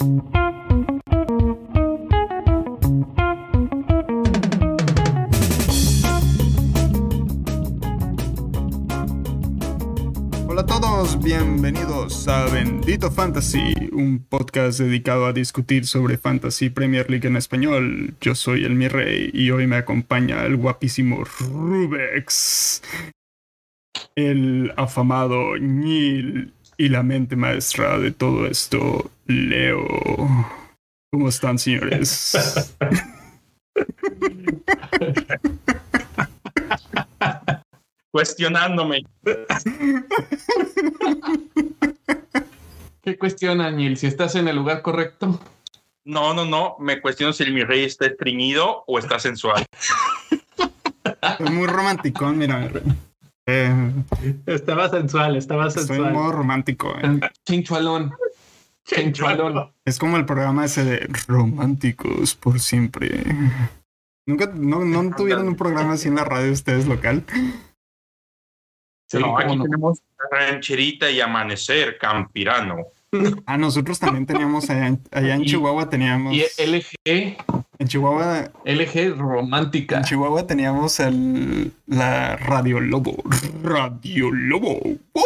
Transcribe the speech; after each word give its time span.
Hola 0.00 0.12
a 10.56 10.66
todos, 10.66 11.22
bienvenidos 11.22 12.26
a 12.28 12.46
Bendito 12.46 13.10
Fantasy, 13.10 13.74
un 13.92 14.24
podcast 14.26 14.80
dedicado 14.80 15.26
a 15.26 15.34
discutir 15.34 15.86
sobre 15.86 16.16
Fantasy 16.16 16.70
Premier 16.70 17.10
League 17.10 17.28
en 17.28 17.36
español. 17.36 18.14
Yo 18.22 18.34
soy 18.34 18.64
el 18.64 18.76
mi 18.76 18.88
rey 18.88 19.30
y 19.34 19.50
hoy 19.50 19.66
me 19.66 19.76
acompaña 19.76 20.46
el 20.46 20.56
guapísimo 20.56 21.24
Rubex, 21.24 22.82
el 24.14 24.72
afamado 24.78 25.58
Nil 25.58 26.54
y 26.80 26.88
la 26.88 27.02
mente 27.02 27.36
maestra 27.36 27.98
de 27.98 28.10
todo 28.10 28.46
esto, 28.46 29.10
Leo. 29.26 29.86
¿Cómo 31.12 31.28
están, 31.28 31.58
señores? 31.58 32.32
Cuestionándome. 38.10 39.04
¿Qué 43.02 43.18
cuestiona, 43.18 43.70
Neil? 43.70 43.98
¿Si 43.98 44.06
estás 44.06 44.34
en 44.36 44.48
el 44.48 44.56
lugar 44.56 44.80
correcto? 44.80 45.38
No, 46.04 46.32
no, 46.32 46.46
no. 46.46 46.76
Me 46.80 47.02
cuestiono 47.02 47.34
si 47.34 47.42
el 47.42 47.52
mi 47.52 47.62
rey 47.62 47.84
está 47.84 48.06
estreñido 48.06 48.84
o 48.86 48.98
está 48.98 49.18
sensual. 49.18 49.66
Es 51.38 51.50
muy 51.50 51.66
romántico, 51.66 52.26
mira. 52.28 52.70
Eh, 53.50 53.94
Estaba 54.46 54.88
sensual, 54.88 55.36
estaba 55.36 55.68
estoy 55.68 55.82
en 55.82 55.88
sensual. 55.88 56.12
modo 56.12 56.32
romántico. 56.32 56.94
eh. 57.02 57.20
Chinchualón. 57.46 58.12
Chinchualón. 58.84 59.72
Es 59.84 59.98
como 59.98 60.16
el 60.16 60.24
programa 60.26 60.64
ese 60.64 60.84
de 60.84 61.08
románticos 61.28 62.34
por 62.34 62.60
siempre. 62.60 63.24
Nunca, 64.26 64.50
no, 64.54 64.84
no 64.84 65.14
tuvieron 65.16 65.48
un 65.48 65.56
programa 65.56 65.92
así 65.94 66.08
en 66.08 66.16
la 66.16 66.24
radio 66.24 66.52
ustedes 66.52 66.86
local. 66.86 67.24
Sí, 69.08 69.18
no, 69.18 69.36
aquí 69.38 69.56
no. 69.56 69.64
tenemos 69.64 69.98
rancherita 70.30 71.10
y 71.10 71.20
amanecer 71.20 71.98
campirano. 71.98 72.86
Ah, 73.44 73.58
nosotros 73.58 73.98
también 73.98 74.24
teníamos 74.24 74.70
allá, 74.70 74.86
en- 74.86 75.00
allá 75.10 75.34
en 75.34 75.42
Y- 75.42 75.46
Chihuahua 75.46 75.90
teníamos. 75.90 76.32
Y 76.32 76.44
LG, 76.58 77.36
En 77.78 77.88
Chihuahua, 77.88 78.50
LG 78.64 79.14
romántica. 79.16 79.96
en 79.98 80.04
Chihuahua 80.04 80.46
teníamos 80.46 81.00
el 81.00 81.72
la 81.86 82.36
Radio 82.36 82.78
Lobo. 82.80 83.16
Radio 83.64 84.30
Lobo. 84.30 84.76
¡Uh! 85.12 85.22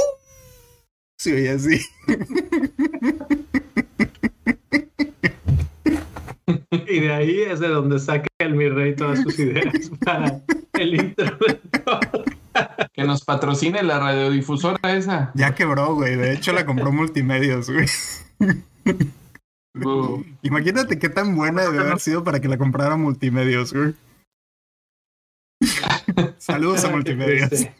Sí, 1.18 1.32
oye, 1.32 1.50
así. 1.50 1.80
Y 6.86 7.00
de 7.00 7.12
ahí 7.12 7.40
es 7.42 7.60
de 7.60 7.68
donde 7.68 7.98
saca 7.98 8.26
el 8.38 8.54
mi 8.54 8.68
rey 8.68 8.94
todas 8.94 9.20
sus 9.22 9.38
ideas 9.38 9.90
para 10.04 10.40
el 10.74 10.94
intro. 10.94 11.36
de 11.46 11.54
todo. 11.84 12.00
Que 12.92 13.04
nos 13.04 13.24
patrocine 13.24 13.82
la 13.82 13.98
radiodifusora 13.98 14.94
esa. 14.94 15.32
Ya 15.34 15.54
quebró, 15.54 15.94
güey. 15.94 16.16
De 16.16 16.32
hecho, 16.32 16.52
la 16.52 16.64
compró 16.64 16.92
Multimedios, 16.92 17.70
güey. 17.70 17.86
Imagínate 20.42 20.98
qué 20.98 21.08
tan 21.08 21.34
buena 21.34 21.62
debe 21.62 21.80
haber 21.80 21.98
sido 21.98 22.22
para 22.22 22.40
que 22.40 22.48
la 22.48 22.58
comprara 22.58 22.96
Multimedios, 22.96 23.72
güey. 23.72 23.94
Saludos 26.38 26.84
a 26.84 26.90
Multimedios. 26.90 27.50
Este, 27.50 27.74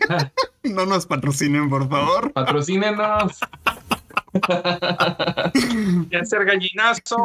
No 0.65 0.87
nos 0.87 1.07
patrocinen, 1.07 1.69
por 1.69 1.89
favor. 1.89 2.33
Patrocínenos. 2.33 3.39
Y 6.11 6.17
hacer 6.17 6.45
gallinazo. 6.45 7.17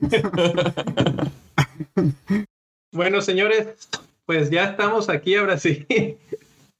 Bueno, 2.90 3.20
señores, 3.20 3.66
pues 4.28 4.50
ya 4.50 4.64
estamos 4.64 5.08
aquí 5.08 5.36
ahora 5.36 5.56
sí. 5.56 5.86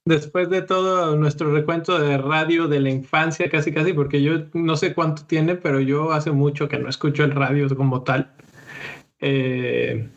Después 0.05 0.51
de 0.51 0.61
todo 0.61 1.15
nuestro 1.15 1.51
recuento 1.51 1.97
de 1.97 2.19
radio 2.19 2.67
de 2.67 2.79
la 2.79 2.91
infancia, 2.91 3.49
casi 3.49 3.73
casi, 3.73 3.91
porque 3.91 4.21
yo 4.21 4.43
no 4.53 4.75
sé 4.77 4.93
cuánto 4.93 5.25
tiene, 5.25 5.55
pero 5.55 5.79
yo 5.79 6.11
hace 6.11 6.29
mucho 6.29 6.69
que 6.69 6.77
no 6.77 6.87
escucho 6.87 7.23
el 7.23 7.31
radio 7.31 7.67
como 7.75 8.03
tal. 8.03 8.31
Eh, 9.19 10.07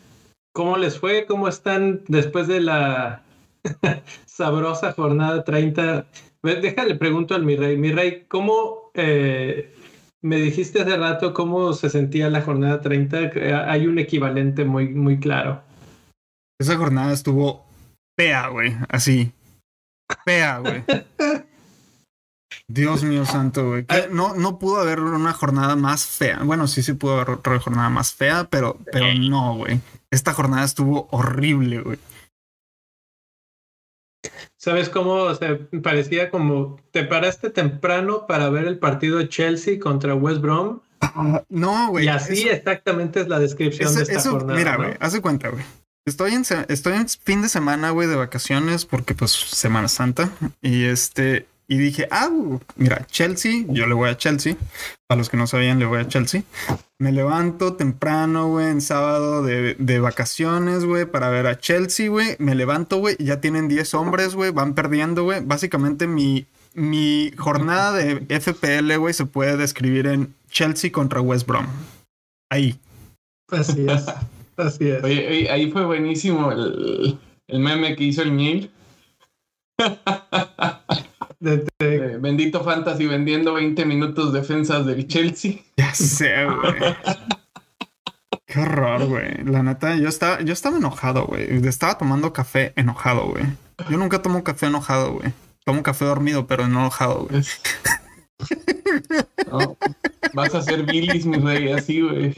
¿Cómo 0.51 0.77
les 0.77 0.99
fue? 0.99 1.25
¿Cómo 1.25 1.47
están 1.47 2.03
después 2.07 2.47
de 2.47 2.61
la 2.61 3.23
sabrosa 4.27 4.93
jornada 4.93 5.43
30? 5.43 6.05
Ve, 6.43 6.55
Déjale, 6.57 6.93
pregunto 6.93 7.33
al 7.33 7.45
mi 7.45 7.55
rey. 7.55 7.77
Mi 7.77 7.91
rey, 7.91 8.25
¿cómo 8.27 8.91
eh, 8.93 9.73
me 10.21 10.35
dijiste 10.35 10.83
hace 10.83 10.97
rato 10.97 11.33
cómo 11.33 11.73
se 11.73 11.89
sentía 11.89 12.29
la 12.29 12.43
jornada 12.43 12.79
30? 12.81 13.21
Eh, 13.21 13.53
Hay 13.55 13.87
un 13.87 13.97
equivalente 13.97 14.65
muy, 14.65 14.89
muy 14.89 15.19
claro. 15.19 15.72
Esa 16.63 16.77
jornada 16.77 17.11
estuvo 17.11 17.65
fea, 18.17 18.47
güey. 18.47 18.73
Así. 18.87 19.33
Fea, 20.25 20.59
güey. 20.59 20.83
Dios 22.69 23.03
mío 23.03 23.25
santo, 23.25 23.67
güey. 23.69 23.85
Que 23.85 24.07
No, 24.09 24.33
no 24.35 24.59
pudo 24.59 24.79
haber 24.79 25.01
una 25.01 25.33
jornada 25.33 25.75
más 25.75 26.05
fea. 26.05 26.39
Bueno, 26.43 26.67
sí, 26.67 26.81
sí 26.81 26.93
pudo 26.93 27.15
haber 27.15 27.31
otra 27.31 27.59
jornada 27.59 27.89
más 27.89 28.13
fea, 28.13 28.45
pero, 28.49 28.77
pero 28.93 29.07
no, 29.19 29.57
güey. 29.57 29.81
Esta 30.09 30.31
jornada 30.33 30.63
estuvo 30.63 31.07
horrible, 31.11 31.81
güey. 31.81 31.99
¿Sabes 34.57 34.87
cómo 34.87 35.15
o 35.15 35.35
sea, 35.35 35.59
parecía 35.83 36.29
como 36.29 36.79
te 36.91 37.03
paraste 37.03 37.49
temprano 37.49 38.25
para 38.25 38.49
ver 38.49 38.65
el 38.65 38.79
partido 38.79 39.17
de 39.17 39.27
Chelsea 39.27 39.77
contra 39.79 40.15
West 40.15 40.39
Brom? 40.39 40.79
No, 41.49 41.89
güey. 41.89 42.05
y 42.05 42.07
así 42.07 42.43
eso- 42.43 42.51
exactamente 42.51 43.19
es 43.19 43.27
la 43.27 43.39
descripción 43.39 43.89
eso- 43.89 43.97
de 43.97 44.03
esta 44.03 44.19
eso- 44.19 44.31
jornada. 44.31 44.57
mira, 44.57 44.77
güey, 44.77 44.93
haz 45.01 45.11
de 45.11 45.21
cuenta, 45.21 45.49
güey. 45.49 45.65
Estoy 46.05 46.33
en, 46.33 46.43
estoy 46.67 46.93
en 46.93 47.07
fin 47.07 47.41
de 47.41 47.49
semana, 47.49 47.91
güey, 47.91 48.07
de 48.07 48.15
vacaciones 48.15 48.85
porque 48.85 49.15
pues 49.15 49.31
Semana 49.31 49.87
Santa 49.87 50.29
y 50.61 50.83
este 50.83 51.47
y 51.65 51.77
dije, 51.77 52.07
ah, 52.11 52.29
mira, 52.75 53.07
Chelsea, 53.07 53.63
yo 53.69 53.87
le 53.87 53.93
voy 53.93 54.09
a 54.09 54.17
Chelsea. 54.17 54.57
Para 55.07 55.19
los 55.19 55.29
que 55.29 55.37
no 55.37 55.47
sabían, 55.47 55.79
le 55.79 55.85
voy 55.85 56.01
a 56.01 56.07
Chelsea. 56.07 56.43
Me 56.99 57.11
levanto 57.11 57.73
temprano, 57.73 58.49
güey, 58.49 58.67
en 58.67 58.81
sábado 58.81 59.43
de, 59.43 59.75
de 59.75 59.99
vacaciones, 59.99 60.83
güey, 60.83 61.05
para 61.05 61.29
ver 61.29 61.47
a 61.47 61.57
Chelsea, 61.57 62.09
güey. 62.09 62.35
Me 62.37 62.53
levanto, 62.53 62.97
güey, 62.97 63.15
y 63.17 63.25
ya 63.25 63.39
tienen 63.39 63.69
10 63.69 63.93
hombres, 63.93 64.35
güey, 64.35 64.51
van 64.51 64.73
perdiendo, 64.73 65.23
güey. 65.23 65.39
Básicamente 65.43 66.05
mi, 66.05 66.45
mi 66.73 67.31
jornada 67.37 67.93
de 67.93 68.39
FPL, 68.39 68.97
güey, 68.97 69.13
se 69.13 69.25
puede 69.25 69.55
describir 69.55 70.07
en 70.07 70.35
Chelsea 70.49 70.91
contra 70.91 71.21
West 71.21 71.47
Brom. 71.47 71.65
Ahí. 72.51 72.77
Así 73.49 73.85
es. 73.87 74.05
Así 74.57 74.87
es. 74.89 75.03
Oye, 75.03 75.27
oye, 75.27 75.51
ahí 75.51 75.71
fue 75.71 75.85
buenísimo 75.85 76.51
el, 76.51 77.17
el 77.47 77.59
meme 77.59 77.95
que 77.95 78.03
hizo 78.05 78.21
el 78.21 78.35
Neil. 78.35 78.71
De- 81.39 81.65
de- 81.79 82.17
Bendito 82.19 82.63
Fantasy 82.63 83.05
vendiendo 83.05 83.53
20 83.53 83.85
minutos 83.85 84.31
defensas 84.31 84.85
del 84.85 85.07
Chelsea. 85.07 85.55
Ya 85.77 85.93
sé, 85.93 86.45
güey. 86.45 86.95
Qué 88.45 88.59
horror, 88.59 89.05
güey. 89.07 89.43
La 89.45 89.63
neta, 89.63 89.95
yo 89.97 90.07
estaba, 90.07 90.41
yo 90.41 90.53
estaba 90.53 90.77
enojado, 90.77 91.25
güey. 91.25 91.43
Estaba 91.67 91.97
tomando 91.97 92.31
café 92.31 92.71
enojado, 92.75 93.27
güey. 93.29 93.43
Yo 93.89 93.97
nunca 93.97 94.21
tomo 94.21 94.43
café 94.43 94.67
enojado, 94.67 95.13
güey. 95.13 95.33
Tomo 95.65 95.81
café 95.83 96.05
dormido, 96.05 96.45
pero 96.47 96.67
no 96.67 96.79
enojado, 96.81 97.25
güey. 97.25 97.41
Es- 97.41 97.61
No, 99.51 99.77
vas 100.33 100.53
a 100.55 100.61
ser 100.61 100.83
bilis, 100.83 101.25
mi 101.25 101.37
rey, 101.37 101.71
así, 101.71 102.01
güey. 102.01 102.35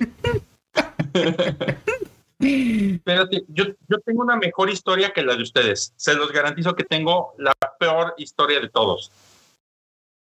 Espérate, 2.40 3.44
yo, 3.48 3.66
yo 3.88 4.00
tengo 4.06 4.22
una 4.24 4.36
mejor 4.36 4.70
historia 4.70 5.12
que 5.14 5.24
la 5.24 5.36
de 5.36 5.44
ustedes. 5.44 5.94
Se 5.96 6.14
los 6.16 6.32
garantizo 6.32 6.76
que 6.76 6.84
tengo 6.84 7.34
la 7.38 7.54
peor 7.80 8.14
historia 8.18 8.60
de 8.60 8.70
todos. 8.70 9.12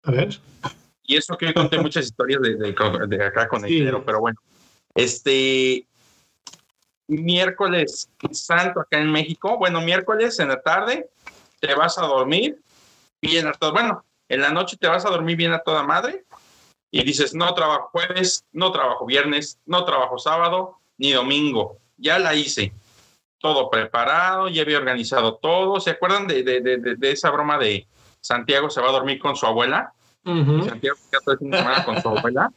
a 0.05 0.11
ver. 0.11 0.39
Y 1.03 1.17
eso 1.17 1.37
que 1.37 1.47
yo 1.47 1.55
conté 1.55 1.79
muchas 1.79 2.05
historias 2.07 2.41
de, 2.41 2.55
de- 2.57 2.73
de 3.09 3.25
acá 3.25 3.49
con 3.49 3.63
el 3.65 3.69
Sí. 3.69 3.75
dinero, 3.77 4.03
pero 4.05 4.21
bueno. 4.21 4.39
Este 4.95 5.87
miércoles 7.09 8.09
santo 8.33 8.81
acá 8.81 8.99
en 8.99 9.11
México, 9.11 9.59
bueno, 9.59 9.81
miércoles 9.83 10.39
en 10.41 10.49
la 10.49 10.63
tarde 10.63 11.11
te 11.61 11.75
vas 11.75 11.99
a 11.99 12.07
dormir 12.07 12.59
bien 13.21 13.47
a 13.47 13.53
todo, 13.53 13.73
bueno, 13.73 14.05
en 14.29 14.41
la 14.41 14.51
noche 14.51 14.77
te 14.79 14.87
vas 14.89 15.05
a 15.05 15.11
dormir 15.11 15.37
bien 15.37 15.53
a 15.53 15.59
toda 15.59 15.83
madre 15.83 16.25
y 16.97 17.03
dices, 17.03 17.35
no 17.35 17.53
trabajo 17.55 17.89
jueves, 17.91 18.45
no 18.53 18.71
trabajo 18.71 19.05
viernes, 19.05 19.59
no 19.67 19.85
trabajo 19.85 20.17
sábado 20.17 20.79
ni 20.97 21.11
domingo. 21.13 21.79
Ya 21.97 22.21
la 22.21 22.35
hice. 22.35 22.73
Todo 23.39 23.69
preparado, 23.69 24.49
ya 24.49 24.63
había 24.63 24.79
organizado 24.79 25.35
todo. 25.35 25.81
¿Se 25.81 25.91
acuerdan 25.91 26.29
de, 26.29 26.45
de- 26.45 26.61
de- 26.61 26.77
de- 26.79 26.95
de 26.95 27.11
esa 27.11 27.31
broma 27.31 27.59
de 27.59 27.89
Santiago 28.21 28.71
se 28.71 28.81
va 28.81 28.91
a 28.91 28.93
dormir 28.93 29.19
con 29.19 29.35
su 29.35 29.45
abuela? 29.45 29.93
Santiago 30.69 30.97
se 30.97 31.11
queda 31.11 31.21
todo 31.25 31.33
el 31.33 31.39
fin 31.41 31.51
de 31.51 31.59
semana 31.59 31.85
con 31.85 32.01
su 32.01 32.09
abuela. 32.09 32.53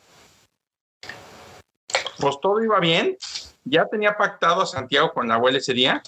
Pues 2.20 2.40
todo 2.40 2.64
iba 2.64 2.80
bien. 2.80 3.18
Ya 3.64 3.86
tenía 3.88 4.16
pactado 4.16 4.62
a 4.62 4.66
Santiago 4.68 5.14
con 5.14 5.28
la 5.28 5.36
abuela 5.36 5.58
ese 5.58 5.74
día. 5.74 6.02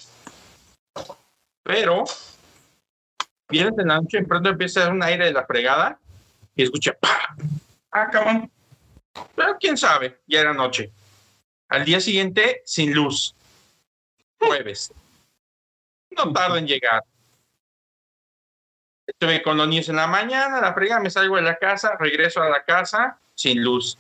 Pero 1.64 2.04
vienes 3.50 3.74
en 3.80 3.88
la 3.88 4.00
noche 4.00 4.20
y 4.20 4.24
pronto 4.26 4.50
empieza 4.50 4.88
un 4.90 5.02
aire 5.02 5.26
de 5.26 5.34
la 5.34 5.46
fregada 5.48 6.00
y 6.56 6.62
escucha 6.64 6.94
¡pa! 6.94 7.36
¡Ah, 7.92 8.10
cabrón! 8.10 8.52
Pero 9.36 9.58
quién 9.60 9.78
sabe, 9.78 10.20
ya 10.28 10.42
era 10.42 10.54
noche. 10.54 10.92
Al 11.70 11.86
día 11.86 12.00
siguiente, 12.00 12.62
sin 12.66 12.94
luz. 12.94 13.36
Jueves. 14.40 14.94
No 16.12 16.32
tarda 16.32 16.58
en 16.58 16.68
llegar. 16.68 17.04
Estuve 19.06 19.42
con 19.42 19.58
los 19.58 19.68
niños 19.68 19.90
en 19.90 19.96
la 19.96 20.08
mañana, 20.08 20.62
la 20.62 20.74
frega, 20.74 21.00
me 21.00 21.10
salgo 21.10 21.36
de 21.36 21.42
la 21.42 21.58
casa, 21.58 21.98
regreso 22.00 22.42
a 22.42 22.50
la 22.50 22.64
casa 22.64 23.20
sin 23.34 23.64
luz. 23.64 23.98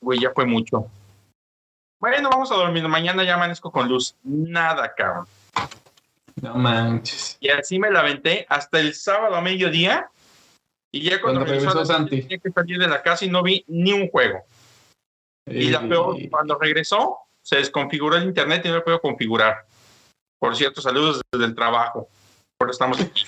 Güey, 0.00 0.20
ya 0.20 0.32
fue 0.34 0.46
mucho. 0.46 0.90
Bueno, 2.00 2.30
vamos 2.30 2.50
a 2.52 2.54
dormir. 2.54 2.86
Mañana 2.88 3.24
ya 3.24 3.34
amanezco 3.34 3.70
con 3.70 3.88
luz. 3.88 4.14
Nada, 4.22 4.94
cabrón. 4.94 5.26
No 6.40 6.54
manches. 6.54 7.36
Y 7.40 7.50
así 7.50 7.78
me 7.78 7.90
la 7.90 8.00
aventé 8.00 8.46
hasta 8.48 8.78
el 8.78 8.94
sábado 8.94 9.34
a 9.34 9.40
mediodía. 9.40 10.08
Y 10.92 11.02
ya 11.02 11.20
cuando, 11.20 11.40
Cuando 11.40 11.54
regresó 11.54 11.84
Santi. 11.84 12.22
tenía 12.22 12.38
que 12.38 12.50
salir 12.50 12.78
de 12.78 12.88
la 12.88 13.02
casa 13.02 13.24
y 13.24 13.28
no 13.28 13.42
vi 13.42 13.64
ni 13.68 13.92
un 13.92 14.08
juego. 14.08 14.42
Y 15.46 15.70
la 15.70 15.86
peor, 15.86 16.16
cuando 16.30 16.58
regresó, 16.58 17.18
se 17.42 17.56
desconfiguró 17.56 18.16
el 18.16 18.24
internet 18.24 18.62
y 18.64 18.68
no 18.68 18.76
lo 18.76 18.84
puedo 18.84 19.00
configurar. 19.00 19.66
Por 20.38 20.56
cierto, 20.56 20.80
saludos 20.80 21.20
desde 21.32 21.46
el 21.46 21.54
trabajo. 21.54 22.08
Por 22.56 22.70
estamos 22.70 23.00
aquí. 23.00 23.24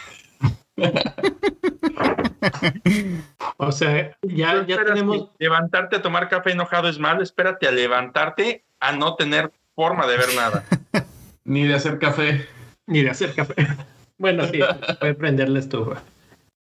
O 3.59 3.71
sea, 3.71 4.17
ya, 4.23 4.65
ya 4.67 4.83
tenemos, 4.85 5.29
Levantarte 5.39 5.97
a 5.97 6.03
tomar 6.03 6.29
café 6.31 6.53
enojado 6.53 6.89
es 6.89 6.99
malo. 6.99 7.23
Espérate 7.23 7.69
a 7.69 7.71
levantarte 7.71 8.65
a 8.81 8.93
no 8.93 9.15
tener 9.17 9.53
forma 9.75 10.07
de 10.07 10.17
ver 10.17 10.35
nada. 10.35 10.65
Ni 11.45 11.65
de 11.65 11.75
hacer 11.75 11.99
café. 11.99 12.47
ni 12.87 13.03
de 13.03 13.11
hacer 13.11 13.35
café. 13.35 13.55
Bueno, 14.19 14.47
sí, 14.49 14.61
puede 15.01 15.15
prender 15.15 15.49
la 15.49 15.61
estufa. 15.61 16.03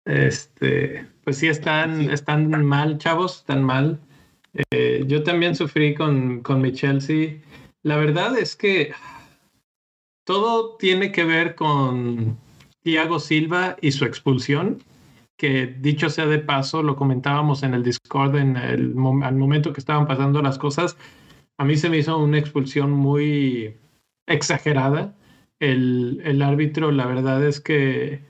Este, 0.07 1.05
pues 1.25 1.37
sí, 1.39 1.49
están, 1.49 2.03
Sí. 2.03 2.09
están 2.11 2.65
mal, 2.65 2.99
chavos, 2.99 3.39
están 3.39 3.63
mal. 3.63 4.01
Eh, 4.71 5.05
yo 5.07 5.23
también 5.23 5.55
sufrí 5.55 5.95
con, 5.95 6.41
con 6.41 6.63
mi 6.63 6.73
Chelsea. 6.73 7.41
La 7.83 7.97
verdad 7.97 8.39
es 8.39 8.57
que 8.57 8.93
todo 10.25 10.77
tiene 10.77 11.13
que 11.13 11.25
ver 11.25 11.55
con 11.55 12.39
Thiago 12.83 13.21
Silva 13.21 13.77
y 13.81 13.93
su 13.93 14.05
expulsión, 14.05 14.79
que 15.37 15.67
dicho 15.67 16.09
sea 16.09 16.27
de 16.27 16.39
paso, 16.39 16.83
lo 16.83 16.97
comentábamos 16.97 17.63
en 17.63 17.75
el 17.75 17.83
Discord 17.83 18.37
en 18.37 18.57
el 18.57 18.95
al 19.23 19.37
momento 19.37 19.73
que 19.73 19.81
estaban 19.81 20.07
pasando 20.07 20.41
las 20.41 20.59
cosas. 20.59 20.97
A 21.59 21.65
mí 21.65 21.77
se 21.77 21.91
me 21.91 21.99
hizo 21.99 22.17
una 22.17 22.39
expulsión 22.39 22.91
muy 22.93 23.77
exagerada. 24.27 25.15
El, 25.59 26.21
el 26.25 26.43
árbitro, 26.43 26.91
la 26.93 27.07
verdad 27.07 27.45
es 27.45 27.61
que 27.61 28.21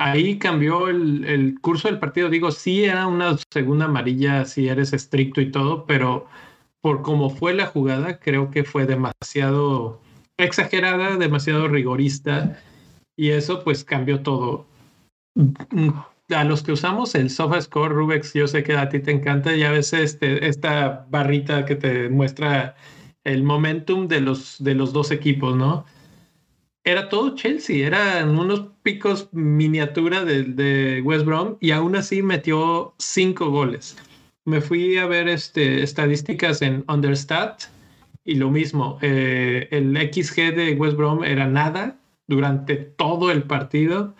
ahí 0.00 0.38
cambió 0.38 0.88
el, 0.88 1.24
el 1.26 1.60
curso 1.60 1.88
del 1.88 1.98
partido. 1.98 2.30
Digo, 2.30 2.50
sí 2.50 2.84
era 2.84 3.06
una 3.06 3.36
segunda 3.52 3.84
amarilla 3.84 4.46
si 4.46 4.68
eres 4.68 4.92
estricto 4.94 5.40
y 5.42 5.50
todo, 5.50 5.84
pero 5.84 6.26
por 6.80 7.02
cómo 7.02 7.28
fue 7.28 7.52
la 7.52 7.66
jugada, 7.66 8.18
creo 8.18 8.50
que 8.50 8.64
fue 8.64 8.86
demasiado 8.86 10.00
exagerada, 10.38 11.18
demasiado 11.18 11.68
rigorista 11.68 12.58
y 13.14 13.30
eso 13.30 13.62
pues 13.62 13.84
cambió 13.84 14.22
todo. 14.22 14.66
A 16.30 16.44
los 16.44 16.62
que 16.62 16.72
usamos 16.72 17.14
el 17.14 17.28
SofaScore, 17.28 17.94
Rubex, 17.94 18.32
yo 18.32 18.48
sé 18.48 18.62
que 18.62 18.76
a 18.76 18.88
ti 18.88 19.00
te 19.00 19.10
encanta, 19.10 19.54
ya 19.54 19.70
ves 19.70 19.92
este, 19.92 20.48
esta 20.48 21.06
barrita 21.10 21.66
que 21.66 21.76
te 21.76 22.08
muestra 22.08 22.74
el 23.24 23.42
momentum 23.42 24.08
de 24.08 24.22
los, 24.22 24.62
de 24.64 24.74
los 24.74 24.94
dos 24.94 25.10
equipos, 25.10 25.54
¿no? 25.56 25.84
Era 26.84 27.08
todo 27.10 27.34
Chelsea, 27.34 27.86
eran 27.86 28.38
unos 28.38 28.68
picos 28.82 29.28
miniatura 29.32 30.24
de, 30.24 30.44
de 30.44 31.02
West 31.02 31.26
Brom 31.26 31.56
y 31.60 31.72
aún 31.72 31.94
así 31.94 32.22
metió 32.22 32.94
cinco 32.98 33.50
goles. 33.50 33.98
Me 34.46 34.62
fui 34.62 34.96
a 34.96 35.06
ver 35.06 35.28
este, 35.28 35.82
estadísticas 35.82 36.62
en 36.62 36.84
Understat 36.88 37.64
y 38.24 38.36
lo 38.36 38.50
mismo, 38.50 38.98
eh, 39.02 39.68
el 39.70 39.96
XG 39.96 40.54
de 40.54 40.74
West 40.78 40.96
Brom 40.96 41.22
era 41.24 41.46
nada 41.46 41.98
durante 42.26 42.76
todo 42.76 43.30
el 43.30 43.42
partido 43.42 44.14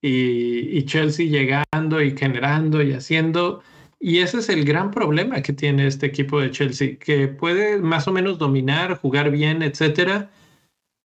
y, 0.00 0.78
y 0.78 0.84
Chelsea 0.84 1.26
llegando 1.26 2.00
y 2.00 2.16
generando 2.16 2.82
y 2.82 2.92
haciendo. 2.92 3.62
Y 4.00 4.18
ese 4.18 4.38
es 4.38 4.48
el 4.48 4.64
gran 4.64 4.90
problema 4.90 5.42
que 5.42 5.52
tiene 5.52 5.86
este 5.86 6.06
equipo 6.06 6.40
de 6.40 6.50
Chelsea, 6.50 6.96
que 6.98 7.28
puede 7.28 7.78
más 7.78 8.08
o 8.08 8.12
menos 8.12 8.38
dominar, 8.38 8.98
jugar 8.98 9.30
bien, 9.30 9.62
etcétera, 9.62 10.30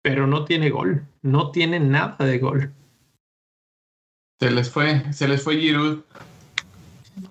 pero 0.05 0.27
no 0.27 0.45
tiene 0.45 0.69
gol, 0.69 1.03
no 1.23 1.49
tiene 1.49 1.79
nada 1.79 2.23
de 2.23 2.37
gol. 2.37 2.71
Se 4.39 4.51
les 4.51 4.69
fue, 4.69 5.11
se 5.11 5.27
les 5.27 5.41
fue 5.41 5.57
Giroud. 5.57 6.01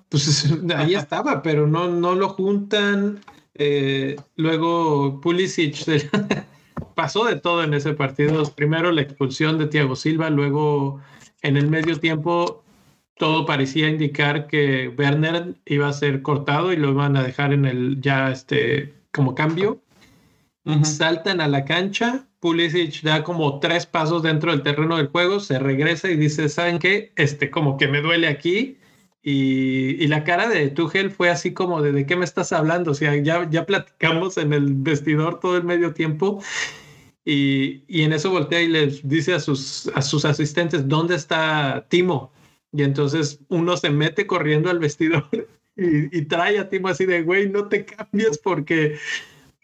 Pues 0.09 0.27
es- 0.27 0.51
ahí 0.75 0.93
estaba, 0.93 1.41
pero 1.41 1.67
no, 1.67 1.87
no 1.87 2.15
lo 2.15 2.27
juntan. 2.27 3.21
Eh, 3.53 4.17
luego 4.35 5.21
Pulisic 5.21 5.85
pasó 6.95 7.23
de 7.23 7.37
todo 7.37 7.63
en 7.63 7.73
ese 7.75 7.93
partido. 7.93 8.43
Primero 8.53 8.91
la 8.91 9.03
expulsión 9.03 9.57
de 9.57 9.67
Thiago 9.67 9.95
Silva, 9.95 10.29
luego 10.29 10.99
en 11.43 11.55
el 11.55 11.69
medio 11.69 11.97
tiempo 11.97 12.65
todo 13.17 13.45
parecía 13.45 13.87
indicar 13.87 14.47
que 14.47 14.89
Werner 14.89 15.55
iba 15.65 15.87
a 15.87 15.93
ser 15.93 16.21
cortado 16.21 16.73
y 16.73 16.75
lo 16.75 16.89
iban 16.89 17.15
a 17.15 17.23
dejar 17.23 17.53
en 17.53 17.63
el 17.63 18.01
ya 18.01 18.31
este 18.31 18.93
como 19.13 19.33
cambio. 19.33 19.81
Saltan 20.83 21.39
a 21.41 21.47
la 21.47 21.63
cancha, 21.63 22.27
Pulisic 22.45 23.01
da 23.01 23.23
como 23.23 23.59
tres 23.59 23.87
pasos 23.87 24.21
dentro 24.21 24.51
del 24.51 24.61
terreno 24.61 24.97
del 24.97 25.07
juego, 25.07 25.39
se 25.39 25.57
regresa 25.57 26.11
y 26.11 26.15
dice, 26.15 26.47
¿saben 26.47 26.77
qué? 26.77 27.11
Este, 27.15 27.49
como 27.49 27.75
que 27.77 27.87
me 27.87 28.01
duele 28.01 28.27
aquí. 28.27 28.77
Y, 29.23 29.95
y 30.03 30.07
la 30.07 30.23
cara 30.23 30.47
de 30.47 30.69
Tuchel 30.69 31.09
fue 31.09 31.31
así 31.31 31.53
como 31.53 31.81
de, 31.81 31.91
¿de 31.91 32.05
qué 32.05 32.15
me 32.15 32.25
estás 32.25 32.53
hablando? 32.53 32.91
O 32.91 32.93
sea, 32.93 33.15
ya, 33.17 33.49
ya 33.49 33.65
platicamos 33.65 34.37
en 34.37 34.53
el 34.53 34.75
vestidor 34.75 35.39
todo 35.39 35.57
el 35.57 35.63
medio 35.63 35.93
tiempo. 35.95 36.43
Y, 37.25 37.83
y 37.87 38.03
en 38.03 38.13
eso 38.13 38.29
voltea 38.29 38.61
y 38.61 38.67
les 38.67 39.07
dice 39.07 39.33
a 39.33 39.39
sus, 39.39 39.87
a 39.95 40.01
sus 40.03 40.25
asistentes, 40.25 40.87
¿dónde 40.87 41.15
está 41.15 41.87
Timo? 41.89 42.31
Y 42.71 42.83
entonces 42.83 43.39
uno 43.49 43.77
se 43.77 43.89
mete 43.89 44.27
corriendo 44.27 44.69
al 44.69 44.77
vestidor 44.79 45.27
y, 45.75 46.15
y 46.15 46.21
trae 46.25 46.59
a 46.59 46.69
Timo 46.69 46.89
así 46.89 47.05
de, 47.05 47.23
güey, 47.23 47.49
no 47.49 47.67
te 47.69 47.85
cambies 47.85 48.37
porque 48.37 48.97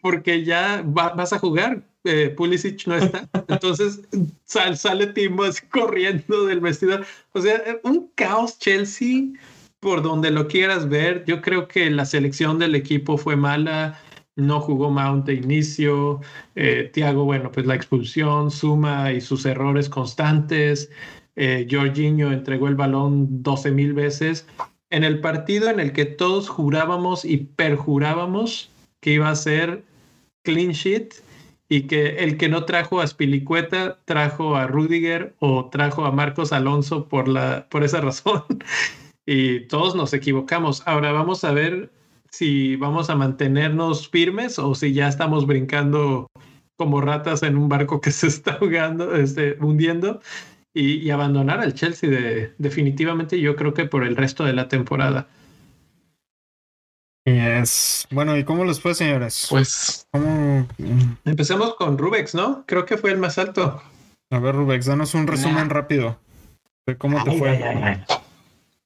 porque 0.00 0.44
ya 0.44 0.82
va- 0.82 1.10
vas 1.14 1.32
a 1.32 1.38
jugar. 1.38 1.84
Eh, 2.04 2.30
Pulisic 2.36 2.86
no 2.86 2.96
está. 2.96 3.28
Entonces 3.48 4.00
sal- 4.44 4.76
sale 4.76 5.06
Timo 5.08 5.44
así 5.44 5.64
corriendo 5.70 6.46
del 6.46 6.60
vestidor. 6.60 7.04
O 7.32 7.40
sea, 7.40 7.62
un 7.84 8.10
caos 8.14 8.58
Chelsea 8.58 9.24
por 9.80 10.02
donde 10.02 10.30
lo 10.30 10.48
quieras 10.48 10.88
ver. 10.88 11.24
Yo 11.26 11.40
creo 11.40 11.68
que 11.68 11.90
la 11.90 12.04
selección 12.04 12.58
del 12.58 12.74
equipo 12.74 13.16
fue 13.18 13.36
mala. 13.36 14.00
No 14.34 14.60
jugó 14.60 14.90
Mount 14.90 15.26
de 15.26 15.34
inicio. 15.34 16.20
Eh, 16.54 16.90
Thiago, 16.92 17.24
bueno, 17.24 17.50
pues 17.52 17.66
la 17.66 17.74
expulsión, 17.74 18.50
Suma 18.50 19.12
y 19.12 19.20
sus 19.20 19.44
errores 19.44 19.88
constantes. 19.88 20.90
Eh, 21.36 21.66
Jorginho 21.70 22.32
entregó 22.32 22.68
el 22.68 22.74
balón 22.74 23.42
12 23.42 23.70
mil 23.72 23.92
veces. 23.92 24.46
En 24.90 25.04
el 25.04 25.20
partido 25.20 25.70
en 25.70 25.80
el 25.80 25.92
que 25.92 26.04
todos 26.04 26.48
jurábamos 26.48 27.24
y 27.24 27.38
perjurábamos 27.38 28.70
que 29.00 29.14
iba 29.14 29.30
a 29.30 29.34
ser 29.36 29.84
clean 30.44 30.72
sheet 30.72 31.14
y 31.72 31.84
que 31.84 32.16
el 32.18 32.36
que 32.36 32.50
no 32.50 32.66
trajo 32.66 33.00
a 33.00 33.06
Spilicueta 33.06 33.98
trajo 34.04 34.56
a 34.56 34.66
Rudiger 34.66 35.34
o 35.38 35.70
trajo 35.70 36.04
a 36.04 36.12
Marcos 36.12 36.52
Alonso 36.52 37.08
por, 37.08 37.28
la, 37.28 37.66
por 37.70 37.82
esa 37.82 38.00
razón. 38.02 38.42
y 39.24 39.60
todos 39.68 39.94
nos 39.94 40.12
equivocamos. 40.12 40.82
Ahora 40.84 41.12
vamos 41.12 41.44
a 41.44 41.52
ver 41.52 41.90
si 42.30 42.76
vamos 42.76 43.08
a 43.08 43.16
mantenernos 43.16 44.06
firmes 44.06 44.58
o 44.58 44.74
si 44.74 44.92
ya 44.92 45.08
estamos 45.08 45.46
brincando 45.46 46.26
como 46.76 47.00
ratas 47.00 47.42
en 47.42 47.56
un 47.56 47.70
barco 47.70 48.02
que 48.02 48.10
se 48.10 48.26
está 48.26 48.58
este, 49.14 49.56
hundiendo 49.58 50.20
y, 50.74 50.96
y 50.98 51.08
abandonar 51.08 51.60
al 51.60 51.72
Chelsea 51.72 52.10
de, 52.10 52.52
definitivamente 52.58 53.40
yo 53.40 53.56
creo 53.56 53.72
que 53.72 53.86
por 53.86 54.04
el 54.04 54.16
resto 54.16 54.44
de 54.44 54.52
la 54.52 54.68
temporada. 54.68 55.26
Yes. 57.24 58.06
Bueno, 58.10 58.36
¿y 58.36 58.44
cómo 58.44 58.64
les 58.64 58.80
fue, 58.80 58.94
señores? 58.94 59.46
Pues 59.48 60.06
¿Cómo? 60.10 60.66
Empezamos 61.24 61.74
con 61.74 61.96
Rubex, 61.96 62.34
¿no? 62.34 62.64
Creo 62.66 62.84
que 62.84 62.96
fue 62.98 63.12
el 63.12 63.18
más 63.18 63.38
alto. 63.38 63.80
A 64.30 64.38
ver, 64.38 64.54
Rubex, 64.54 64.86
danos 64.86 65.14
un 65.14 65.26
resumen 65.26 65.68
Nah. 65.68 65.74
rápido 65.74 66.18
de 66.86 66.96
cómo 66.96 67.22
te 67.22 67.38
fue. 67.38 68.04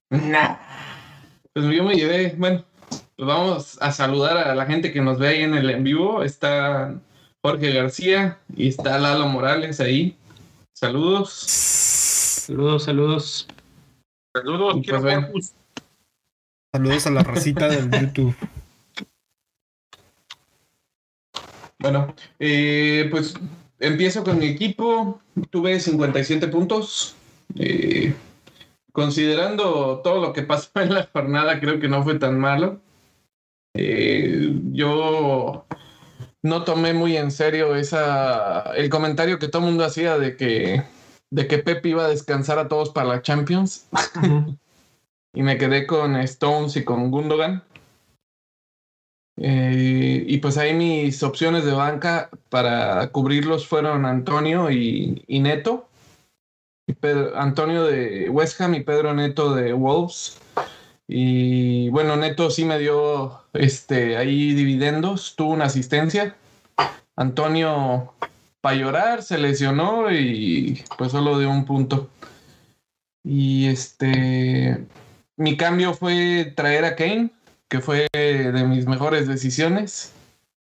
Pues 0.09 1.65
yo 1.75 1.83
me 1.83 1.95
llevé, 1.95 2.35
bueno, 2.37 2.63
pues 3.15 3.27
vamos 3.27 3.77
a 3.81 3.91
saludar 3.91 4.37
a 4.37 4.53
la 4.53 4.65
gente 4.67 4.93
que 4.93 5.01
nos 5.01 5.17
ve 5.17 5.29
ahí 5.29 5.41
en 5.41 5.55
el 5.55 5.69
en 5.71 5.83
vivo. 5.83 6.21
Está 6.23 6.93
Jorge 7.43 7.73
García 7.73 8.37
y 8.55 8.67
está 8.67 8.99
Lalo 8.99 9.25
Morales 9.27 9.79
ahí. 9.79 10.15
Saludos. 10.73 11.31
Saludos, 12.45 12.83
saludos. 12.83 13.47
Saludos, 14.35 14.73
Pues 14.73 14.83
quiero 14.85 15.01
ven. 15.01 15.31
Saludos 16.77 17.07
a 17.07 17.09
la 17.09 17.23
racita 17.23 17.67
del 17.69 17.89
YouTube. 17.89 18.35
Bueno, 21.79 22.13
eh, 22.37 23.07
pues 23.09 23.33
empiezo 23.79 24.23
con 24.23 24.37
mi 24.37 24.45
equipo. 24.45 25.19
Tuve 25.49 25.79
57 25.79 26.47
puntos. 26.49 27.15
Eh, 27.55 28.13
considerando 28.91 30.01
todo 30.03 30.21
lo 30.21 30.33
que 30.33 30.43
pasó 30.43 30.69
en 30.75 30.93
la 30.93 31.09
jornada, 31.11 31.59
creo 31.59 31.79
que 31.79 31.87
no 31.87 32.03
fue 32.03 32.19
tan 32.19 32.39
malo. 32.39 32.79
Eh, 33.73 34.53
yo 34.71 35.65
no 36.43 36.63
tomé 36.63 36.93
muy 36.93 37.17
en 37.17 37.31
serio 37.31 37.75
esa 37.75 38.71
el 38.75 38.91
comentario 38.91 39.39
que 39.39 39.47
todo 39.47 39.63
el 39.63 39.69
mundo 39.69 39.83
hacía 39.83 40.19
de 40.19 40.37
que 40.37 40.83
de 41.31 41.47
que 41.47 41.57
Pep 41.57 41.83
iba 41.87 42.05
a 42.05 42.09
descansar 42.09 42.59
a 42.59 42.67
todos 42.67 42.91
para 42.91 43.07
la 43.07 43.21
Champions 43.23 43.87
y 45.33 45.43
me 45.43 45.57
quedé 45.57 45.85
con 45.87 46.15
Stones 46.17 46.75
y 46.75 46.83
con 46.83 47.11
Gundogan. 47.11 47.63
Eh, 49.39 50.23
y 50.27 50.37
pues 50.39 50.57
ahí 50.57 50.73
mis 50.73 51.21
opciones 51.21 51.63
de 51.63 51.73
banca 51.73 52.29
para 52.49 53.07
cubrirlos 53.11 53.67
fueron 53.67 54.05
Antonio 54.05 54.71
y, 54.71 55.23
y 55.27 55.39
Neto. 55.39 55.87
Antonio 57.35 57.83
de 57.83 58.29
West 58.29 58.59
Ham 58.61 58.75
y 58.75 58.81
Pedro 58.81 59.13
Neto 59.13 59.53
de 59.53 59.73
Wolves. 59.73 60.39
Y 61.07 61.89
bueno, 61.89 62.17
Neto 62.17 62.49
sí 62.49 62.65
me 62.65 62.79
dio 62.79 63.41
este, 63.53 64.17
ahí 64.17 64.53
dividendos, 64.53 65.35
tuvo 65.35 65.53
una 65.53 65.65
asistencia. 65.65 66.35
Antonio, 67.15 68.13
para 68.61 68.75
llorar, 68.75 69.23
se 69.23 69.37
lesionó 69.37 70.11
y 70.11 70.83
pues 70.97 71.11
solo 71.11 71.39
dio 71.39 71.49
un 71.49 71.65
punto. 71.65 72.09
Y 73.23 73.67
este, 73.67 74.85
mi 75.37 75.55
cambio 75.57 75.93
fue 75.93 76.53
traer 76.55 76.85
a 76.85 76.95
Kane, 76.95 77.29
que 77.69 77.79
fue 77.79 78.07
de 78.13 78.63
mis 78.67 78.85
mejores 78.87 79.27
decisiones. 79.27 80.11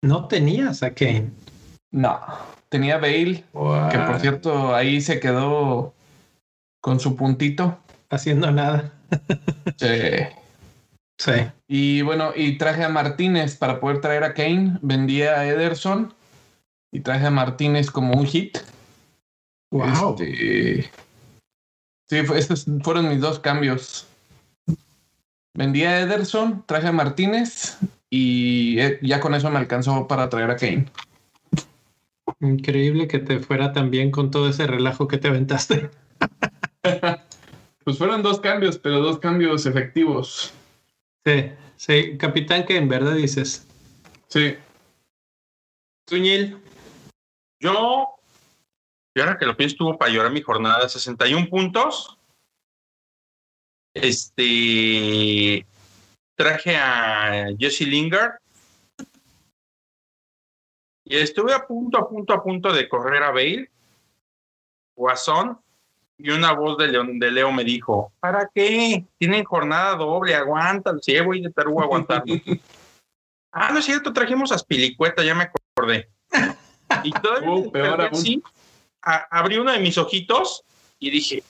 No 0.01 0.27
tenías 0.27 0.83
a 0.83 0.91
Kane. 0.93 1.29
No, 1.91 2.19
tenía 2.69 2.97
Bale, 2.97 3.43
que 3.91 3.99
por 3.99 4.19
cierto 4.19 4.75
ahí 4.75 5.01
se 5.01 5.19
quedó 5.19 5.93
con 6.81 6.99
su 6.99 7.15
puntito. 7.15 7.77
Haciendo 8.09 8.51
nada. 8.51 8.91
Sí. 9.77 9.87
Sí. 11.17 11.31
Y 11.67 12.01
bueno, 12.01 12.33
y 12.35 12.57
traje 12.57 12.83
a 12.83 12.89
Martínez 12.89 13.55
para 13.55 13.79
poder 13.79 14.01
traer 14.01 14.23
a 14.23 14.33
Kane. 14.33 14.77
Vendí 14.81 15.21
a 15.21 15.45
Ederson 15.45 16.13
y 16.91 16.99
traje 16.99 17.25
a 17.25 17.31
Martínez 17.31 17.89
como 17.89 18.13
un 18.19 18.25
hit. 18.25 18.57
Wow. 19.71 20.15
Este, 20.19 20.91
sí, 22.09 22.23
fue- 22.23 22.37
estos 22.39 22.65
fueron 22.83 23.07
mis 23.09 23.21
dos 23.21 23.39
cambios. 23.39 24.07
Vendí 25.55 25.83
a 25.83 26.01
Ederson, 26.01 26.63
traje 26.65 26.87
a 26.87 26.91
Martínez 26.91 27.77
y 28.09 28.77
eh, 28.79 28.99
ya 29.01 29.21
con 29.21 29.33
eso 29.33 29.49
me 29.49 29.57
alcanzó 29.57 30.07
para 30.07 30.29
traer 30.29 30.51
a 30.51 30.57
Kane. 30.57 30.85
Increíble 32.41 33.07
que 33.07 33.19
te 33.19 33.39
fuera 33.39 33.71
tan 33.71 33.89
bien 33.89 34.11
con 34.11 34.31
todo 34.31 34.49
ese 34.49 34.67
relajo 34.67 35.07
que 35.07 35.17
te 35.17 35.29
aventaste. 35.29 35.89
Pues 37.85 37.99
fueron 37.99 38.23
dos 38.23 38.39
cambios, 38.39 38.79
pero 38.79 38.99
dos 38.99 39.19
cambios 39.19 39.67
efectivos. 39.67 40.51
Sí, 41.23 41.51
sí. 41.75 42.17
Capitán 42.17 42.63
Kane, 42.63 42.87
¿verdad? 42.87 43.13
Dices. 43.13 43.67
Sí. 44.27 44.55
Tuñil. 46.05 46.57
Yo, 47.59 48.07
y 49.13 49.19
ahora 49.19 49.37
que 49.37 49.45
lo 49.45 49.55
pienso, 49.55 49.75
tuvo 49.75 49.99
para 49.99 50.11
llorar 50.11 50.31
mi 50.31 50.41
jornada, 50.41 50.89
61 50.89 51.47
puntos. 51.47 52.17
Este, 53.95 55.65
traje 56.35 56.75
a 56.75 57.47
Jesse 57.57 57.81
Lingard. 57.87 58.33
Y 61.05 61.17
estuve 61.17 61.53
a 61.53 61.65
punto, 61.65 61.97
a 61.97 62.09
punto, 62.09 62.33
a 62.33 62.43
punto 62.43 62.73
de 62.73 62.89
correr 62.89 63.23
a 63.23 63.31
Bale, 63.31 63.69
Guasón, 64.97 65.59
y 66.17 66.29
una 66.31 66.51
voz 66.53 66.77
de, 66.77 66.87
León- 66.87 67.19
de 67.19 67.31
Leo 67.31 67.51
me 67.51 67.63
dijo, 67.63 68.11
¿para 68.19 68.49
qué? 68.53 69.05
Tienen 69.19 69.43
jornada 69.43 69.95
doble, 69.95 70.33
aguántalo, 70.35 70.99
sí, 71.01 71.19
voy 71.21 71.41
de 71.41 71.51
Perú 71.51 71.79
a 71.79 71.83
aguantarlo. 71.83 72.33
ah, 73.51 73.71
no 73.71 73.79
es 73.79 73.85
cierto, 73.85 74.11
trajimos 74.13 74.51
a 74.51 74.57
Spilicueta, 74.57 75.23
ya 75.23 75.35
me 75.35 75.43
acordé. 75.43 76.09
Y 77.03 77.11
todavía 77.11 77.49
Uh, 77.51 77.71
peor 77.71 78.01
así, 78.01 78.41
a- 79.01 79.27
abrí 79.29 79.57
uno 79.57 79.71
de 79.71 79.79
mis 79.79 79.97
ojitos 79.97 80.63
y 80.99 81.11
dije, 81.11 81.43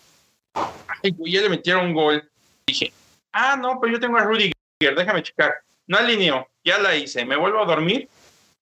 ay, 0.53 1.11
güey, 1.11 1.31
ya 1.33 1.41
le 1.41 1.49
metieron 1.49 1.87
un 1.87 1.93
gol. 1.93 2.29
Dije, 2.67 2.91
ah, 3.31 3.55
no, 3.55 3.79
pero 3.79 3.93
yo 3.93 3.99
tengo 3.99 4.17
a 4.17 4.23
Rudiger, 4.23 4.53
déjame 4.95 5.23
checar. 5.23 5.53
No 5.87 5.97
alineo, 5.97 6.47
ya 6.63 6.79
la 6.79 6.95
hice, 6.95 7.25
me 7.25 7.35
vuelvo 7.35 7.61
a 7.61 7.65
dormir, 7.65 8.09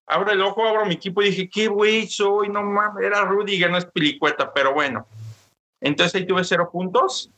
abro 0.06 0.32
el 0.32 0.42
ojo, 0.42 0.68
abro 0.68 0.86
mi 0.86 0.96
equipo 0.96 1.22
y 1.22 1.30
dije, 1.30 1.50
qué 1.50 1.68
güey 1.68 2.08
soy, 2.08 2.50
no 2.50 2.64
mames, 2.64 3.06
era 3.06 3.24
Rudiger, 3.24 3.72
no 3.72 3.78
es 3.78 3.86
Pilicueta, 3.86 4.54
pero 4.54 4.74
bueno. 4.74 5.08
Entonces 5.80 6.16
ahí 6.16 6.28
tuve 6.28 6.44
cero 6.44 6.70
puntos. 6.72 7.30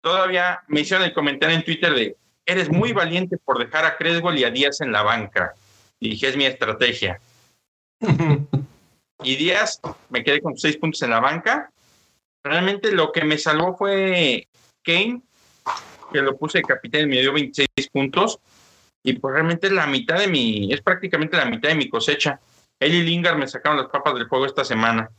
Todavía 0.00 0.60
me 0.66 0.80
hicieron 0.80 1.06
el 1.06 1.14
comentario 1.14 1.56
en 1.56 1.64
Twitter 1.64 1.94
de, 1.94 2.16
eres 2.44 2.68
muy 2.68 2.92
valiente 2.92 3.36
por 3.38 3.58
dejar 3.58 3.84
a 3.84 3.96
Creswell 3.96 4.38
y 4.38 4.44
a 4.44 4.50
Díaz 4.50 4.80
en 4.80 4.90
la 4.90 5.02
banca. 5.02 5.54
Y 6.00 6.10
dije, 6.10 6.28
es 6.28 6.36
mi 6.36 6.44
estrategia. 6.44 7.20
Y 9.24 9.36
Díaz, 9.36 9.80
me 10.10 10.24
quedé 10.24 10.40
con 10.40 10.56
seis 10.58 10.76
puntos 10.76 11.02
en 11.02 11.10
la 11.10 11.20
banca. 11.20 11.70
Realmente 12.42 12.90
lo 12.92 13.12
que 13.12 13.24
me 13.24 13.38
salvó 13.38 13.76
fue 13.76 14.48
Kane, 14.82 15.22
que 16.12 16.22
lo 16.22 16.36
puse 16.36 16.58
de 16.58 16.64
capitán 16.64 17.02
y 17.02 17.06
me 17.06 17.20
dio 17.20 17.32
26 17.32 17.68
puntos. 17.90 18.38
Y 19.02 19.14
pues 19.14 19.34
realmente 19.34 19.66
es 19.66 19.72
la 19.72 19.86
mitad 19.86 20.18
de 20.18 20.28
mi, 20.28 20.72
es 20.72 20.80
prácticamente 20.80 21.36
la 21.36 21.46
mitad 21.46 21.70
de 21.70 21.74
mi 21.74 21.88
cosecha. 21.88 22.40
Él 22.78 22.94
y 22.94 23.02
Lingard 23.02 23.36
me 23.36 23.48
sacaron 23.48 23.78
las 23.78 23.88
papas 23.88 24.14
del 24.14 24.28
juego 24.28 24.46
esta 24.46 24.64
semana. 24.64 25.10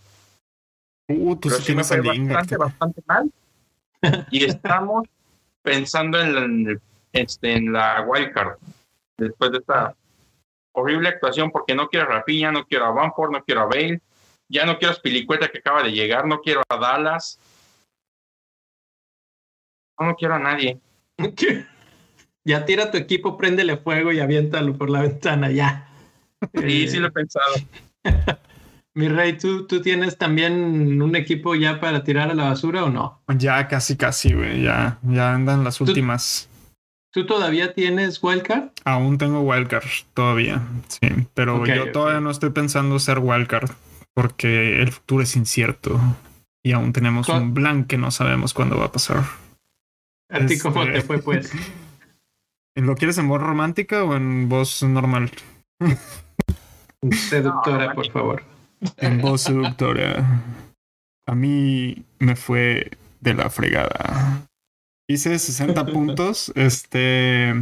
Uh, 1.07 1.35
tú 1.35 1.49
Pero 1.49 1.61
sí 1.61 1.75
me 1.75 1.83
fue 1.83 2.01
bastante, 2.01 2.57
bastante 2.57 3.03
mal. 3.05 3.31
Y 4.31 4.45
estamos 4.45 5.07
pensando 5.61 6.19
en 6.19 6.65
la, 6.65 6.79
este, 7.11 7.53
en 7.53 7.73
la 7.73 8.05
wildcard. 8.07 8.57
Después 9.17 9.51
de 9.51 9.57
esta 9.59 9.95
horrible 10.73 11.09
actuación, 11.09 11.51
porque 11.51 11.75
no 11.75 11.87
quiero 11.87 12.07
a 12.07 12.09
Rafinha, 12.15 12.51
no 12.51 12.65
quiero 12.65 12.85
a 12.85 12.91
Bamford, 12.91 13.31
no 13.31 13.43
quiero 13.43 13.61
a 13.61 13.65
Bale, 13.65 14.01
ya 14.49 14.65
no 14.65 14.77
quiero 14.77 14.93
a 14.93 14.95
Spilicueta 14.95 15.49
que 15.49 15.59
acaba 15.59 15.83
de 15.83 15.91
llegar, 15.91 16.25
no 16.25 16.41
quiero 16.41 16.63
a 16.67 16.77
Dallas. 16.77 17.39
No, 19.99 20.07
no 20.07 20.15
quiero 20.15 20.35
a 20.35 20.39
nadie. 20.39 20.79
ya 22.45 22.65
tira 22.65 22.91
tu 22.91 22.97
equipo, 22.97 23.37
préndele 23.37 23.77
fuego 23.77 24.11
y 24.11 24.19
aviéntalo 24.19 24.75
por 24.77 24.89
la 24.89 25.01
ventana, 25.01 25.49
ya. 25.51 25.89
Sí, 26.53 26.83
Eh, 26.83 26.87
sí 26.87 26.99
lo 26.99 27.07
he 27.07 27.11
pensado. 27.11 27.53
Mi 28.95 29.07
rey, 29.07 29.37
¿tú, 29.37 29.65
¿tú 29.65 29.81
tienes 29.81 30.17
también 30.19 31.01
un 31.01 31.15
equipo 31.15 31.55
ya 31.55 31.79
para 31.79 32.03
tirar 32.03 32.29
a 32.29 32.35
la 32.35 32.43
basura 32.49 32.83
o 32.83 32.89
no? 32.91 33.21
Ya 33.37 33.67
casi, 33.67 33.97
casi, 33.97 34.33
güey. 34.33 34.61
Ya, 34.61 34.99
ya 35.01 35.33
andan 35.33 35.63
las 35.63 35.77
Tú- 35.77 35.85
últimas. 35.85 36.47
¿Tú 37.11 37.25
todavía 37.27 37.73
tienes 37.73 38.19
wildcard? 38.23 38.69
Aún 38.85 39.17
tengo 39.19 39.41
wildcard 39.41 39.85
todavía. 40.15 40.61
Sí, 40.87 41.07
pero 41.35 41.63
yo 41.65 41.91
todavía 41.91 42.19
no 42.21 42.31
estoy 42.31 42.49
pensando 42.49 42.97
ser 42.99 43.19
wildcard 43.19 43.69
porque 44.15 44.81
el 44.81 44.91
futuro 44.91 45.21
es 45.23 45.35
incierto 45.35 45.99
y 46.63 46.71
aún 46.71 46.91
tenemos 46.91 47.29
un 47.29 47.53
blank 47.53 47.85
que 47.87 47.97
no 47.99 48.09
sabemos 48.09 48.53
cuándo 48.55 48.77
va 48.79 48.85
a 48.85 48.91
pasar. 48.91 49.23
¿A 50.33 50.45
ti 50.45 50.57
cómo 50.59 50.81
Este- 50.83 50.93
te 50.93 51.01
fue, 51.01 51.19
pues? 51.19 51.51
¿Lo 52.75 52.95
quieres 52.95 53.17
en 53.19 53.27
voz 53.27 53.41
romántica 53.41 54.03
o 54.03 54.15
en 54.15 54.49
voz 54.49 54.81
normal? 54.81 55.31
Seductora, 57.29 57.87
No, 57.89 57.93
por 57.95 58.11
favor. 58.11 58.43
En 58.97 59.21
voz 59.21 59.41
seductora. 59.41 60.41
A 61.27 61.35
mí 61.35 62.03
me 62.19 62.35
fue 62.35 62.91
de 63.21 63.33
la 63.35 63.49
fregada. 63.49 64.47
Hice 65.07 65.37
60 65.37 65.85
puntos. 65.93 66.51
Este. 66.55 67.53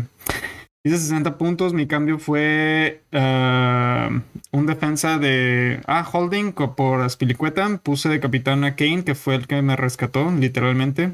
Hice 0.86 0.98
60 0.98 1.38
puntos. 1.38 1.74
Mi 1.74 1.88
cambio 1.88 2.18
fue 2.18 3.02
ah, 3.12 4.10
un 4.52 4.66
defensa 4.66 5.18
de. 5.18 5.82
Ah, 5.88 6.08
Holding 6.10 6.54
por 6.54 7.02
Aspilicueta. 7.02 7.78
Puse 7.80 8.10
de 8.10 8.20
capitán 8.20 8.64
a 8.64 8.76
Kane, 8.76 9.04
que 9.04 9.16
fue 9.16 9.36
el 9.36 9.46
que 9.48 9.62
me 9.62 9.76
rescató, 9.76 10.32
literalmente. 10.32 11.12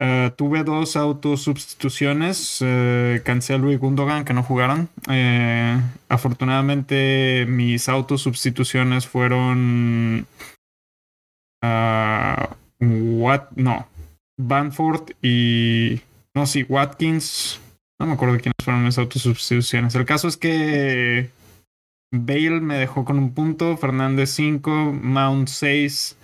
Ah, 0.00 0.32
tuve 0.36 0.62
dos 0.62 0.96
autosubstituciones, 0.96 2.58
eh, 2.64 3.20
Cancelo 3.24 3.72
y 3.72 3.76
Gundogan, 3.76 4.24
que 4.24 4.32
no 4.32 4.44
jugaron. 4.44 4.88
Eh, 5.10 5.80
afortunadamente, 6.08 7.46
mis 7.48 7.88
autosubstituciones 7.88 9.06
fueron. 9.06 10.26
ah, 11.62 12.56
Wat, 12.80 13.50
no, 13.56 13.88
Banford 14.38 15.10
y. 15.20 16.00
No, 16.34 16.46
sí, 16.46 16.64
Watkins. 16.68 17.60
No 18.00 18.06
me 18.06 18.12
acuerdo 18.12 18.36
quiénes 18.36 18.54
fueron 18.62 18.84
mis 18.84 18.98
autosubstituciones. 18.98 19.96
El 19.96 20.04
caso 20.04 20.28
es 20.28 20.36
que 20.36 21.30
Bale 22.12 22.60
me 22.60 22.78
dejó 22.78 23.04
con 23.04 23.18
un 23.18 23.34
punto, 23.34 23.76
Fernández 23.76 24.30
5, 24.30 24.70
Mount 24.70 25.48
6. 25.48 26.16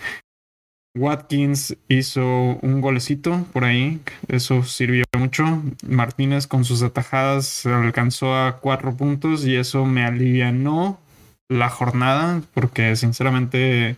Watkins 0.96 1.76
hizo 1.88 2.24
un 2.62 2.80
golecito 2.80 3.44
por 3.52 3.64
ahí, 3.64 4.00
eso 4.28 4.62
sirvió 4.62 5.04
mucho. 5.18 5.44
Martínez 5.86 6.46
con 6.46 6.64
sus 6.64 6.82
atajadas 6.82 7.66
alcanzó 7.66 8.36
a 8.36 8.58
cuatro 8.60 8.96
puntos 8.96 9.44
y 9.44 9.56
eso 9.56 9.84
me 9.86 10.04
alivianó 10.04 11.00
la 11.48 11.68
jornada 11.68 12.42
porque 12.54 12.94
sinceramente 12.96 13.96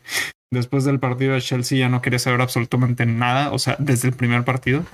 después 0.50 0.85
del 0.85 0.99
partido 0.99 1.35
de 1.35 1.43
Chelsea 1.43 1.79
ya 1.79 1.88
no 1.88 2.00
quería 2.00 2.19
saber 2.19 2.41
absolutamente 2.41 3.05
nada, 3.05 3.53
o 3.53 3.59
sea, 3.59 3.76
desde 3.79 4.09
el 4.09 4.15
primer 4.15 4.45
partido. 4.45 4.85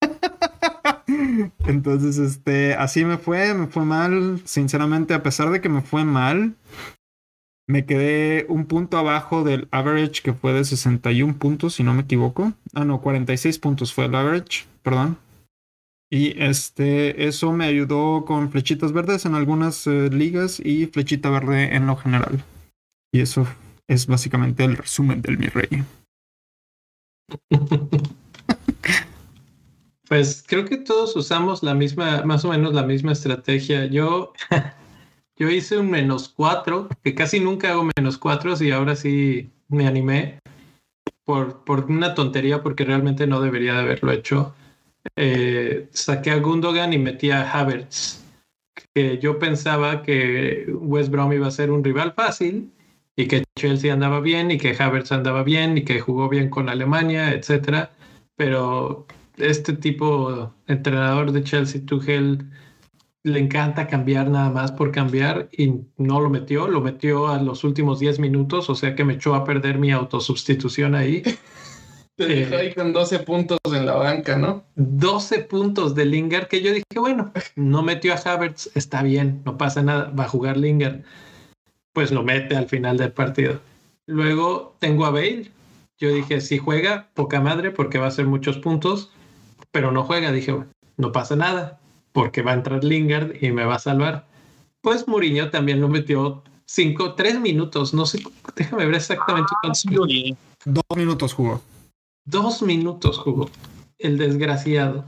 Entonces, 1.66 2.18
este, 2.18 2.74
así 2.74 3.04
me 3.04 3.18
fue, 3.18 3.54
me 3.54 3.66
fue 3.66 3.84
mal. 3.84 4.40
Sinceramente, 4.44 5.14
a 5.14 5.22
pesar 5.22 5.50
de 5.50 5.60
que 5.60 5.68
me 5.68 5.82
fue 5.82 6.04
mal, 6.04 6.54
me 7.68 7.84
quedé 7.84 8.46
un 8.48 8.66
punto 8.66 8.96
abajo 8.98 9.44
del 9.44 9.68
average 9.70 10.22
que 10.22 10.32
fue 10.32 10.52
de 10.52 10.64
61 10.64 11.36
puntos, 11.38 11.74
si 11.74 11.82
no 11.82 11.94
me 11.94 12.02
equivoco. 12.02 12.52
Ah, 12.74 12.84
no, 12.84 13.00
46 13.00 13.58
puntos 13.58 13.92
fue 13.92 14.06
el 14.06 14.14
average, 14.14 14.66
perdón. 14.82 15.18
Y 16.10 16.40
este, 16.40 17.26
eso 17.26 17.52
me 17.52 17.66
ayudó 17.66 18.24
con 18.24 18.50
flechitas 18.50 18.92
verdes 18.92 19.26
en 19.26 19.34
algunas 19.34 19.86
eh, 19.86 20.08
ligas 20.10 20.60
y 20.60 20.86
flechita 20.86 21.30
verde 21.30 21.74
en 21.74 21.86
lo 21.86 21.96
general. 21.96 22.44
Y 23.12 23.20
eso 23.20 23.46
es 23.88 24.06
básicamente 24.06 24.64
el 24.64 24.76
resumen 24.76 25.22
del 25.22 25.38
mi 25.38 25.46
rey. 25.46 25.84
Pues 30.08 30.44
creo 30.46 30.64
que 30.64 30.76
todos 30.76 31.16
usamos 31.16 31.64
la 31.64 31.74
misma, 31.74 32.22
más 32.22 32.44
o 32.44 32.50
menos 32.50 32.72
la 32.72 32.84
misma 32.84 33.12
estrategia. 33.12 33.86
Yo, 33.86 34.32
yo 35.36 35.50
hice 35.50 35.78
un 35.78 35.90
menos 35.90 36.28
cuatro, 36.28 36.88
que 37.02 37.14
casi 37.14 37.40
nunca 37.40 37.70
hago 37.70 37.88
menos 37.96 38.18
cuatro 38.18 38.54
y 38.60 38.70
ahora 38.70 38.96
sí 38.96 39.50
me 39.68 39.86
animé 39.86 40.38
por, 41.24 41.64
por 41.64 41.84
una 41.90 42.14
tontería 42.14 42.62
porque 42.62 42.84
realmente 42.84 43.26
no 43.26 43.40
debería 43.40 43.74
de 43.74 43.80
haberlo 43.80 44.12
hecho. 44.12 44.54
Eh, 45.14 45.88
saqué 45.92 46.30
a 46.30 46.38
Gundogan 46.38 46.92
y 46.92 46.98
metí 46.98 47.30
a 47.30 47.50
Havertz, 47.50 48.24
que 48.94 49.18
yo 49.18 49.38
pensaba 49.38 50.02
que 50.02 50.66
West 50.72 51.10
Brom 51.10 51.32
iba 51.32 51.46
a 51.46 51.50
ser 51.50 51.70
un 51.70 51.84
rival 51.84 52.14
fácil 52.14 52.72
y 53.14 53.28
que 53.28 53.44
Chelsea 53.58 53.92
andaba 53.92 54.20
bien 54.20 54.50
y 54.50 54.58
que 54.58 54.76
Havertz 54.78 55.12
andaba 55.12 55.42
bien 55.42 55.78
y 55.78 55.84
que 55.84 56.00
jugó 56.00 56.28
bien 56.28 56.48
con 56.50 56.68
Alemania, 56.68 57.32
etcétera. 57.32 57.90
Pero 58.36 59.06
este 59.36 59.74
tipo 59.74 60.52
entrenador 60.66 61.32
de 61.32 61.44
Chelsea, 61.44 61.82
Tuchel, 61.84 62.46
le 63.26 63.40
encanta 63.40 63.88
cambiar 63.88 64.30
nada 64.30 64.50
más 64.50 64.70
por 64.70 64.92
cambiar 64.92 65.48
y 65.50 65.80
no 65.96 66.20
lo 66.20 66.30
metió, 66.30 66.68
lo 66.68 66.80
metió 66.80 67.26
a 67.26 67.42
los 67.42 67.64
últimos 67.64 67.98
10 67.98 68.20
minutos, 68.20 68.70
o 68.70 68.76
sea 68.76 68.94
que 68.94 69.02
me 69.02 69.14
echó 69.14 69.34
a 69.34 69.42
perder 69.42 69.78
mi 69.78 69.90
autosubstitución 69.90 70.94
ahí. 70.94 71.24
Te 72.16 72.24
dejó 72.24 72.54
Eh, 72.54 72.58
ahí 72.58 72.74
con 72.74 72.92
12 72.92 73.18
puntos 73.18 73.58
en 73.64 73.84
la 73.84 73.96
banca, 73.96 74.36
¿no? 74.36 74.64
12 74.76 75.40
puntos 75.40 75.96
de 75.96 76.04
Lingard 76.04 76.46
que 76.46 76.62
yo 76.62 76.70
dije, 76.72 77.00
bueno, 77.00 77.32
no 77.56 77.82
metió 77.82 78.14
a 78.14 78.16
Havertz, 78.16 78.70
está 78.76 79.02
bien, 79.02 79.42
no 79.44 79.58
pasa 79.58 79.82
nada, 79.82 80.12
va 80.16 80.24
a 80.24 80.28
jugar 80.28 80.56
Lingard. 80.56 81.02
Pues 81.92 82.12
lo 82.12 82.22
mete 82.22 82.54
al 82.54 82.68
final 82.68 82.96
del 82.96 83.10
partido. 83.10 83.58
Luego 84.06 84.76
tengo 84.78 85.04
a 85.04 85.10
Bale. 85.10 85.50
Yo 85.98 86.12
dije, 86.12 86.40
si 86.40 86.58
juega, 86.58 87.08
poca 87.14 87.40
madre, 87.40 87.72
porque 87.72 87.98
va 87.98 88.04
a 88.04 88.08
hacer 88.08 88.26
muchos 88.26 88.58
puntos, 88.58 89.10
pero 89.72 89.90
no 89.90 90.04
juega. 90.04 90.30
Dije, 90.30 90.52
bueno, 90.52 90.70
no 90.96 91.10
pasa 91.10 91.34
nada, 91.34 91.80
porque 92.16 92.40
va 92.40 92.52
a 92.52 92.54
entrar 92.54 92.82
Lingard 92.82 93.34
y 93.42 93.52
me 93.52 93.66
va 93.66 93.74
a 93.74 93.78
salvar. 93.78 94.26
Pues 94.80 95.06
Mourinho 95.06 95.50
también 95.50 95.82
lo 95.82 95.88
metió 95.90 96.42
cinco, 96.64 97.12
tres 97.12 97.38
minutos, 97.38 97.92
no 97.92 98.06
sé, 98.06 98.22
déjame 98.56 98.86
ver 98.86 98.94
exactamente 98.94 99.52
cuántos 99.60 99.82
Sí, 99.82 99.98
oye. 99.98 100.34
Dos 100.64 100.96
minutos 100.96 101.34
jugó. 101.34 101.60
Dos 102.24 102.62
minutos 102.62 103.18
jugó 103.18 103.50
el 103.98 104.16
desgraciado. 104.16 105.04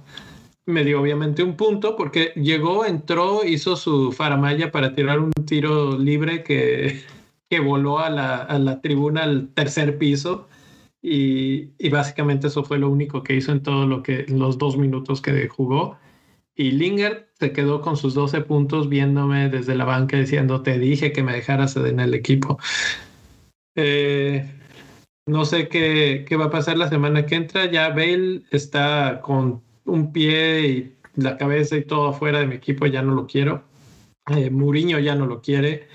Me 0.66 0.84
dio 0.84 1.00
obviamente 1.00 1.42
un 1.42 1.56
punto 1.56 1.96
porque 1.96 2.34
llegó, 2.36 2.84
entró, 2.84 3.42
hizo 3.42 3.76
su 3.76 4.12
faramaya 4.12 4.70
para 4.70 4.94
tirar 4.94 5.18
un 5.18 5.32
tiro 5.46 5.96
libre 5.96 6.44
que, 6.44 7.00
que 7.48 7.60
voló 7.60 8.00
a 8.00 8.10
la, 8.10 8.36
a 8.36 8.58
la 8.58 8.82
tribuna 8.82 9.22
al 9.22 9.48
tercer 9.54 9.96
piso. 9.96 10.46
Y, 11.00 11.70
y 11.78 11.88
básicamente 11.88 12.48
eso 12.48 12.64
fue 12.64 12.78
lo 12.78 12.90
único 12.90 13.22
que 13.22 13.34
hizo 13.34 13.50
en 13.50 13.62
todo 13.62 13.86
lo 13.86 14.02
que 14.02 14.26
los 14.28 14.58
dos 14.58 14.76
minutos 14.76 15.22
que 15.22 15.48
jugó. 15.48 15.96
Y 16.58 16.72
Lingard 16.72 17.26
se 17.38 17.52
quedó 17.52 17.80
con 17.80 17.96
sus 17.96 18.14
12 18.14 18.40
puntos 18.40 18.88
viéndome 18.88 19.48
desde 19.48 19.76
la 19.76 19.84
banca 19.84 20.16
diciendo, 20.16 20.60
te 20.60 20.76
dije 20.80 21.12
que 21.12 21.22
me 21.22 21.32
dejaras 21.32 21.76
en 21.76 22.00
el 22.00 22.14
equipo. 22.14 22.58
Eh, 23.76 24.44
no 25.26 25.44
sé 25.44 25.68
qué, 25.68 26.24
qué 26.26 26.36
va 26.36 26.46
a 26.46 26.50
pasar 26.50 26.76
la 26.76 26.88
semana 26.88 27.26
que 27.26 27.36
entra. 27.36 27.70
Ya 27.70 27.90
Bale 27.90 28.42
está 28.50 29.20
con 29.22 29.62
un 29.84 30.12
pie 30.12 30.68
y 30.68 30.96
la 31.14 31.36
cabeza 31.36 31.76
y 31.76 31.84
todo 31.84 32.08
afuera 32.08 32.40
de 32.40 32.48
mi 32.48 32.56
equipo, 32.56 32.86
ya 32.86 33.02
no 33.02 33.14
lo 33.14 33.28
quiero. 33.28 33.62
Eh, 34.26 34.50
ya 35.00 35.14
no 35.14 35.26
lo 35.26 35.40
quiere. 35.40 35.86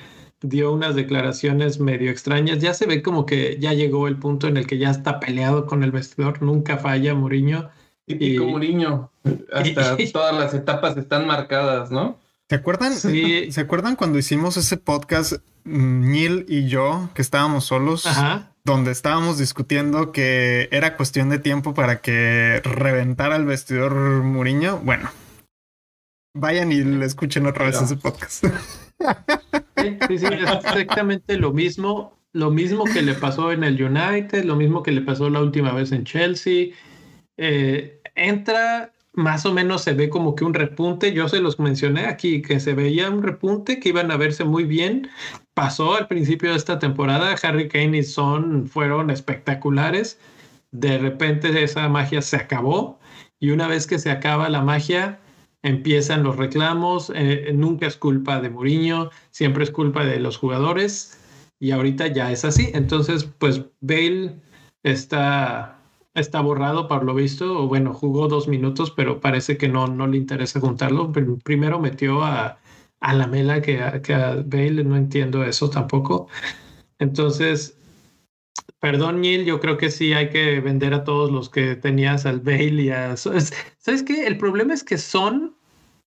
Dio 0.42 0.72
unas 0.72 0.96
declaraciones 0.96 1.82
medio 1.82 2.10
extrañas. 2.10 2.60
Ya 2.60 2.74
se 2.74 2.86
ve 2.86 3.02
como 3.02 3.26
que 3.26 3.58
ya 3.60 3.74
llegó 3.74 4.08
el 4.08 4.18
punto 4.18 4.48
en 4.48 4.56
el 4.56 4.66
que 4.66 4.78
ya 4.78 4.92
está 4.92 5.20
peleado 5.20 5.66
con 5.66 5.84
el 5.84 5.92
vestidor. 5.92 6.42
Nunca 6.42 6.78
falla 6.78 7.14
Mourinho. 7.14 7.70
Típico 8.06 8.44
Y- 8.44 8.48
Mourinho. 8.48 9.12
Hasta 9.52 9.96
todas 10.14 10.36
las 10.38 10.54
etapas 10.54 10.98
están 10.98 11.26
marcadas, 11.28 11.92
¿no? 11.92 12.20
¿Se 12.50 12.56
acuerdan? 12.56 12.94
Sí. 12.94 13.52
¿Se 13.52 13.62
acuerdan 13.62 13.96
cuando 13.96 14.20
hicimos 14.20 14.58
ese 14.58 14.78
podcast, 14.78 15.34
mm, 15.64 16.12
Neil 16.12 16.46
y 16.50 16.68
yo, 16.68 17.10
que 17.14 17.22
estábamos 17.22 17.66
solos? 17.66 18.06
Ajá. 18.06 18.50
donde 18.66 18.92
estábamos 18.92 19.38
discutiendo 19.40 20.14
que 20.14 20.70
era 20.72 20.96
cuestión 20.96 21.30
de 21.30 21.38
tiempo 21.38 21.74
para 21.74 22.00
que 22.00 22.62
reventara 22.64 23.36
el 23.36 23.44
vestidor 23.46 23.94
Muriño. 24.24 24.80
Bueno, 24.84 25.10
vayan 26.34 26.72
y 26.72 26.82
le 26.82 27.06
escuchen 27.06 27.46
otra 27.46 27.66
vez 27.66 27.82
ese 27.82 27.98
podcast. 27.98 28.46
Sí, 28.46 29.98
sí, 30.08 30.18
sí, 30.18 30.26
es 30.28 30.50
exactamente 30.50 31.38
lo 31.38 31.52
mismo, 31.52 32.18
lo 32.32 32.52
mismo 32.52 32.86
que 32.86 33.02
le 33.02 33.16
pasó 33.16 33.52
en 33.52 33.66
el 33.66 33.84
United, 33.84 34.46
lo 34.46 34.56
mismo 34.56 34.82
que 34.82 34.92
le 34.94 35.02
pasó 35.02 35.30
la 35.30 35.42
última 35.42 35.74
vez 35.74 35.92
en 35.92 36.06
Chelsea. 36.06 36.68
Eh, 37.38 38.02
entra, 38.16 38.94
más 39.14 39.46
o 39.46 39.54
menos 39.54 39.84
se 39.84 39.94
ve 39.94 40.10
como 40.10 40.36
que 40.36 40.46
un 40.46 40.54
repunte, 40.54 41.14
yo 41.14 41.28
se 41.30 41.40
los 41.40 41.60
mencioné 41.60 42.06
aquí, 42.06 42.42
que 42.42 42.60
se 42.60 42.74
veía 42.74 43.10
un 43.10 43.24
repunte, 43.24 43.80
que 43.80 43.90
iban 43.90 44.12
a 44.12 44.18
verse 44.18 44.44
muy 44.44 44.64
bien. 44.64 45.10
Pasó 45.54 45.96
al 45.96 46.08
principio 46.08 46.52
de 46.52 46.58
esta 46.58 46.80
temporada, 46.80 47.36
Harry 47.44 47.68
Kane 47.68 47.98
y 47.98 48.04
Son 48.04 48.68
fueron 48.68 49.10
espectaculares. 49.10 50.20
De 50.72 50.98
repente 50.98 51.64
esa 51.64 51.88
magia 51.90 52.22
se 52.22 52.38
acabó 52.38 53.00
y 53.40 53.52
una 53.52 53.68
vez 53.68 53.88
que 53.88 54.00
se 54.00 54.10
acaba 54.10 54.50
la 54.50 54.62
magia, 54.62 55.20
empiezan 55.64 56.24
los 56.24 56.38
reclamos, 56.38 57.12
eh, 57.16 57.52
nunca 57.54 57.88
es 57.88 57.98
culpa 57.98 58.42
de 58.42 58.50
Mourinho, 58.50 59.10
siempre 59.32 59.64
es 59.64 59.72
culpa 59.72 60.06
de 60.06 60.20
los 60.20 60.38
jugadores 60.38 61.20
y 61.60 61.72
ahorita 61.72 62.08
ya 62.08 62.32
es 62.32 62.46
así. 62.46 62.72
Entonces, 62.74 63.26
pues 63.26 63.62
Bale 63.82 64.36
está, 64.84 65.80
está 66.14 66.42
borrado 66.42 66.88
por 66.88 67.04
lo 67.04 67.14
visto, 67.16 67.64
o 67.64 67.68
bueno, 67.68 67.94
jugó 67.94 68.28
dos 68.28 68.48
minutos, 68.48 68.92
pero 68.92 69.20
parece 69.22 69.58
que 69.58 69.68
no, 69.70 69.88
no 69.88 70.08
le 70.08 70.18
interesa 70.18 70.60
juntarlo. 70.60 71.12
Pr- 71.12 71.42
Primero 71.44 71.80
metió 71.80 72.24
a, 72.24 72.60
a 73.00 73.14
la 73.14 73.28
mela 73.28 73.62
que 73.62 73.82
a, 73.82 74.02
que 74.02 74.14
a 74.14 74.36
Bale, 74.46 74.84
no 74.84 74.96
entiendo 74.98 75.44
eso 75.44 75.70
tampoco. 75.70 76.28
Entonces, 77.00 77.78
Perdón, 78.80 79.22
Neil, 79.22 79.46
yo 79.46 79.60
creo 79.60 79.78
que 79.78 79.90
sí 79.90 80.14
hay 80.14 80.30
que 80.30 80.60
vender 80.60 80.94
a 80.94 81.04
todos 81.04 81.32
los 81.32 81.50
que 81.50 81.76
tenías 81.76 82.26
al 82.26 82.42
Bale 82.42 82.82
y 82.84 82.90
a... 82.90 83.16
¿Sabes 83.18 84.04
qué? 84.06 84.28
El 84.28 84.38
problema 84.38 84.74
es 84.74 84.84
que 84.84 84.98
Son 84.98 85.56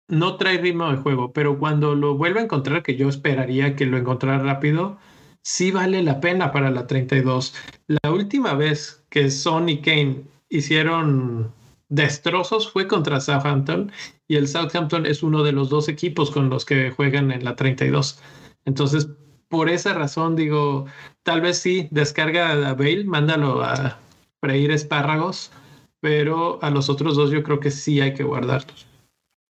no 0.08 0.36
trae 0.38 0.58
ritmo 0.58 0.90
de 0.90 0.98
juego, 0.98 1.32
pero 1.32 1.58
cuando 1.58 1.94
lo 1.96 2.16
vuelve 2.16 2.40
a 2.40 2.44
encontrar, 2.44 2.82
que 2.82 2.96
yo 2.96 3.08
esperaría 3.08 3.76
que 3.76 3.86
lo 3.86 3.98
encontrara 3.98 4.42
rápido, 4.42 4.98
sí 5.42 5.70
vale 5.72 6.02
la 6.02 6.20
pena 6.20 6.52
para 6.52 6.70
la 6.70 6.86
32. 6.86 7.54
La 7.88 8.10
última 8.12 8.54
vez 8.54 9.01
que 9.12 9.30
Son 9.30 9.68
y 9.68 9.82
Kane 9.82 10.24
hicieron 10.48 11.52
destrozos 11.90 12.72
fue 12.72 12.88
contra 12.88 13.20
Southampton 13.20 13.92
y 14.26 14.36
el 14.36 14.48
Southampton 14.48 15.04
es 15.04 15.22
uno 15.22 15.42
de 15.42 15.52
los 15.52 15.68
dos 15.68 15.90
equipos 15.90 16.30
con 16.30 16.48
los 16.48 16.64
que 16.64 16.90
juegan 16.90 17.30
en 17.30 17.44
la 17.44 17.54
32. 17.54 18.18
Entonces, 18.64 19.08
por 19.48 19.68
esa 19.68 19.92
razón 19.92 20.34
digo, 20.34 20.86
tal 21.24 21.42
vez 21.42 21.58
sí, 21.58 21.88
descarga 21.90 22.52
a 22.52 22.72
Bale, 22.72 23.04
mándalo 23.04 23.62
a 23.62 23.98
freír 24.40 24.70
espárragos, 24.70 25.52
pero 26.00 26.58
a 26.62 26.70
los 26.70 26.88
otros 26.88 27.14
dos 27.14 27.30
yo 27.30 27.42
creo 27.42 27.60
que 27.60 27.70
sí 27.70 28.00
hay 28.00 28.14
que 28.14 28.22
guardarlos. 28.24 28.86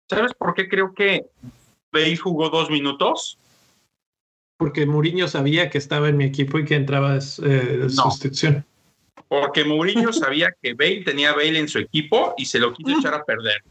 ¿Sabes 0.09 0.33
por 0.33 0.55
qué 0.55 0.67
creo 0.67 0.95
que 0.95 1.27
Bale 1.93 2.17
jugó 2.17 2.49
dos 2.49 2.71
minutos? 2.71 3.37
Porque 4.57 4.87
Mourinho 4.87 5.27
sabía 5.27 5.69
que 5.69 5.77
estaba 5.77 6.09
en 6.09 6.17
mi 6.17 6.23
equipo 6.25 6.57
y 6.57 6.65
que 6.65 6.75
entraba 6.75 7.17
eh, 7.17 7.77
No. 7.81 7.89
sustitución. 7.89 8.65
Porque 9.27 9.63
Mourinho 9.63 10.11
sabía 10.13 10.53
que 10.61 10.73
Bale 10.73 11.03
tenía 11.03 11.31
a 11.31 11.35
Bale 11.35 11.59
en 11.59 11.67
su 11.67 11.79
equipo 11.79 12.33
y 12.37 12.45
se 12.45 12.59
lo 12.59 12.73
quiso 12.73 12.97
echar 12.99 13.13
a 13.13 13.23
perder. 13.23 13.63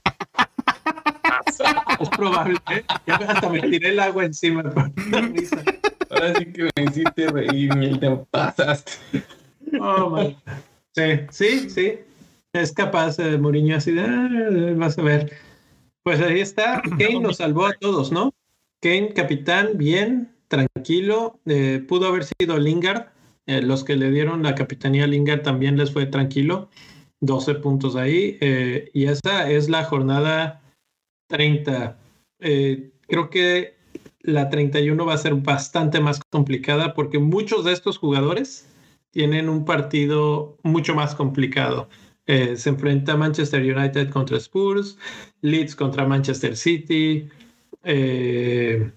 Es 2.00 2.08
probable, 2.10 2.58
¿eh? 2.70 2.84
Ya 3.06 3.16
hasta 3.16 3.48
me 3.48 3.60
tiré 3.60 3.90
el 3.90 4.00
agua 4.00 4.24
encima. 4.24 4.62
Ahora 6.10 6.34
sí 6.38 6.46
que 6.46 6.70
me 6.74 6.84
hiciste 6.84 7.28
reír, 7.28 7.74
Miel, 7.76 8.00
te 8.00 8.10
pasaste. 8.30 8.92
Oh, 9.78 10.10
man. 10.10 10.36
Sí, 10.94 11.02
sí, 11.30 11.70
sí. 11.70 11.98
Es 12.52 12.72
capaz 12.72 13.16
de 13.16 13.38
Mourinho 13.38 13.76
así 13.76 13.92
de, 13.92 14.02
"Ah, 14.02 14.28
vas 14.76 14.98
a 14.98 15.02
ver. 15.02 15.32
Pues 16.02 16.20
ahí 16.20 16.40
está. 16.40 16.82
Kane 16.82 17.20
nos 17.20 17.36
salvó 17.36 17.66
a 17.66 17.72
todos, 17.74 18.10
¿no? 18.10 18.34
Kane, 18.80 19.12
capitán, 19.14 19.70
bien, 19.74 20.34
tranquilo. 20.48 21.38
Eh, 21.46 21.84
pudo 21.86 22.08
haber 22.08 22.24
sido 22.24 22.58
Lingard. 22.58 23.06
Eh, 23.46 23.62
los 23.62 23.84
que 23.84 23.96
le 23.96 24.10
dieron 24.10 24.42
la 24.42 24.54
capitanía 24.54 25.04
a 25.04 25.06
Lingard 25.06 25.42
también 25.42 25.76
les 25.76 25.92
fue 25.92 26.06
tranquilo. 26.06 26.68
12 27.20 27.56
puntos 27.56 27.96
ahí. 27.96 28.38
Eh, 28.40 28.90
y 28.94 29.06
esa 29.06 29.50
es 29.50 29.68
la 29.68 29.84
jornada 29.84 30.62
30. 31.28 31.98
Eh, 32.40 32.92
creo 33.06 33.30
que 33.30 33.74
la 34.20 34.48
31 34.50 35.04
va 35.04 35.14
a 35.14 35.18
ser 35.18 35.34
bastante 35.34 36.00
más 36.00 36.20
complicada 36.30 36.94
porque 36.94 37.18
muchos 37.18 37.64
de 37.64 37.72
estos 37.72 37.98
jugadores 37.98 38.68
tienen 39.10 39.48
un 39.48 39.64
partido 39.64 40.56
mucho 40.62 40.94
más 40.94 41.14
complicado. 41.14 41.88
Se 42.26 42.68
enfrenta 42.68 43.16
Manchester 43.16 43.60
United 43.60 44.10
contra 44.10 44.36
Spurs, 44.36 44.96
Leeds 45.40 45.74
contra 45.74 46.06
Manchester 46.06 46.56
City. 46.56 47.28
¿Quién 47.82 48.92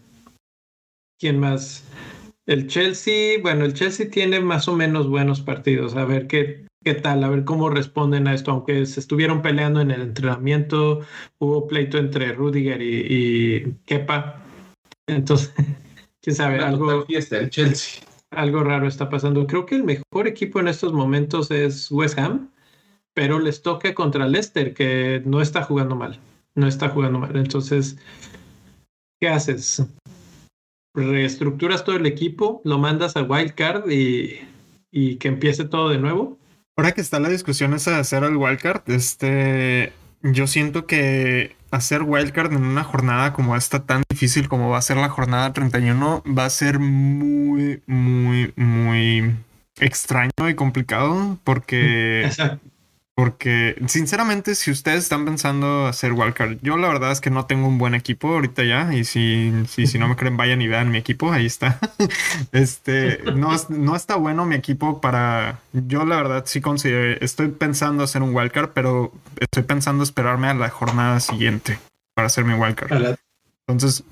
más? 1.39 1.83
El 2.45 2.67
Chelsea, 2.67 3.39
bueno, 3.41 3.63
el 3.63 3.73
Chelsea 3.73 4.09
tiene 4.09 4.41
más 4.41 4.67
o 4.67 4.75
menos 4.75 5.07
buenos 5.07 5.39
partidos. 5.41 5.95
A 5.95 6.03
ver 6.03 6.27
qué, 6.27 6.65
qué 6.83 6.93
tal, 6.93 7.23
a 7.23 7.29
ver 7.29 7.45
cómo 7.45 7.69
responden 7.69 8.27
a 8.27 8.33
esto. 8.33 8.51
Aunque 8.51 8.85
se 8.85 8.99
estuvieron 8.99 9.41
peleando 9.41 9.79
en 9.79 9.91
el 9.91 10.01
entrenamiento, 10.01 11.01
hubo 11.39 11.67
pleito 11.67 11.97
entre 11.97 12.33
Rudiger 12.33 12.81
y, 12.81 13.07
y 13.09 13.73
Kepa. 13.85 14.43
Entonces, 15.07 15.53
quién 16.21 16.35
sabe, 16.35 16.59
algo, 16.59 17.05
fiesta 17.05 17.37
el 17.37 17.49
Chelsea. 17.49 18.03
algo 18.31 18.63
raro 18.63 18.87
está 18.87 19.09
pasando. 19.09 19.47
Creo 19.47 19.65
que 19.65 19.75
el 19.75 19.85
mejor 19.85 20.27
equipo 20.27 20.59
en 20.59 20.67
estos 20.67 20.91
momentos 20.91 21.49
es 21.49 21.89
West 21.91 22.19
Ham, 22.19 22.49
pero 23.13 23.39
les 23.39 23.61
toca 23.61 23.93
contra 23.93 24.27
Leicester, 24.27 24.73
que 24.73 25.21
no 25.25 25.41
está 25.41 25.63
jugando 25.63 25.95
mal. 25.95 26.19
No 26.55 26.67
está 26.67 26.89
jugando 26.89 27.19
mal. 27.19 27.37
Entonces, 27.37 27.97
¿qué 29.21 29.29
haces? 29.29 29.81
Reestructuras 30.93 31.83
todo 31.83 31.95
el 31.95 32.05
equipo, 32.05 32.61
lo 32.63 32.77
mandas 32.77 33.15
a 33.15 33.23
Wildcard 33.23 33.89
y, 33.89 34.39
y 34.91 35.15
que 35.15 35.27
empiece 35.27 35.65
todo 35.65 35.89
de 35.89 35.97
nuevo. 35.97 36.37
Ahora 36.75 36.91
que 36.91 37.01
está 37.01 37.19
la 37.19 37.29
discusión 37.29 37.73
esa 37.73 37.91
de 37.91 37.97
hacer 37.97 38.23
el 38.23 38.37
wildcard, 38.37 38.81
este, 38.87 39.93
yo 40.23 40.47
siento 40.47 40.87
que 40.87 41.55
hacer 41.69 42.03
wildcard 42.03 42.53
en 42.53 42.63
una 42.63 42.83
jornada 42.83 43.33
como 43.33 43.55
esta 43.55 43.85
tan 43.85 44.03
difícil 44.09 44.47
como 44.47 44.69
va 44.69 44.77
a 44.77 44.81
ser 44.81 44.97
la 44.97 45.09
jornada 45.09 45.53
31 45.53 46.23
va 46.25 46.45
a 46.45 46.49
ser 46.49 46.79
muy, 46.79 47.81
muy, 47.87 48.53
muy 48.55 49.35
extraño 49.79 50.49
y 50.49 50.55
complicado 50.55 51.37
porque 51.43 52.25
Exacto. 52.25 52.72
Porque, 53.15 53.75
sinceramente, 53.87 54.55
si 54.55 54.71
ustedes 54.71 55.03
están 55.03 55.23
pensando 55.23 55.85
hacer 55.85 56.13
wildcard, 56.13 56.57
yo 56.63 56.77
la 56.77 56.87
verdad 56.87 57.11
es 57.11 57.21
que 57.21 57.29
no 57.29 57.45
tengo 57.45 57.67
un 57.67 57.77
buen 57.77 57.93
equipo 57.93 58.29
ahorita 58.29 58.63
ya. 58.63 58.91
Y 58.95 59.03
si, 59.03 59.53
si, 59.67 59.85
si 59.85 59.99
no 59.99 60.07
me 60.07 60.15
creen, 60.15 60.35
vayan 60.35 60.63
y 60.63 60.67
vean 60.67 60.89
mi 60.89 60.97
equipo. 60.97 61.31
Ahí 61.31 61.45
está. 61.45 61.79
Este 62.51 63.19
no, 63.35 63.51
no 63.69 63.95
está 63.95 64.15
bueno 64.15 64.45
mi 64.45 64.55
equipo 64.55 64.99
para. 64.99 65.59
Yo 65.73 66.05
la 66.05 66.15
verdad 66.15 66.43
sí 66.47 66.59
considero. 66.59 67.19
Estoy 67.21 67.49
pensando 67.49 68.03
hacer 68.03 68.23
un 68.23 68.33
wildcard, 68.35 68.71
pero 68.71 69.11
estoy 69.39 69.63
pensando 69.63 70.03
esperarme 70.03 70.47
a 70.47 70.55
la 70.55 70.69
jornada 70.69 71.19
siguiente 71.19 71.77
para 72.15 72.25
hacer 72.27 72.45
mi 72.45 72.55
wildcard. 72.55 73.15
Entonces, 73.67 74.03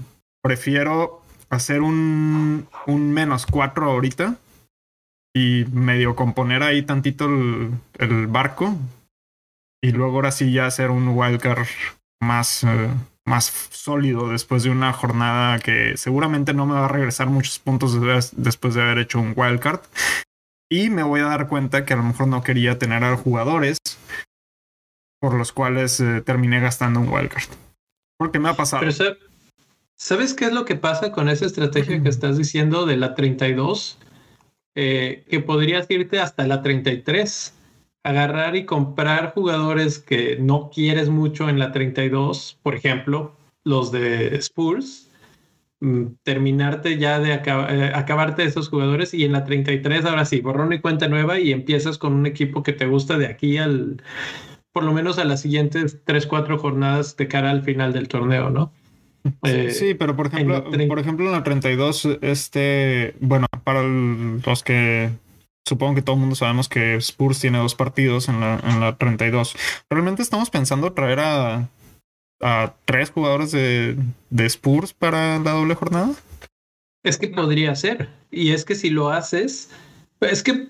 prefiero 0.43 1.23
hacer 1.49 1.81
un, 1.81 2.67
un 2.85 3.11
menos 3.11 3.47
cuatro 3.47 3.89
ahorita 3.89 4.37
y 5.33 5.65
medio 5.71 6.15
componer 6.15 6.63
ahí 6.63 6.81
tantito 6.83 7.25
el, 7.25 7.71
el 7.99 8.27
barco. 8.27 8.75
Y 9.83 9.91
luego 9.91 10.15
ahora 10.15 10.31
sí 10.31 10.51
ya 10.51 10.65
hacer 10.67 10.91
un 10.91 11.07
wildcard 11.09 11.65
más, 12.21 12.63
eh, 12.63 12.89
más 13.25 13.45
sólido 13.71 14.29
después 14.29 14.63
de 14.63 14.69
una 14.69 14.93
jornada 14.93 15.57
que 15.59 15.97
seguramente 15.97 16.53
no 16.53 16.65
me 16.67 16.73
va 16.75 16.85
a 16.85 16.89
regresar 16.89 17.27
muchos 17.27 17.57
puntos 17.59 17.99
des- 17.99 18.31
después 18.35 18.75
de 18.75 18.81
haber 18.83 18.99
hecho 18.99 19.19
un 19.19 19.33
wildcard. 19.35 19.79
Y 20.71 20.89
me 20.89 21.03
voy 21.03 21.21
a 21.21 21.25
dar 21.25 21.47
cuenta 21.47 21.83
que 21.83 21.93
a 21.93 21.97
lo 21.97 22.03
mejor 22.03 22.27
no 22.27 22.43
quería 22.43 22.77
tener 22.77 23.03
a 23.03 23.17
jugadores 23.17 23.77
por 25.19 25.33
los 25.35 25.51
cuales 25.51 25.99
eh, 25.99 26.21
terminé 26.21 26.59
gastando 26.59 26.99
un 26.99 27.09
wildcard. 27.09 27.49
Porque 28.17 28.39
me 28.39 28.49
ha 28.49 28.55
pasado. 28.55 28.81
Pero 28.81 28.91
sa- 28.91 29.17
¿sabes 29.97 30.33
qué 30.33 30.45
es 30.45 30.53
lo 30.53 30.65
que 30.65 30.75
pasa 30.75 31.11
con 31.11 31.27
esa 31.29 31.45
estrategia 31.45 32.01
que 32.01 32.09
estás 32.09 32.37
diciendo 32.37 32.85
de 32.85 32.97
la 32.97 33.15
32? 33.15 33.97
Eh, 34.75 35.25
que 35.29 35.41
podrías 35.41 35.89
irte 35.91 36.19
hasta 36.19 36.47
la 36.47 36.61
33, 36.61 37.53
agarrar 38.03 38.55
y 38.55 38.65
comprar 38.65 39.33
jugadores 39.33 39.99
que 39.99 40.37
no 40.39 40.69
quieres 40.73 41.09
mucho 41.09 41.49
en 41.49 41.59
la 41.59 41.71
32, 41.73 42.57
por 42.63 42.75
ejemplo, 42.75 43.35
los 43.65 43.91
de 43.91 44.35
Spurs, 44.37 45.11
mm, 45.81 46.05
terminarte 46.23 46.97
ya 46.97 47.19
de 47.19 47.33
acaba- 47.33 47.73
eh, 47.73 47.91
acabarte 47.95 48.43
esos 48.43 48.69
jugadores 48.69 49.13
y 49.13 49.25
en 49.25 49.33
la 49.33 49.43
33 49.45 50.05
ahora 50.05 50.25
sí, 50.25 50.41
borrón 50.41 50.73
y 50.73 50.79
cuenta 50.81 51.07
nueva 51.09 51.39
y 51.39 51.51
empiezas 51.51 51.97
con 51.97 52.13
un 52.13 52.25
equipo 52.25 52.63
que 52.63 52.73
te 52.73 52.85
gusta 52.87 53.17
de 53.17 53.27
aquí 53.27 53.57
al, 53.57 54.01
por 54.73 54.83
lo 54.83 54.93
menos 54.93 55.19
a 55.19 55.25
las 55.25 55.41
siguientes 55.41 56.01
3, 56.05 56.27
4 56.27 56.57
jornadas 56.59 57.17
de 57.17 57.27
cara 57.27 57.51
al 57.51 57.63
final 57.63 57.93
del 57.93 58.07
torneo, 58.07 58.49
¿no? 58.49 58.73
Eh, 59.43 59.71
Sí, 59.71 59.93
pero 59.93 60.15
por 60.15 60.27
ejemplo, 60.27 60.63
en 60.73 60.87
por 60.87 60.99
ejemplo, 60.99 61.25
en 61.25 61.31
la 61.31 61.43
32, 61.43 62.07
este, 62.21 63.15
bueno, 63.19 63.47
para 63.63 63.83
los 63.83 64.63
que 64.63 65.09
supongo 65.67 65.95
que 65.95 66.01
todo 66.01 66.15
el 66.15 66.21
mundo 66.21 66.35
sabemos 66.35 66.67
que 66.67 66.95
Spurs 66.95 67.39
tiene 67.39 67.59
dos 67.59 67.75
partidos 67.75 68.29
en 68.29 68.39
la, 68.39 68.59
en 68.63 68.79
la 68.79 68.97
32. 68.97 69.55
¿Realmente 69.89 70.21
estamos 70.21 70.49
pensando 70.49 70.91
traer 70.93 71.19
a, 71.19 71.69
a 72.41 72.73
tres 72.85 73.11
jugadores 73.11 73.51
de, 73.51 73.95
de 74.29 74.45
Spurs 74.45 74.93
para 74.93 75.37
la 75.39 75.51
doble 75.51 75.75
jornada? 75.75 76.11
Es 77.03 77.17
que 77.17 77.27
podría 77.27 77.75
ser. 77.75 78.09
Y 78.31 78.51
es 78.51 78.65
que 78.65 78.75
si 78.75 78.89
lo 78.89 79.09
haces, 79.09 79.69
es 80.19 80.43
que 80.43 80.67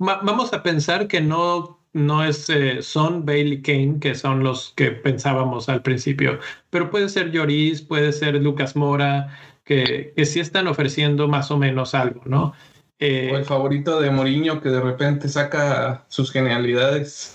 va- 0.00 0.20
vamos 0.22 0.52
a 0.52 0.62
pensar 0.62 1.08
que 1.08 1.20
no, 1.20 1.78
no 1.94 2.22
es 2.24 2.50
eh, 2.50 2.82
Son 2.82 3.24
Bailey 3.24 3.62
Kane, 3.62 3.98
que 4.00 4.14
son 4.14 4.42
los 4.44 4.72
que 4.76 4.90
pensábamos 4.90 5.68
al 5.70 5.80
principio, 5.82 6.38
pero 6.70 6.90
puede 6.90 7.08
ser 7.08 7.30
Lloris, 7.30 7.80
puede 7.82 8.12
ser 8.12 8.34
Lucas 8.42 8.76
Mora, 8.76 9.38
que, 9.64 10.12
que 10.14 10.26
sí 10.26 10.40
están 10.40 10.66
ofreciendo 10.66 11.26
más 11.28 11.50
o 11.50 11.56
menos 11.56 11.94
algo, 11.94 12.20
¿no? 12.26 12.52
Eh, 12.98 13.30
O 13.32 13.36
el 13.38 13.44
favorito 13.44 14.00
de 14.00 14.10
Mourinho 14.10 14.60
que 14.60 14.68
de 14.68 14.80
repente 14.80 15.28
saca 15.28 16.04
sus 16.08 16.30
genialidades. 16.30 17.34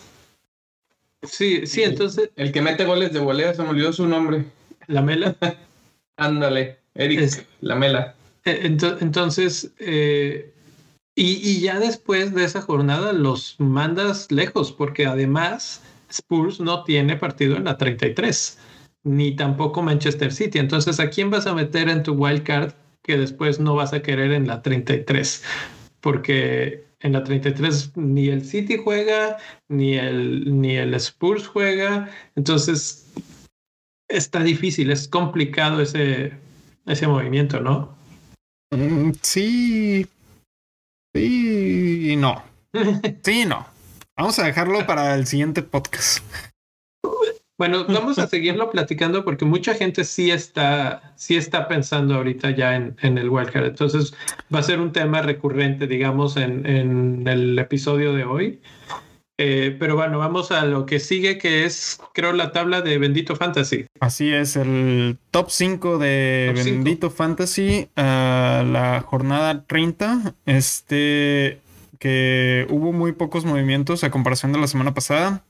sí, 1.24 1.65
sí, 1.67 1.84
entonces 1.84 2.30
El 2.36 2.52
que 2.52 2.62
mete 2.62 2.86
goles 2.86 3.12
de 3.13 3.19
volea, 3.19 3.54
se 3.54 3.63
me 3.63 3.69
olvidó 3.69 3.91
su 3.93 4.08
nombre. 4.08 4.45
la 4.88 5.02
mela. 5.02 5.36
Ándale, 6.17 6.80
Eric 6.95 7.19
Es- 7.19 7.45
Lamela. 7.62 8.15
Eh, 8.45 8.62
ento- 8.63 8.98
Entonces, 9.02 9.74
eh, 9.80 10.54
y, 11.15 11.60
ya 11.60 11.80
después 11.80 12.34
de 12.34 12.45
esa 12.45 12.62
jornada 12.62 13.13
los 13.13 13.56
mandas 13.60 14.32
lejos, 14.32 14.72
porque 14.72 15.06
además 15.06 15.82
Spurs 16.10 16.60
no 16.60 16.84
tiene 16.84 17.17
partido 17.17 17.58
en 17.58 17.65
la 17.65 17.78
33, 17.78 18.58
ni 19.04 19.36
tampoco 19.36 19.82
Manchester 19.82 20.32
City. 20.32 20.60
Entonces, 20.60 21.00
¿a 21.00 21.10
quién 21.10 21.30
vas 21.30 21.45
a 21.48 21.54
meter 21.54 21.89
en 21.89 22.04
tu 22.04 22.13
wild 22.13 22.43
card 22.43 22.74
que 23.04 23.17
después 23.17 23.60
no 23.60 23.76
vas 23.76 23.93
a 23.93 24.02
querer 24.02 24.32
en 24.32 24.48
la 24.48 24.62
33? 24.62 25.43
Porque 26.00 26.86
en 27.02 27.13
la 27.13 27.24
33 27.24 27.98
ni 27.98 28.30
el 28.30 28.45
City 28.45 28.78
juega, 28.82 29.38
ni 29.67 29.95
el, 29.95 30.62
ni 30.62 30.76
el 30.78 30.93
Spurs 30.93 31.48
juega. 31.48 32.10
Entonces, 32.36 33.12
está 34.08 34.43
difícil, 34.43 34.91
es 34.91 35.08
complicado 35.08 35.82
ese, 35.82 36.34
ese 36.86 37.08
movimiento, 37.08 37.60
¿no? 37.60 37.95
Mm, 38.72 39.12
sí. 39.22 40.08
Sí 41.13 42.12
y 42.12 42.15
no. 42.15 42.43
Sí 43.24 43.41
y 43.41 43.45
no. 43.45 43.65
Vamos 44.17 44.38
a 44.39 44.43
dejarlo 44.43 44.86
para 44.86 45.15
el 45.15 45.26
siguiente 45.26 45.63
podcast. 45.63 46.24
Bueno, 47.58 47.86
vamos 47.86 48.17
a 48.19 48.28
seguirlo 48.28 48.69
platicando 48.72 49.26
porque 49.26 49.43
mucha 49.43 49.74
gente 49.74 50.06
sí 50.06 50.32
está, 50.32 51.13
sí 51.17 51.36
está 51.36 51.67
pensando 51.67 52.15
ahorita 52.15 52.52
ya 52.52 52.76
en, 52.76 52.95
en 53.02 53.17
el 53.17 53.30
wildcard. 53.30 53.65
Entonces 53.65 54.13
va 54.54 54.60
a 54.60 54.63
ser 54.63 54.80
un 54.80 54.93
tema 54.93 55.22
recurrente, 55.22 55.86
digamos, 55.86 56.38
en, 56.38 56.65
en 56.65 57.28
el 57.28 57.60
episodio 57.60 58.13
de 58.13 58.24
hoy. 58.24 58.62
Eh, 59.41 59.73
pero 59.80 59.95
bueno, 59.95 60.19
vamos 60.19 60.52
a 60.52 60.65
lo 60.65 60.86
que 60.86 60.99
sigue, 60.99 61.38
que 61.38 61.63
es, 61.63 61.97
creo, 62.13 62.34
la 62.34 62.52
tabla 62.52 62.82
de 62.82 62.97
Bendito 62.97 63.38
Fantasy. 63.38 63.86
Así 64.02 64.34
es, 64.34 64.58
el 64.58 65.17
top 65.32 65.49
5 65.49 65.97
de 65.97 66.52
Top. 66.54 66.65
Bendito 66.65 67.10
Fantasy, 67.10 67.88
a 67.95 68.65
la 68.69 68.99
jornada 68.99 69.63
30, 69.65 70.36
este 70.45 71.62
que 71.99 72.67
hubo 72.69 72.91
muy 72.91 73.13
pocos 73.13 73.45
movimientos 73.45 74.04
a 74.04 74.12
comparación 74.12 74.52
de 74.52 74.60
la 74.60 74.67
semana 74.67 74.93
pasada. 74.93 75.45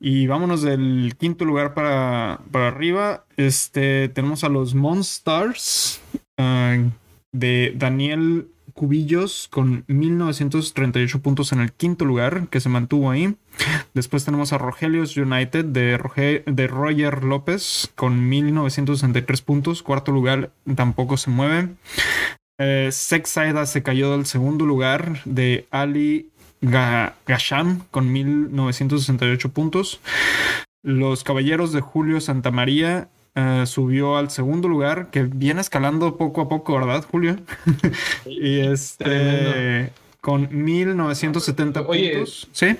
Y 0.00 0.26
vámonos 0.26 0.62
del 0.62 1.14
quinto 1.16 1.44
lugar 1.44 1.74
para, 1.74 2.40
para 2.50 2.66
arriba. 2.66 3.24
Este 3.36 4.08
tenemos 4.08 4.42
a 4.42 4.48
los 4.48 4.74
Monstars 4.74 6.00
ah, 6.38 6.76
de 7.30 7.72
Daniel 7.76 8.48
Cubillos 8.76 9.48
con 9.50 9.84
1938 9.88 11.20
puntos 11.22 11.50
en 11.52 11.60
el 11.60 11.72
quinto 11.72 12.04
lugar, 12.04 12.48
que 12.48 12.60
se 12.60 12.68
mantuvo 12.68 13.10
ahí. 13.10 13.34
Después 13.94 14.24
tenemos 14.26 14.52
a 14.52 14.58
Rogelios 14.58 15.16
United 15.16 15.64
de, 15.64 15.98
Roge- 15.98 16.44
de 16.44 16.66
Roger 16.66 17.24
López 17.24 17.90
con 17.94 18.28
1963 18.28 19.40
puntos. 19.40 19.82
Cuarto 19.82 20.12
lugar 20.12 20.50
tampoco 20.74 21.16
se 21.16 21.30
mueve. 21.30 21.70
Eh, 22.58 22.90
Sexaida 22.92 23.64
se 23.64 23.82
cayó 23.82 24.12
del 24.12 24.26
segundo 24.26 24.66
lugar 24.66 25.20
de 25.24 25.66
Ali 25.70 26.28
Ga- 26.60 27.14
Gasham 27.26 27.80
con 27.90 28.12
1968 28.12 29.50
puntos. 29.52 30.00
Los 30.84 31.24
Caballeros 31.24 31.72
de 31.72 31.80
Julio 31.80 32.20
Santamaría 32.20 33.08
eh, 33.36 33.64
subió 33.66 34.16
al 34.16 34.30
segundo 34.30 34.66
lugar, 34.66 35.10
que 35.10 35.22
viene 35.24 35.60
escalando 35.60 36.16
poco 36.16 36.40
a 36.40 36.48
poco, 36.48 36.74
¿verdad, 36.74 37.04
Julio? 37.10 37.36
y 38.24 38.60
este 38.60 39.04
Tremendo. 39.04 39.92
con 40.22 40.48
1970 40.64 41.82
Oye, 41.82 42.12
puntos. 42.14 42.48
Sí, 42.52 42.76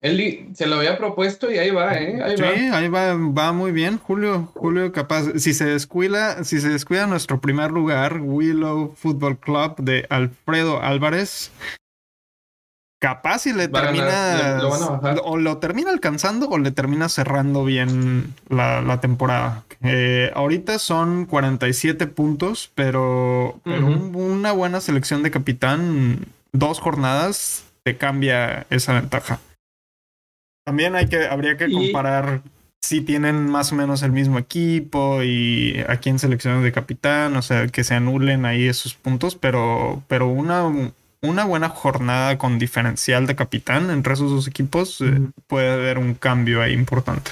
Él 0.00 0.48
se 0.54 0.66
lo 0.66 0.76
había 0.76 0.96
propuesto 0.96 1.50
y 1.50 1.58
ahí 1.58 1.70
va, 1.70 1.94
¿eh? 1.94 2.22
Ahí 2.22 2.36
sí, 2.36 2.42
va. 2.42 2.78
ahí 2.78 2.88
va, 2.88 3.14
va 3.16 3.52
muy 3.52 3.72
bien, 3.72 3.98
Julio. 3.98 4.50
Julio 4.54 4.92
capaz, 4.92 5.24
si 5.38 5.52
se 5.52 5.64
descuida, 5.64 6.44
si 6.44 6.60
se 6.60 6.68
descuida 6.68 7.08
nuestro 7.08 7.40
primer 7.40 7.72
lugar, 7.72 8.20
Willow 8.22 8.94
Football 8.94 9.38
Club 9.38 9.76
de 9.78 10.06
Alfredo 10.08 10.80
Álvarez. 10.80 11.50
Capaz 13.00 13.40
si 13.40 13.52
le 13.54 13.66
Va 13.68 13.80
termina 13.80 14.58
lo 14.60 15.22
o 15.24 15.36
lo 15.38 15.56
termina 15.56 15.90
alcanzando 15.90 16.48
o 16.50 16.58
le 16.58 16.70
termina 16.70 17.08
cerrando 17.08 17.64
bien 17.64 18.34
la, 18.50 18.82
la 18.82 19.00
temporada. 19.00 19.64
Eh, 19.82 20.30
ahorita 20.34 20.78
son 20.78 21.24
47 21.24 22.06
puntos, 22.06 22.70
pero, 22.74 23.58
pero 23.64 23.86
Ujú. 23.86 23.94
un- 23.96 24.14
una 24.16 24.52
buena 24.52 24.82
selección 24.82 25.22
de 25.22 25.30
capitán, 25.30 26.26
dos 26.52 26.78
jornadas, 26.78 27.64
te 27.84 27.96
cambia 27.96 28.66
esa 28.68 28.92
ventaja. 28.92 29.40
También 30.66 30.94
hay 30.94 31.06
que, 31.08 31.26
habría 31.26 31.56
que 31.56 31.68
Y- 31.68 31.72
comparar 31.72 32.42
si 32.82 33.00
tienen 33.00 33.46
más 33.48 33.72
o 33.72 33.76
menos 33.76 34.02
el 34.02 34.12
mismo 34.12 34.38
equipo 34.38 35.22
y 35.22 35.82
a 35.88 35.96
quién 35.96 36.18
seleccionan 36.18 36.62
de 36.62 36.72
capitán, 36.72 37.36
o 37.36 37.42
sea, 37.42 37.66
que 37.68 37.84
se 37.84 37.94
anulen 37.94 38.44
ahí 38.44 38.66
esos 38.68 38.94
puntos, 38.94 39.36
pero, 39.36 40.02
pero 40.08 40.28
una, 40.28 40.64
una 41.22 41.44
buena 41.44 41.68
jornada 41.68 42.38
con 42.38 42.58
diferencial 42.58 43.26
de 43.26 43.36
capitán 43.36 43.90
entre 43.90 44.14
esos 44.14 44.30
dos 44.30 44.48
equipos 44.48 45.00
eh, 45.00 45.20
puede 45.46 45.70
haber 45.70 45.98
un 45.98 46.14
cambio 46.14 46.62
ahí 46.62 46.72
importante. 46.72 47.30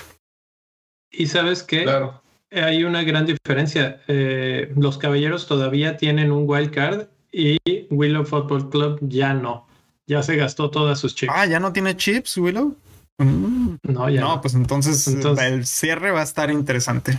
Y 1.10 1.26
sabes 1.26 1.62
qué? 1.62 1.84
Claro. 1.84 2.22
Hay 2.50 2.84
una 2.84 3.02
gran 3.02 3.26
diferencia. 3.26 4.00
Eh, 4.08 4.72
los 4.76 4.98
caballeros 4.98 5.46
todavía 5.46 5.96
tienen 5.96 6.32
un 6.32 6.44
wild 6.46 6.70
card 6.70 7.06
y 7.32 7.58
Willow 7.90 8.24
Football 8.24 8.70
Club 8.70 8.98
ya 9.02 9.34
no. 9.34 9.66
Ya 10.06 10.22
se 10.22 10.36
gastó 10.36 10.70
todas 10.70 10.98
sus 10.98 11.14
chips. 11.14 11.32
Ah, 11.34 11.46
¿ya 11.46 11.60
no 11.60 11.72
tiene 11.72 11.96
chips, 11.96 12.36
Willow? 12.38 12.74
Mm. 13.18 13.76
no, 13.82 14.08
ya 14.08 14.20
no, 14.20 14.36
no. 14.36 14.40
pues 14.40 14.54
entonces, 14.54 15.08
Entonces- 15.08 15.44
el 15.44 15.66
cierre 15.66 16.10
va 16.12 16.20
a 16.20 16.24
estar 16.24 16.50
interesante. 16.50 17.18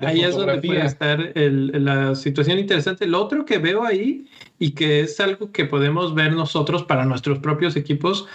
Ahí 0.00 0.20
es 0.22 0.34
donde 0.36 0.52
puede 0.68 0.80
estar 0.86 1.32
el- 1.36 1.84
la 1.84 2.14
situación 2.16 2.58
interesante. 2.58 3.06
Lo 3.06 3.22
otro 3.22 3.44
que 3.44 3.58
veo 3.58 3.84
ahí 3.84 4.26
y 4.58 4.72
que 4.72 5.00
es 5.00 5.20
algo 5.20 5.52
que 5.52 5.64
podemos 5.64 6.14
ver 6.14 6.32
nosotros 6.32 6.82
para 6.84 7.04
nuestros 7.04 7.38
propios 7.38 7.76
equipos, 7.76 8.26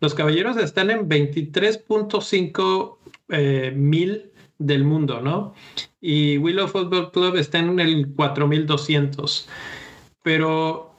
los 0.00 0.14
caballeros 0.14 0.56
están 0.56 0.90
en 0.90 1.08
23.5 1.08 2.98
eh, 3.30 3.72
mil 3.74 4.30
del 4.58 4.84
mundo, 4.84 5.20
¿no? 5.20 5.54
Y 6.00 6.38
Willow 6.38 6.68
Football 6.68 7.10
Club 7.12 7.36
está 7.36 7.58
en 7.58 7.78
el 7.80 8.08
4200. 8.14 9.48
Pero 10.22 10.92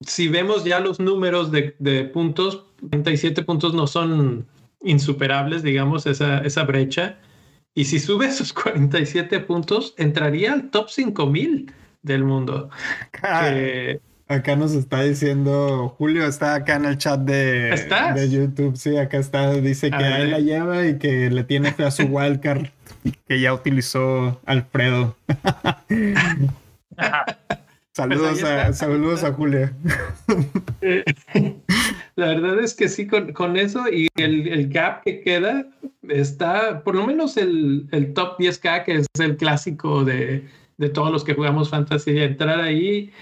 si 0.00 0.28
vemos 0.28 0.64
ya 0.64 0.80
los 0.80 1.00
números 1.00 1.50
de, 1.50 1.74
de 1.78 2.04
puntos, 2.04 2.64
37 2.90 3.42
puntos 3.42 3.74
no 3.74 3.86
son 3.86 4.46
insuperables, 4.82 5.62
digamos, 5.62 6.06
esa, 6.06 6.38
esa 6.38 6.64
brecha. 6.64 7.18
Y 7.74 7.86
si 7.86 7.98
sube 7.98 8.26
esos 8.26 8.52
47 8.62 9.40
puntos, 9.40 9.94
entraría 9.98 10.52
al 10.52 10.70
top 10.70 10.88
5000 10.90 11.72
del 12.02 12.24
mundo. 12.24 12.70
Que- 13.12 14.00
Acá 14.26 14.56
nos 14.56 14.72
está 14.72 15.02
diciendo, 15.02 15.94
Julio 15.98 16.24
está 16.26 16.54
acá 16.54 16.76
en 16.76 16.86
el 16.86 16.96
chat 16.96 17.20
de, 17.20 17.74
¿Estás? 17.74 18.14
de 18.14 18.30
YouTube, 18.30 18.74
sí, 18.74 18.96
acá 18.96 19.18
está, 19.18 19.52
dice 19.52 19.90
que 19.90 19.96
ahí 19.96 20.30
la 20.30 20.38
lleva 20.40 20.86
y 20.86 20.96
que 20.98 21.28
le 21.28 21.44
tiene 21.44 21.72
fe 21.72 21.84
a 21.84 21.90
su 21.90 22.04
wildcard 22.10 22.68
que 23.28 23.38
ya 23.40 23.52
utilizó 23.52 24.40
Alfredo. 24.46 25.14
Saludos, 27.92 28.40
Pues 28.40 28.44
a, 28.44 28.72
saludos 28.72 29.24
a 29.24 29.32
Julio. 29.34 29.70
La 32.16 32.26
verdad 32.28 32.60
es 32.60 32.74
que 32.74 32.88
sí, 32.88 33.06
con, 33.06 33.32
con 33.32 33.56
eso 33.56 33.88
y 33.88 34.08
el, 34.16 34.46
el 34.46 34.68
gap 34.68 35.02
que 35.02 35.20
queda, 35.20 35.66
está 36.08 36.84
por 36.84 36.94
lo 36.94 37.06
menos 37.06 37.36
el, 37.36 37.88
el 37.90 38.14
top 38.14 38.38
10K, 38.38 38.84
que 38.84 38.94
es 38.96 39.06
el 39.18 39.36
clásico 39.36 40.04
de, 40.04 40.46
de 40.76 40.88
todos 40.90 41.10
los 41.10 41.24
que 41.24 41.34
jugamos 41.34 41.70
fantasy, 41.70 42.18
entrar 42.18 42.60
ahí 42.60 43.12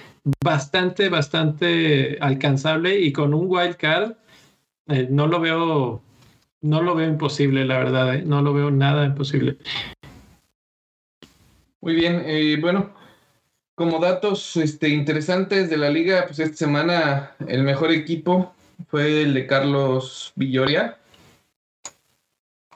bastante, 0.45 1.09
bastante 1.09 2.19
alcanzable 2.21 3.01
y 3.01 3.13
con 3.13 3.35
un 3.35 3.47
wild 3.49 3.77
card 3.77 4.13
eh, 4.89 5.07
no 5.11 5.27
lo 5.27 5.41
veo, 5.41 6.03
no 6.61 6.83
lo 6.83 6.95
veo 6.95 7.09
imposible, 7.09 7.65
la 7.65 7.79
verdad, 7.79 8.15
eh, 8.15 8.23
no 8.23 8.43
lo 8.43 8.53
veo 8.53 8.71
nada 8.71 9.07
imposible. 9.07 9.57
Muy 11.81 11.95
bien, 11.95 12.23
eh, 12.27 12.59
bueno, 12.61 12.95
como 13.75 13.99
datos 13.99 14.57
este, 14.57 14.89
interesantes 14.89 15.71
de 15.71 15.77
la 15.77 15.91
liga, 15.91 16.25
pues 16.27 16.39
esta 16.39 16.57
semana 16.57 17.33
el 17.49 17.63
mejor 17.65 17.91
equipo 17.91 18.55
fue 18.89 19.23
el 19.23 19.35
de 19.35 19.47
Carlos 19.47 20.33
Villoria, 20.37 20.99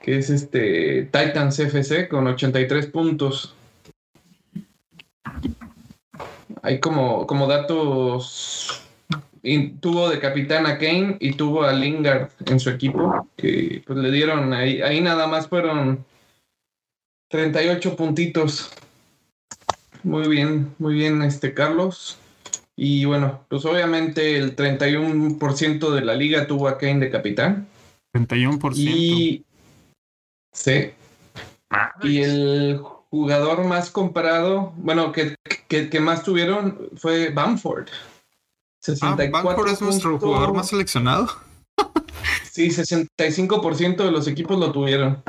que 0.01 0.19
es 0.19 0.31
este 0.31 1.05
Titans 1.05 1.59
FC 1.59 2.09
con 2.09 2.27
83 2.27 2.87
puntos. 2.87 3.55
Hay 6.63 6.81
como, 6.81 7.27
como 7.27 7.47
datos, 7.47 8.83
tuvo 9.81 10.09
de 10.09 10.19
capitán 10.19 10.67
a 10.67 10.79
Kane 10.79 11.17
y 11.21 11.33
tuvo 11.33 11.63
a 11.63 11.73
Lingard 11.73 12.31
en 12.47 12.59
su 12.59 12.71
equipo, 12.71 13.29
que 13.37 13.83
pues 13.87 13.99
le 13.99 14.11
dieron, 14.11 14.53
ahí, 14.53 14.83
ahí 14.83 15.01
nada 15.01 15.27
más 15.27 15.49
fueron 15.49 16.05
38 17.29 17.97
puntitos. 17.97 18.71
Muy 20.03 20.29
bien, 20.29 20.75
muy 20.79 20.95
bien, 20.95 21.23
este 21.23 21.53
Carlos. 21.55 22.19
Y 22.77 23.07
bueno, 23.07 23.41
pues 23.49 23.65
obviamente 23.65 24.37
el 24.37 24.55
31% 24.55 25.91
de 25.91 26.01
la 26.03 26.15
liga 26.15 26.47
tuvo 26.47 26.69
a 26.69 26.77
Kane 26.77 27.01
de 27.01 27.11
capitán. 27.11 27.67
31%. 28.13 28.77
Y 28.77 29.45
sí. 30.53 30.91
Y 32.03 32.19
el 32.23 32.79
jugador 33.11 33.65
más 33.65 33.91
comprado, 33.91 34.75
bueno, 34.77 35.11
que, 35.11 35.35
que, 35.69 35.89
que 35.89 36.01
más 36.01 36.23
tuvieron 36.23 36.91
fue 36.97 37.31
Bamford. 37.31 37.89
Ah, 37.89 39.17
64 39.17 39.31
Bamford 39.31 39.73
es 39.73 39.81
nuestro 39.81 40.19
jugador 40.19 40.55
más 40.55 40.69
seleccionado. 40.69 41.29
Sí, 42.51 42.69
65% 42.69 43.97
de 43.97 44.11
los 44.11 44.27
equipos 44.27 44.59
lo 44.59 44.73
tuvieron. 44.73 45.23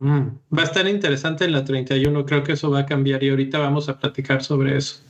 Mm, 0.00 0.26
Va 0.56 0.62
a 0.62 0.64
estar 0.64 0.88
interesante 0.88 1.44
en 1.44 1.52
la 1.52 1.64
31, 1.64 2.26
creo 2.26 2.42
que 2.42 2.54
eso 2.54 2.72
va 2.72 2.80
a 2.80 2.86
cambiar 2.86 3.22
y 3.22 3.30
ahorita 3.30 3.60
vamos 3.60 3.88
a 3.88 4.00
platicar 4.00 4.42
sobre 4.42 4.76
eso. 4.76 5.00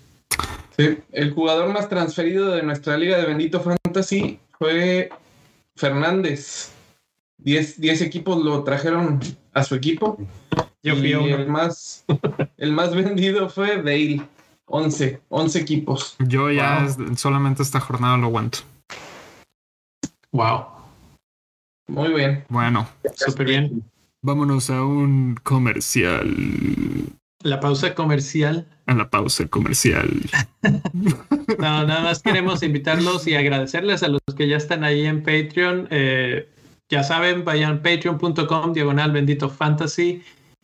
Sí, 0.78 0.98
el 1.12 1.32
jugador 1.32 1.72
más 1.72 1.88
transferido 1.88 2.50
de 2.54 2.62
nuestra 2.62 2.96
liga 2.96 3.18
de 3.18 3.26
Bendito 3.26 3.60
Fantasy 3.60 4.38
fue 4.58 5.10
Fernández. 5.74 6.70
10 7.38 7.80
10 7.80 8.02
equipos 8.02 8.42
lo 8.44 8.62
trajeron 8.64 9.18
a 9.54 9.64
su 9.64 9.74
equipo. 9.74 10.18
Yo 10.82 10.94
fui 10.96 11.10
y 11.10 11.14
uno. 11.14 11.36
el 11.36 11.48
más, 11.48 12.04
el 12.56 12.72
más 12.72 12.94
vendido 12.94 13.48
fue 13.48 13.76
Bale. 13.78 14.22
11, 14.70 15.20
11 15.30 15.58
equipos. 15.60 16.14
Yo 16.18 16.50
ya 16.50 16.80
Wow. 16.96 17.06
es- 17.12 17.20
solamente 17.20 17.62
esta 17.62 17.80
jornada 17.80 18.16
lo 18.18 18.26
aguanto. 18.26 18.58
Wow, 20.30 20.66
Muy 21.88 22.12
bien. 22.12 22.44
Bueno, 22.50 22.86
súper 23.14 23.46
bien. 23.46 23.82
vámonos 24.22 24.68
a 24.68 24.84
un 24.84 25.36
comercial. 25.42 26.28
La 27.42 27.60
pausa 27.60 27.94
comercial. 27.94 28.66
A 28.86 28.94
la 28.94 29.08
pausa 29.10 29.46
comercial. 29.46 30.08
No, 31.58 31.86
nada 31.86 32.02
más 32.02 32.22
queremos 32.22 32.62
invitarlos 32.62 33.26
y 33.26 33.34
agradecerles 33.34 34.02
a 34.02 34.08
los 34.08 34.20
que 34.36 34.46
ya 34.46 34.56
están 34.56 34.84
ahí 34.84 35.06
en 35.06 35.22
Patreon. 35.22 35.88
Eh, 35.90 36.48
ya 36.88 37.02
saben, 37.02 37.44
vayan 37.44 37.76
a 37.76 37.82
patreon.com 37.82 38.72
diagonal 38.72 39.10
bendito 39.10 39.48
fantasy 39.48 40.22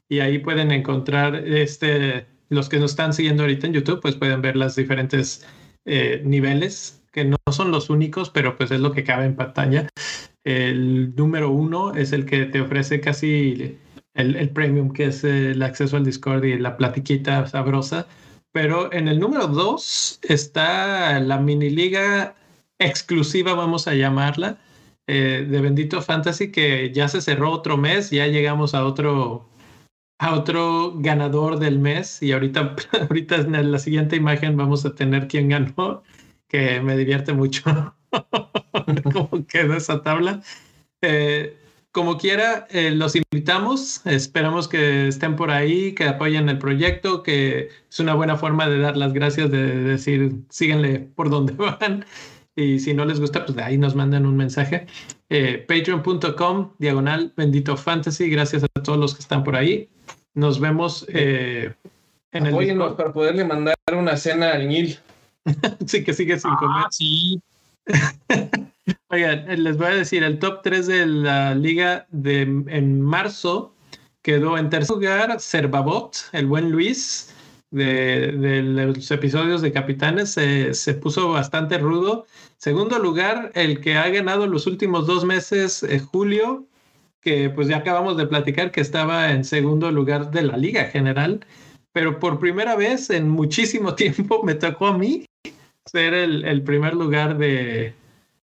y 0.08 0.20
ahí 0.20 0.38
pueden 0.38 0.70
encontrar 0.70 1.34
este, 1.34 2.26
los 2.48 2.68
que 2.68 2.78
nos 2.78 2.92
están 2.92 3.12
siguiendo 3.12 3.42
ahorita 3.42 3.66
en 3.66 3.72
YouTube, 3.72 4.00
pues 4.00 4.14
pueden 4.14 4.42
ver 4.42 4.56
los 4.56 4.76
diferentes 4.76 5.44
eh, 5.84 6.22
niveles 6.24 7.02
que 7.12 7.24
no 7.24 7.36
son 7.50 7.70
los 7.70 7.90
únicos, 7.90 8.30
pero 8.30 8.56
pues 8.56 8.70
es 8.70 8.80
lo 8.80 8.92
que 8.92 9.04
cabe 9.04 9.24
en 9.24 9.36
pantalla. 9.36 9.88
El 10.44 11.14
número 11.16 11.50
uno 11.50 11.94
es 11.94 12.12
el 12.12 12.26
que 12.26 12.44
te 12.44 12.60
ofrece 12.60 13.00
casi 13.00 13.78
el, 14.14 14.36
el 14.36 14.50
premium, 14.50 14.92
que 14.92 15.06
es 15.06 15.24
el 15.24 15.62
acceso 15.62 15.96
al 15.96 16.04
Discord 16.04 16.44
y 16.44 16.58
la 16.58 16.76
platiquita 16.76 17.46
sabrosa. 17.46 18.06
Pero 18.52 18.92
en 18.92 19.08
el 19.08 19.18
número 19.18 19.48
dos 19.48 20.20
está 20.22 21.18
la 21.20 21.38
mini 21.38 21.70
liga 21.70 22.36
exclusiva, 22.78 23.54
vamos 23.54 23.88
a 23.88 23.94
llamarla, 23.94 24.58
eh, 25.06 25.46
de 25.48 25.60
Bendito 25.60 26.00
Fantasy, 26.00 26.52
que 26.52 26.92
ya 26.92 27.08
se 27.08 27.20
cerró 27.20 27.50
otro 27.50 27.76
mes, 27.76 28.10
ya 28.10 28.26
llegamos 28.26 28.74
a 28.74 28.84
otro, 28.84 29.48
a 30.18 30.34
otro 30.34 30.94
ganador 30.96 31.58
del 31.58 31.78
mes 31.78 32.22
y 32.22 32.32
ahorita, 32.32 32.76
ahorita 33.08 33.36
en 33.36 33.72
la 33.72 33.78
siguiente 33.78 34.16
imagen 34.16 34.56
vamos 34.56 34.84
a 34.86 34.94
tener 34.94 35.28
quién 35.28 35.48
ganó, 35.48 36.02
que 36.48 36.80
me 36.80 36.96
divierte 36.96 37.32
mucho 37.32 37.96
cómo 39.12 39.46
quedó 39.48 39.74
esa 39.74 40.02
tabla. 40.02 40.42
Eh, 41.02 41.58
como 41.94 42.18
quiera, 42.18 42.66
eh, 42.70 42.90
los 42.90 43.14
invitamos. 43.14 44.04
Esperamos 44.04 44.66
que 44.66 45.06
estén 45.06 45.36
por 45.36 45.52
ahí, 45.52 45.94
que 45.94 46.04
apoyen 46.08 46.48
el 46.48 46.58
proyecto, 46.58 47.22
que 47.22 47.68
es 47.88 48.00
una 48.00 48.14
buena 48.14 48.36
forma 48.36 48.68
de 48.68 48.80
dar 48.80 48.96
las 48.96 49.12
gracias, 49.12 49.48
de 49.52 49.76
decir, 49.76 50.32
síguenle 50.50 50.98
por 51.14 51.30
donde 51.30 51.52
van. 51.80 52.04
Y 52.56 52.80
si 52.80 52.94
no 52.94 53.04
les 53.04 53.20
gusta, 53.20 53.46
pues 53.46 53.54
de 53.54 53.62
ahí 53.62 53.78
nos 53.78 53.94
mandan 53.94 54.26
un 54.26 54.36
mensaje. 54.36 54.88
Eh, 55.30 55.64
Patreon.com, 55.68 56.72
diagonal, 56.78 57.32
bendito 57.36 57.76
fantasy. 57.76 58.28
Gracias 58.28 58.64
a 58.64 58.82
todos 58.82 58.98
los 58.98 59.14
que 59.14 59.20
están 59.20 59.44
por 59.44 59.54
ahí. 59.54 59.88
Nos 60.34 60.58
vemos 60.58 61.06
eh, 61.10 61.72
en 62.32 62.46
el 62.46 62.54
Apóyennos 62.54 62.88
Discord. 62.88 62.96
para 62.96 63.12
poderle 63.12 63.44
mandar 63.44 63.76
una 63.92 64.16
cena 64.16 64.50
al 64.50 64.66
Nil. 64.68 64.98
Sí, 65.86 66.02
que 66.02 66.12
sigue 66.12 66.40
sin 66.40 66.56
comer. 66.56 66.86
Ah, 66.86 66.88
sí. 66.90 67.40
Oigan, 69.08 69.50
eh, 69.50 69.56
les 69.56 69.76
voy 69.76 69.86
a 69.86 69.90
decir, 69.90 70.22
el 70.22 70.38
top 70.38 70.62
3 70.62 70.86
de 70.86 71.06
la 71.06 71.54
liga 71.54 72.06
de 72.10 72.42
en 72.42 73.00
marzo 73.00 73.74
quedó 74.22 74.58
en 74.58 74.70
tercer 74.70 74.96
lugar 74.96 75.40
Cervabot, 75.40 76.16
el 76.32 76.46
buen 76.46 76.70
Luis, 76.70 77.34
de, 77.70 78.32
de 78.32 78.62
los 78.62 79.10
episodios 79.10 79.60
de 79.60 79.72
Capitanes, 79.72 80.30
se, 80.30 80.74
se 80.74 80.94
puso 80.94 81.30
bastante 81.32 81.78
rudo. 81.78 82.26
Segundo 82.56 82.98
lugar, 82.98 83.50
el 83.54 83.80
que 83.80 83.96
ha 83.96 84.08
ganado 84.08 84.46
los 84.46 84.66
últimos 84.66 85.06
dos 85.06 85.24
meses, 85.24 85.82
eh, 85.82 85.98
Julio, 85.98 86.66
que 87.20 87.50
pues 87.50 87.68
ya 87.68 87.78
acabamos 87.78 88.16
de 88.16 88.26
platicar 88.26 88.70
que 88.70 88.80
estaba 88.80 89.32
en 89.32 89.44
segundo 89.44 89.90
lugar 89.90 90.30
de 90.30 90.42
la 90.42 90.56
liga 90.56 90.84
general, 90.84 91.44
pero 91.92 92.20
por 92.20 92.38
primera 92.38 92.76
vez 92.76 93.10
en 93.10 93.28
muchísimo 93.28 93.94
tiempo 93.96 94.42
me 94.44 94.54
tocó 94.54 94.88
a 94.88 94.98
mí 94.98 95.26
ser 95.86 96.14
el, 96.14 96.44
el 96.44 96.62
primer 96.62 96.94
lugar 96.94 97.38
de, 97.38 97.94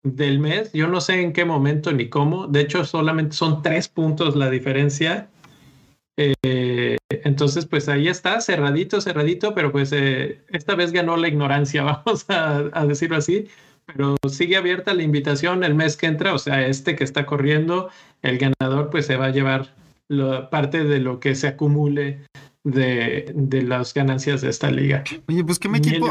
del 0.05 0.39
mes. 0.39 0.71
Yo 0.71 0.87
no 0.87 1.01
sé 1.01 1.21
en 1.21 1.33
qué 1.33 1.43
momento 1.43 1.91
ni 1.91 2.07
cómo. 2.07 2.47
De 2.47 2.61
hecho, 2.61 2.85
solamente 2.85 3.35
son 3.35 3.61
tres 3.61 3.89
puntos 3.89 4.35
la 4.35 4.49
diferencia. 4.49 5.27
Eh, 6.17 6.97
entonces, 7.09 7.65
pues 7.65 7.89
ahí 7.89 8.07
está, 8.07 8.39
cerradito, 8.39 9.01
cerradito, 9.01 9.53
pero 9.53 9.71
pues 9.71 9.91
eh, 9.91 10.41
esta 10.49 10.75
vez 10.75 10.93
ganó 10.93 11.17
la 11.17 11.27
ignorancia, 11.27 11.83
vamos 12.05 12.29
a, 12.29 12.69
a, 12.71 12.85
decirlo 12.85 13.17
así. 13.17 13.47
Pero 13.87 14.15
sigue 14.29 14.55
abierta 14.55 14.93
la 14.93 15.03
invitación 15.03 15.63
el 15.63 15.75
mes 15.75 15.97
que 15.97 16.05
entra, 16.05 16.33
o 16.33 16.39
sea, 16.39 16.65
este 16.65 16.95
que 16.95 17.03
está 17.03 17.25
corriendo, 17.25 17.89
el 18.21 18.37
ganador 18.37 18.89
pues 18.89 19.05
se 19.05 19.15
va 19.15 19.25
a 19.25 19.31
llevar 19.31 19.75
lo, 20.07 20.49
parte 20.49 20.83
de 20.83 20.99
lo 20.99 21.19
que 21.19 21.35
se 21.35 21.47
acumule 21.47 22.21
de, 22.63 23.31
de, 23.35 23.61
las 23.61 23.93
ganancias 23.93 24.41
de 24.41 24.49
esta 24.49 24.71
liga. 24.71 25.03
Oye, 25.27 25.43
pues 25.43 25.59
que 25.59 25.69
mi 25.69 25.77
equipo, 25.77 26.09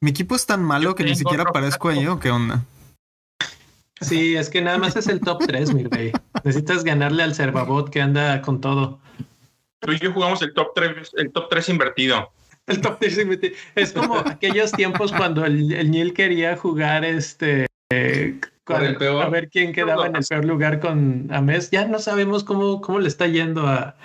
mi 0.00 0.10
equipo 0.10 0.34
es 0.34 0.44
tan 0.44 0.62
malo 0.62 0.94
que 0.94 1.04
ni 1.04 1.14
siquiera 1.14 1.44
aparezco 1.44 1.88
ahí, 1.88 2.06
¿o 2.06 2.20
qué 2.20 2.30
onda? 2.30 2.62
Sí, 4.02 4.36
es 4.36 4.50
que 4.50 4.60
nada 4.60 4.78
más 4.78 4.96
es 4.96 5.06
el 5.06 5.20
top 5.20 5.44
3, 5.46 5.74
mi 5.74 5.84
rey. 5.84 6.12
Necesitas 6.44 6.84
ganarle 6.84 7.22
al 7.22 7.34
Cervabot 7.34 7.90
que 7.90 8.00
anda 8.00 8.42
con 8.42 8.60
todo. 8.60 9.00
Tú 9.80 9.92
y 9.92 9.98
yo 9.98 10.12
jugamos 10.12 10.42
el 10.42 10.52
top 10.54 10.72
3, 10.74 11.12
el 11.16 11.32
top 11.32 11.48
3 11.48 11.68
invertido. 11.70 12.32
El 12.66 12.80
top 12.80 12.98
3 13.00 13.18
invertido. 13.18 13.54
Es 13.74 13.92
como 13.92 14.18
aquellos 14.18 14.72
tiempos 14.72 15.12
cuando 15.12 15.44
el, 15.44 15.72
el 15.72 15.90
Niel 15.90 16.14
quería 16.14 16.56
jugar 16.56 17.04
este 17.04 17.66
eh, 17.92 18.40
con, 18.64 18.84
el 18.84 18.96
peor. 18.96 19.24
a 19.24 19.28
ver 19.28 19.48
quién 19.50 19.72
quedaba 19.72 20.06
en 20.06 20.16
el 20.16 20.24
peor 20.24 20.44
lugar 20.44 20.80
con 20.80 21.28
Ames. 21.32 21.70
Ya 21.70 21.86
no 21.86 21.98
sabemos 21.98 22.44
cómo, 22.44 22.80
cómo 22.80 23.00
le 23.00 23.08
está 23.08 23.26
yendo 23.26 23.66
a. 23.66 23.96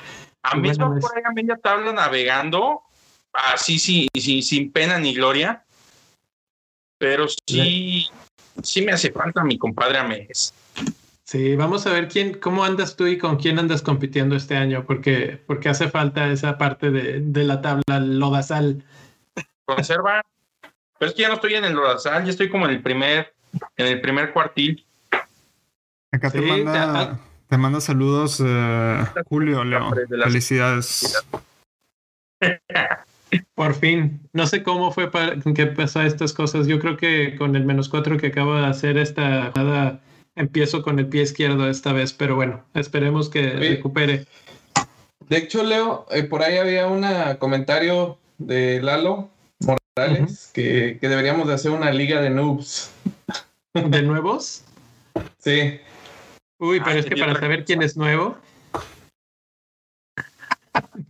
A 0.43 0.55
mí 0.55 0.71
por 0.73 1.17
ahí 1.17 1.23
a 1.25 1.31
media 1.31 1.57
tabla 1.57 1.91
navegando, 1.91 2.81
así 3.33 3.79
sí, 3.79 4.07
sí, 4.15 4.41
sin 4.41 4.71
pena 4.71 4.97
ni 4.97 5.13
gloria. 5.13 5.65
Pero 6.97 7.27
sí, 7.27 8.09
sí 8.63 8.81
me 8.81 8.91
hace 8.91 9.11
falta 9.11 9.43
mi 9.43 9.57
compadre 9.57 9.97
Ames. 9.97 10.53
Sí, 11.23 11.55
vamos 11.57 11.85
a 11.85 11.91
ver 11.91 12.07
quién, 12.07 12.35
cómo 12.35 12.63
andas 12.63 12.95
tú 12.95 13.05
y 13.05 13.17
con 13.17 13.35
quién 13.35 13.59
andas 13.59 13.81
compitiendo 13.81 14.35
este 14.35 14.55
año, 14.55 14.85
porque, 14.85 15.41
porque 15.45 15.67
hace 15.67 15.89
falta 15.89 16.31
esa 16.31 16.57
parte 16.57 16.89
de, 16.89 17.19
de 17.19 17.43
la 17.43 17.61
tabla 17.61 17.99
lodazal. 17.99 18.83
Conserva, 19.65 20.21
pero 20.97 21.09
es 21.09 21.15
que 21.15 21.23
ya 21.23 21.27
no 21.27 21.35
estoy 21.35 21.55
en 21.55 21.65
el 21.65 21.73
lodazal, 21.73 22.23
ya 22.23 22.31
estoy 22.31 22.49
como 22.49 22.65
en 22.65 22.71
el 22.71 22.81
primer, 22.81 23.33
en 23.75 23.87
el 23.87 23.99
primer 23.99 24.31
cuartil. 24.31 24.85
Acá 26.13 26.29
sí, 26.29 26.39
te 26.39 26.45
manda, 26.45 27.11
te, 27.11 27.19
te 27.49 27.57
manda 27.57 27.81
saludos 27.81 28.39
uh, 28.39 29.05
Julio, 29.27 29.65
Leo. 29.65 29.91
Felicidades. 30.07 31.25
Por 33.55 33.75
fin. 33.75 34.21
No 34.33 34.47
sé 34.47 34.63
cómo 34.63 34.91
fue 34.91 35.11
para 35.11 35.35
que 35.39 35.65
pasó 35.67 36.01
estas 36.01 36.33
cosas. 36.33 36.67
Yo 36.67 36.79
creo 36.79 36.97
que 36.97 37.35
con 37.35 37.55
el 37.55 37.65
menos 37.65 37.89
cuatro 37.89 38.17
que 38.17 38.27
acabo 38.27 38.55
de 38.55 38.65
hacer 38.65 38.97
esta 38.97 39.51
jugada 39.51 40.01
empiezo 40.35 40.83
con 40.83 40.99
el 40.99 41.07
pie 41.07 41.23
izquierdo 41.23 41.69
esta 41.69 41.91
vez, 41.93 42.13
pero 42.13 42.35
bueno, 42.35 42.63
esperemos 42.73 43.29
que 43.29 43.49
recupere. 43.51 44.25
De 45.27 45.37
hecho, 45.37 45.63
Leo, 45.63 46.05
eh, 46.11 46.23
por 46.23 46.43
ahí 46.43 46.57
había 46.57 46.87
un 46.87 47.05
comentario 47.39 48.17
de 48.37 48.81
Lalo 48.81 49.29
Morales 49.59 49.81
uh 50.47 50.49
-huh. 50.49 50.53
que, 50.53 50.97
que, 51.01 51.09
deberíamos 51.09 51.47
de 51.47 51.55
hacer 51.55 51.71
una 51.71 51.91
liga 51.91 52.21
de 52.21 52.29
noobs. 52.29 52.91
¿De 53.73 54.01
nuevos? 54.03 54.63
Sí. 55.39 55.79
Uy, 56.59 56.79
pero 56.79 56.91
ah, 56.91 56.99
es 56.99 57.05
que 57.05 57.17
para 57.17 57.39
saber 57.39 57.65
quién 57.65 57.81
es 57.81 57.97
nuevo. 57.97 58.37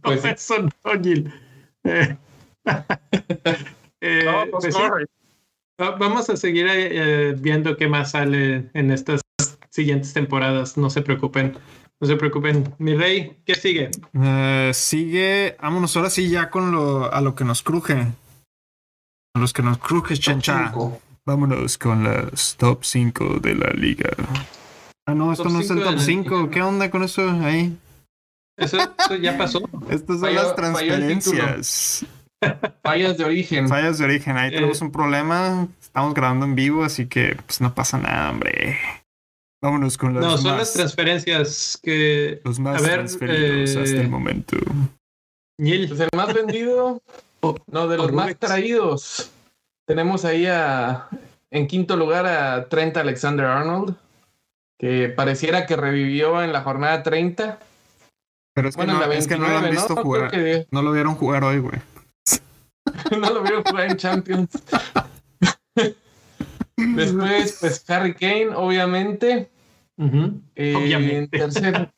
Pues 0.02 0.24
no, 0.24 0.30
eso 0.30 0.56
no, 0.62 1.04
Gil. 1.04 1.32
Eh, 1.88 2.18
eh, 4.02 4.24
no, 4.26 4.60
pues 4.60 4.76
sí. 4.76 4.82
Vamos 5.78 6.30
a 6.30 6.36
seguir 6.36 6.66
eh, 6.70 7.36
viendo 7.38 7.78
qué 7.78 7.88
más 7.88 8.12
sale 8.12 8.70
en 8.74 8.92
estas 8.92 9.22
siguientes 9.70 10.14
temporadas. 10.14 10.78
No 10.78 10.90
se 10.90 11.02
preocupen. 11.02 11.58
No 12.00 12.08
se 12.08 12.16
preocupen. 12.16 12.76
Mi 12.80 12.96
rey, 12.96 13.38
¿qué 13.46 13.56
sigue? 13.56 13.92
Uh, 14.14 14.74
sigue. 14.74 15.56
Vámonos 15.62 15.96
ahora 15.96 16.10
sí 16.10 16.30
ya 16.30 16.50
con 16.50 16.72
lo 16.72 17.14
a 17.14 17.22
lo 17.22 17.36
que 17.36 17.44
nos 17.44 17.64
cruje. 17.64 18.08
A 19.36 19.40
los 19.40 19.54
que 19.54 19.62
nos 19.62 19.78
cruje, 19.78 20.18
chancha. 20.18 20.74
Vámonos 21.26 21.78
con 21.78 22.04
las 22.04 22.56
top 22.58 22.84
5 22.84 23.40
de 23.40 23.56
la 23.56 23.70
liga. 23.72 24.10
Ah, 25.06 25.14
no, 25.14 25.32
esto 25.32 25.44
top 25.44 25.54
no 25.54 25.60
es 25.60 25.70
el 25.70 25.84
top 25.84 26.00
5. 26.00 26.50
¿Qué 26.50 26.62
onda 26.62 26.90
con 26.90 27.04
eso 27.04 27.30
ahí? 27.30 27.78
Eso, 28.58 28.78
eso 28.98 29.16
ya 29.16 29.38
pasó. 29.38 29.62
Estas 29.90 30.20
son 30.20 30.36
las 30.36 30.56
transferencias. 30.56 32.06
Fallas 32.84 33.18
de 33.18 33.24
origen. 33.24 33.68
Fallas 33.68 33.98
de 34.00 34.06
origen. 34.06 34.38
Ahí 34.38 34.50
eh. 34.50 34.56
tenemos 34.56 34.82
un 34.82 34.92
problema. 34.92 35.68
Estamos 35.80 36.14
grabando 36.14 36.46
en 36.46 36.56
vivo, 36.56 36.84
así 36.84 37.08
que 37.08 37.38
pues 37.46 37.62
no 37.62 37.74
pasa 37.74 37.98
nada, 37.98 38.32
hombre. 38.32 38.78
Vámonos 39.62 39.98
con 39.98 40.14
las 40.14 40.24
No, 40.24 40.38
son 40.38 40.52
más, 40.52 40.60
las 40.60 40.74
transferencias 40.74 41.80
que. 41.82 42.42
Los 42.44 42.60
más 42.60 42.82
ver, 42.82 43.00
transferidos 43.00 43.76
eh, 43.76 43.82
hasta 43.82 44.02
el 44.02 44.10
momento. 44.10 44.58
Neil. 45.60 45.88
Pues 45.88 46.00
el 46.00 46.10
más 46.16 46.34
vendido. 46.34 47.02
no, 47.68 47.88
de 47.88 47.98
los 47.98 48.12
más 48.12 48.38
traídos. 48.38 49.32
Tenemos 49.88 50.26
ahí 50.26 50.46
a. 50.46 51.08
En 51.50 51.66
quinto 51.66 51.96
lugar 51.96 52.26
a 52.26 52.68
Trent 52.70 52.98
Alexander 52.98 53.46
Arnold. 53.46 53.96
Que 54.80 55.10
pareciera 55.10 55.66
que 55.66 55.76
revivió 55.76 56.44
en 56.44 56.54
la 56.54 56.62
jornada 56.62 57.02
30. 57.02 57.58
Pero 58.58 58.70
es 58.70 58.76
que, 58.76 58.86
bueno, 58.86 58.94
no, 58.94 59.08
29, 59.08 59.20
es 59.20 59.28
que 59.28 59.38
no 59.38 59.48
lo 59.48 59.58
han 59.60 59.70
visto 59.70 59.94
¿no? 59.94 60.02
jugar. 60.02 60.32
Que... 60.32 60.66
No 60.72 60.82
lo 60.82 60.92
vieron 60.92 61.14
jugar 61.14 61.44
hoy, 61.44 61.60
güey. 61.60 61.80
no 63.12 63.30
lo 63.30 63.44
vieron 63.44 63.64
jugar 63.64 63.92
en 63.92 63.98
Champions. 63.98 64.50
Después, 66.76 67.58
pues 67.60 67.88
Harry 67.88 68.16
Kane, 68.16 68.50
obviamente. 68.56 69.52
Uh 69.98 70.06
-huh. 70.06 70.42
Eh, 70.56 70.76
obviamente. 70.76 71.38
En 71.38 71.52
tercer, 71.52 71.92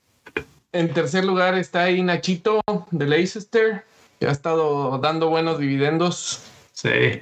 en 0.73 0.93
tercer, 0.93 1.23
lugar 1.23 1.57
está 1.57 1.83
ahí 1.83 2.03
Nachito 2.03 2.59
de 2.91 3.07
Leicester, 3.07 3.85
que 4.19 4.27
ha 4.27 4.31
estado 4.31 4.97
dando 4.97 5.29
buenos 5.29 5.59
dividendos. 5.59 6.43
Sí. 6.73 7.21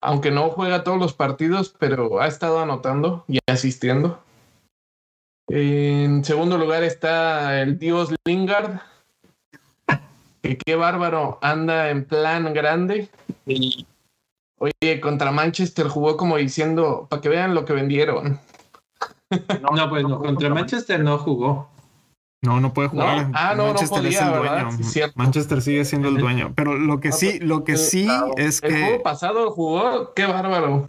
Aunque 0.00 0.32
no 0.32 0.50
juega 0.50 0.82
todos 0.82 0.98
los 0.98 1.12
partidos, 1.12 1.72
pero 1.78 2.20
ha 2.20 2.26
estado 2.26 2.58
anotando 2.58 3.24
y 3.28 3.38
asistiendo. 3.46 4.23
En 5.48 6.24
segundo 6.24 6.56
lugar 6.58 6.82
está 6.82 7.60
el 7.60 7.78
Dios 7.78 8.14
Lingard. 8.24 8.80
Que 10.42 10.58
qué 10.58 10.76
bárbaro, 10.76 11.38
anda 11.40 11.90
en 11.90 12.04
plan 12.04 12.52
grande. 12.52 13.08
Oye, 14.58 15.00
contra 15.00 15.32
Manchester 15.32 15.88
jugó 15.88 16.16
como 16.16 16.36
diciendo, 16.36 17.06
para 17.08 17.22
que 17.22 17.28
vean 17.28 17.54
lo 17.54 17.64
que 17.64 17.72
vendieron. 17.72 18.38
No, 19.62 19.70
no 19.74 19.88
pues 19.88 20.04
no, 20.04 20.18
contra 20.18 20.50
Manchester 20.50 21.00
no 21.00 21.18
jugó. 21.18 21.70
No, 22.42 22.60
no 22.60 22.74
puede 22.74 22.88
jugar. 22.88 23.28
¿No? 23.28 23.32
Ah, 23.34 23.54
no, 23.56 23.68
Manchester 23.68 24.02
no 24.02 24.04
podía, 24.04 24.20
es 24.20 24.26
el 24.26 24.34
dueño. 24.34 24.70
Sí, 24.82 25.00
Manchester 25.14 25.62
sigue 25.62 25.84
siendo 25.86 26.08
el 26.08 26.18
dueño. 26.18 26.52
Pero 26.54 26.76
lo 26.76 27.00
que 27.00 27.10
sí, 27.10 27.38
lo 27.40 27.64
que 27.64 27.78
sí 27.78 28.06
es 28.36 28.62
el 28.62 28.70
que. 28.70 28.82
juego 28.82 29.02
pasado 29.02 29.50
jugó, 29.50 30.12
qué 30.14 30.26
bárbaro. 30.26 30.88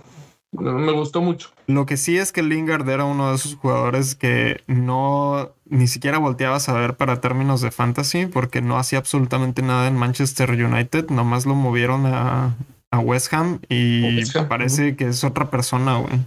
Me 0.51 0.91
gustó 0.91 1.21
mucho. 1.21 1.49
Lo 1.67 1.85
que 1.85 1.97
sí 1.97 2.17
es 2.17 2.31
que 2.31 2.43
Lingard 2.43 2.87
era 2.89 3.05
uno 3.05 3.29
de 3.29 3.35
esos 3.35 3.55
jugadores 3.55 4.15
que 4.15 4.61
no 4.67 5.51
ni 5.65 5.87
siquiera 5.87 6.19
volteabas 6.19 6.69
a 6.69 6.73
ver 6.73 6.95
para 6.95 7.21
términos 7.21 7.61
de 7.61 7.71
fantasy 7.71 8.27
porque 8.27 8.61
no 8.61 8.77
hacía 8.77 8.99
absolutamente 8.99 9.61
nada 9.61 9.87
en 9.87 9.95
Manchester 9.95 10.51
United. 10.51 11.09
Nomás 11.09 11.45
lo 11.45 11.55
movieron 11.55 12.05
a, 12.05 12.55
a 12.91 12.99
West 12.99 13.33
Ham 13.33 13.59
y 13.67 14.17
West 14.17 14.35
Ham, 14.35 14.47
parece 14.47 14.83
uh 14.83 14.85
-huh. 14.91 14.95
que 14.95 15.07
es 15.07 15.23
otra 15.23 15.49
persona, 15.49 15.97
güey. 15.97 16.19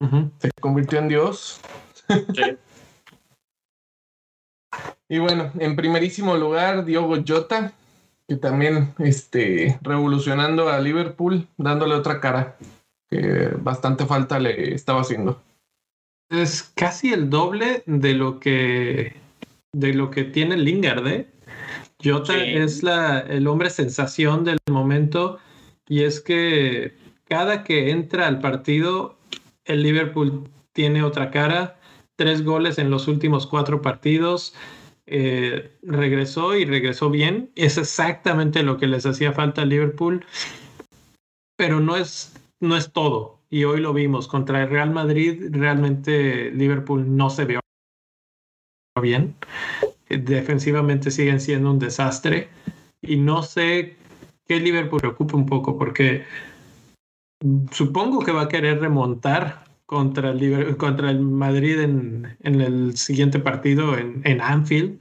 Uh 0.00 0.06
-huh. 0.06 0.30
Se 0.38 0.50
convirtió 0.60 0.98
en 0.98 1.08
Dios. 1.08 1.60
Sí. 2.08 2.14
Y 5.08 5.18
bueno, 5.18 5.52
en 5.58 5.76
primerísimo 5.76 6.36
lugar, 6.36 6.84
Diogo 6.84 7.16
Jota, 7.26 7.72
que 8.28 8.36
también 8.36 8.92
este, 8.98 9.78
revolucionando 9.82 10.68
a 10.68 10.80
Liverpool, 10.80 11.46
dándole 11.56 11.94
otra 11.94 12.20
cara, 12.20 12.56
que 13.10 13.48
bastante 13.58 14.06
falta 14.06 14.38
le 14.38 14.74
estaba 14.74 15.00
haciendo. 15.00 15.42
Es 16.30 16.62
casi 16.74 17.12
el 17.12 17.30
doble 17.30 17.82
de 17.86 18.14
lo 18.14 18.40
que 18.40 19.14
de 19.72 19.92
lo 19.92 20.10
que 20.10 20.24
tiene 20.24 20.56
Lingard, 20.56 21.06
¿eh? 21.06 21.28
Jota 22.02 22.32
Sí. 22.32 22.40
es 22.44 22.82
la, 22.82 23.20
el 23.20 23.46
hombre 23.46 23.70
sensación 23.70 24.44
del 24.44 24.58
momento 24.70 25.38
y 25.88 26.02
es 26.02 26.20
que 26.20 26.94
cada 27.24 27.64
que 27.64 27.90
entra 27.90 28.26
al 28.26 28.40
partido, 28.40 29.18
el 29.64 29.82
Liverpool 29.82 30.48
tiene 30.72 31.02
otra 31.02 31.30
cara, 31.30 31.78
tres 32.16 32.44
goles 32.44 32.78
en 32.78 32.90
los 32.90 33.08
últimos 33.08 33.46
cuatro 33.46 33.82
partidos, 33.82 34.54
eh, 35.06 35.72
regresó 35.82 36.56
y 36.56 36.64
regresó 36.64 37.10
bien, 37.10 37.50
es 37.54 37.78
exactamente 37.78 38.62
lo 38.62 38.78
que 38.78 38.86
les 38.86 39.06
hacía 39.06 39.32
falta 39.32 39.62
al 39.62 39.68
Liverpool, 39.68 40.24
pero 41.56 41.80
no 41.80 41.96
es, 41.96 42.34
no 42.60 42.76
es 42.76 42.92
todo. 42.92 43.40
Y 43.48 43.64
hoy 43.64 43.80
lo 43.80 43.92
vimos 43.92 44.26
contra 44.28 44.62
el 44.62 44.70
Real 44.70 44.90
Madrid, 44.90 45.48
realmente 45.50 46.50
Liverpool 46.50 47.16
no 47.16 47.30
se 47.30 47.44
vio 47.44 47.60
bien. 49.00 49.34
Defensivamente 50.08 51.10
siguen 51.10 51.40
siendo 51.40 51.70
un 51.70 51.78
desastre. 51.78 52.48
Y 53.02 53.16
no 53.16 53.42
sé 53.42 53.96
qué 54.46 54.58
Liverpool 54.60 55.00
preocupa 55.00 55.36
un 55.36 55.46
poco 55.46 55.78
porque 55.78 56.24
supongo 57.70 58.20
que 58.24 58.32
va 58.32 58.42
a 58.42 58.48
querer 58.48 58.80
remontar 58.80 59.64
contra 59.86 60.30
el, 60.30 60.38
Liber- 60.40 60.76
contra 60.76 61.10
el 61.10 61.20
Madrid 61.20 61.78
en, 61.80 62.36
en 62.42 62.60
el 62.60 62.96
siguiente 62.96 63.38
partido 63.38 63.96
en, 63.96 64.20
en 64.24 64.40
Anfield. 64.40 64.98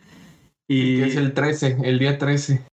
Y, 0.68 0.98
Que 1.00 1.06
es 1.08 1.16
el 1.16 1.34
13, 1.34 1.78
el 1.84 2.00
día 2.00 2.18
13. 2.18 2.66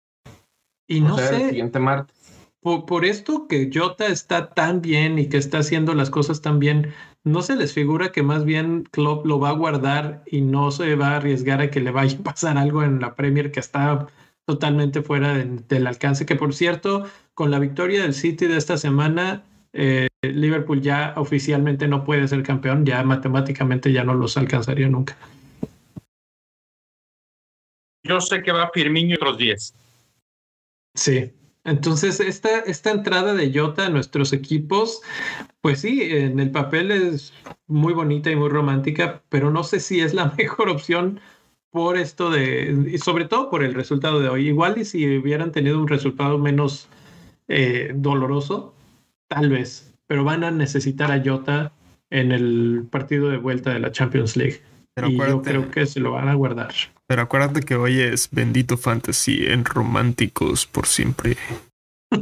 y 0.88 1.00
no 1.00 1.14
o 1.14 1.18
sea, 1.18 1.30
el 1.30 1.36
sé, 1.42 1.48
siguiente 1.50 1.78
martes. 1.78 2.21
Por, 2.62 2.86
por 2.86 3.04
esto 3.04 3.46
que 3.48 3.70
Jota 3.72 4.06
está 4.06 4.50
tan 4.50 4.80
bien 4.80 5.18
y 5.18 5.28
que 5.28 5.36
está 5.36 5.58
haciendo 5.58 5.94
las 5.94 6.10
cosas 6.10 6.40
tan 6.40 6.58
bien, 6.60 6.92
¿no 7.24 7.42
se 7.42 7.56
les 7.56 7.72
figura 7.74 8.12
que 8.12 8.22
más 8.22 8.44
bien 8.44 8.84
Klopp 8.90 9.26
lo 9.26 9.40
va 9.40 9.50
a 9.50 9.54
guardar 9.54 10.22
y 10.26 10.40
no 10.40 10.70
se 10.70 10.94
va 10.94 11.08
a 11.08 11.16
arriesgar 11.16 11.60
a 11.60 11.70
que 11.70 11.80
le 11.80 11.90
vaya 11.90 12.16
a 12.18 12.22
pasar 12.22 12.56
algo 12.58 12.82
en 12.84 13.00
la 13.00 13.14
Premier 13.14 13.50
que 13.50 13.60
está 13.60 14.06
totalmente 14.46 15.02
fuera 15.02 15.34
de- 15.34 15.44
del 15.68 15.86
alcance? 15.86 16.24
Que 16.24 16.36
por 16.36 16.54
cierto, 16.54 17.04
con 17.34 17.50
la 17.50 17.58
victoria 17.58 18.02
del 18.02 18.14
City 18.14 18.46
de 18.46 18.56
esta 18.56 18.76
semana, 18.76 19.42
eh, 19.72 20.08
Liverpool 20.22 20.80
ya 20.82 21.14
oficialmente 21.16 21.88
no 21.88 22.04
puede 22.04 22.28
ser 22.28 22.42
campeón, 22.44 22.86
ya 22.86 23.02
matemáticamente 23.02 23.92
ya 23.92 24.04
no 24.04 24.14
los 24.14 24.36
alcanzaría 24.36 24.88
nunca. 24.88 25.16
Yo 28.04 28.20
sé 28.20 28.42
que 28.42 28.52
va 28.52 28.70
Firmino 28.72 29.10
y 29.10 29.14
otros 29.14 29.38
10. 29.38 29.74
Sí. 30.94 31.32
Entonces, 31.64 32.18
esta, 32.18 32.60
esta 32.60 32.90
entrada 32.90 33.34
de 33.34 33.52
Jota 33.56 33.86
a 33.86 33.90
nuestros 33.90 34.32
equipos, 34.32 35.00
pues 35.60 35.80
sí, 35.80 36.00
en 36.02 36.40
el 36.40 36.50
papel 36.50 36.90
es 36.90 37.32
muy 37.68 37.92
bonita 37.92 38.30
y 38.30 38.36
muy 38.36 38.48
romántica, 38.48 39.22
pero 39.28 39.50
no 39.50 39.62
sé 39.62 39.78
si 39.80 40.00
es 40.00 40.12
la 40.12 40.34
mejor 40.38 40.68
opción 40.68 41.20
por 41.70 41.96
esto 41.96 42.30
de, 42.30 42.90
y 42.92 42.98
sobre 42.98 43.26
todo 43.26 43.48
por 43.48 43.62
el 43.62 43.74
resultado 43.74 44.20
de 44.20 44.28
hoy. 44.28 44.48
Igual 44.48 44.78
y 44.78 44.84
si 44.84 45.18
hubieran 45.18 45.52
tenido 45.52 45.80
un 45.80 45.88
resultado 45.88 46.36
menos 46.38 46.88
eh, 47.48 47.92
doloroso, 47.94 48.74
tal 49.28 49.48
vez, 49.48 49.94
pero 50.06 50.24
van 50.24 50.44
a 50.44 50.50
necesitar 50.50 51.12
a 51.12 51.22
Jota 51.24 51.72
en 52.10 52.32
el 52.32 52.86
partido 52.90 53.30
de 53.30 53.38
vuelta 53.38 53.72
de 53.72 53.80
la 53.80 53.92
Champions 53.92 54.36
League. 54.36 54.60
Pero 54.94 55.08
y 55.08 55.16
yo 55.16 55.42
creo 55.42 55.70
que 55.70 55.86
se 55.86 56.00
lo 56.00 56.12
van 56.12 56.28
a 56.28 56.34
guardar. 56.34 56.72
pero 57.06 57.22
acuérdate 57.22 57.60
que 57.62 57.74
hoy 57.76 58.00
es 58.00 58.28
Bendito 58.30 58.76
Fantasy 58.76 59.46
en 59.46 59.64
Románticos 59.64 60.66
por 60.66 60.86
siempre. 60.86 61.36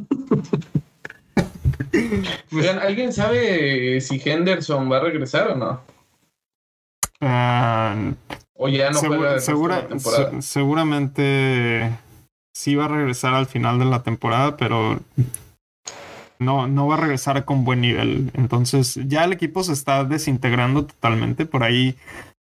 Oigan, 2.52 2.78
¿alguien 2.78 3.12
sabe 3.12 4.00
si 4.00 4.20
Henderson 4.24 4.90
va 4.90 4.98
a 4.98 5.00
regresar 5.00 5.48
o 5.50 5.56
no? 5.56 5.80
Ah, 7.20 7.96
O 8.54 8.68
ya 8.68 8.90
no 8.90 8.98
segura- 9.00 9.34
la 9.80 9.88
temporada. 9.88 10.30
se- 10.30 10.42
seguramente 10.42 11.90
sí 12.54 12.74
va 12.74 12.84
a 12.86 12.88
regresar 12.88 13.34
al 13.34 13.46
final 13.46 13.78
de 13.78 13.84
la 13.86 14.02
temporada, 14.02 14.56
pero 14.56 15.00
no, 16.38 16.66
no 16.68 16.86
va 16.86 16.94
a 16.94 17.00
regresar 17.00 17.44
con 17.44 17.64
buen 17.64 17.80
nivel. 17.80 18.30
Entonces 18.34 18.98
ya 19.06 19.24
el 19.24 19.32
equipo 19.32 19.62
se 19.64 19.72
está 19.72 20.04
desintegrando 20.04 20.86
totalmente. 20.86 21.46
Por 21.46 21.62
ahí 21.62 21.96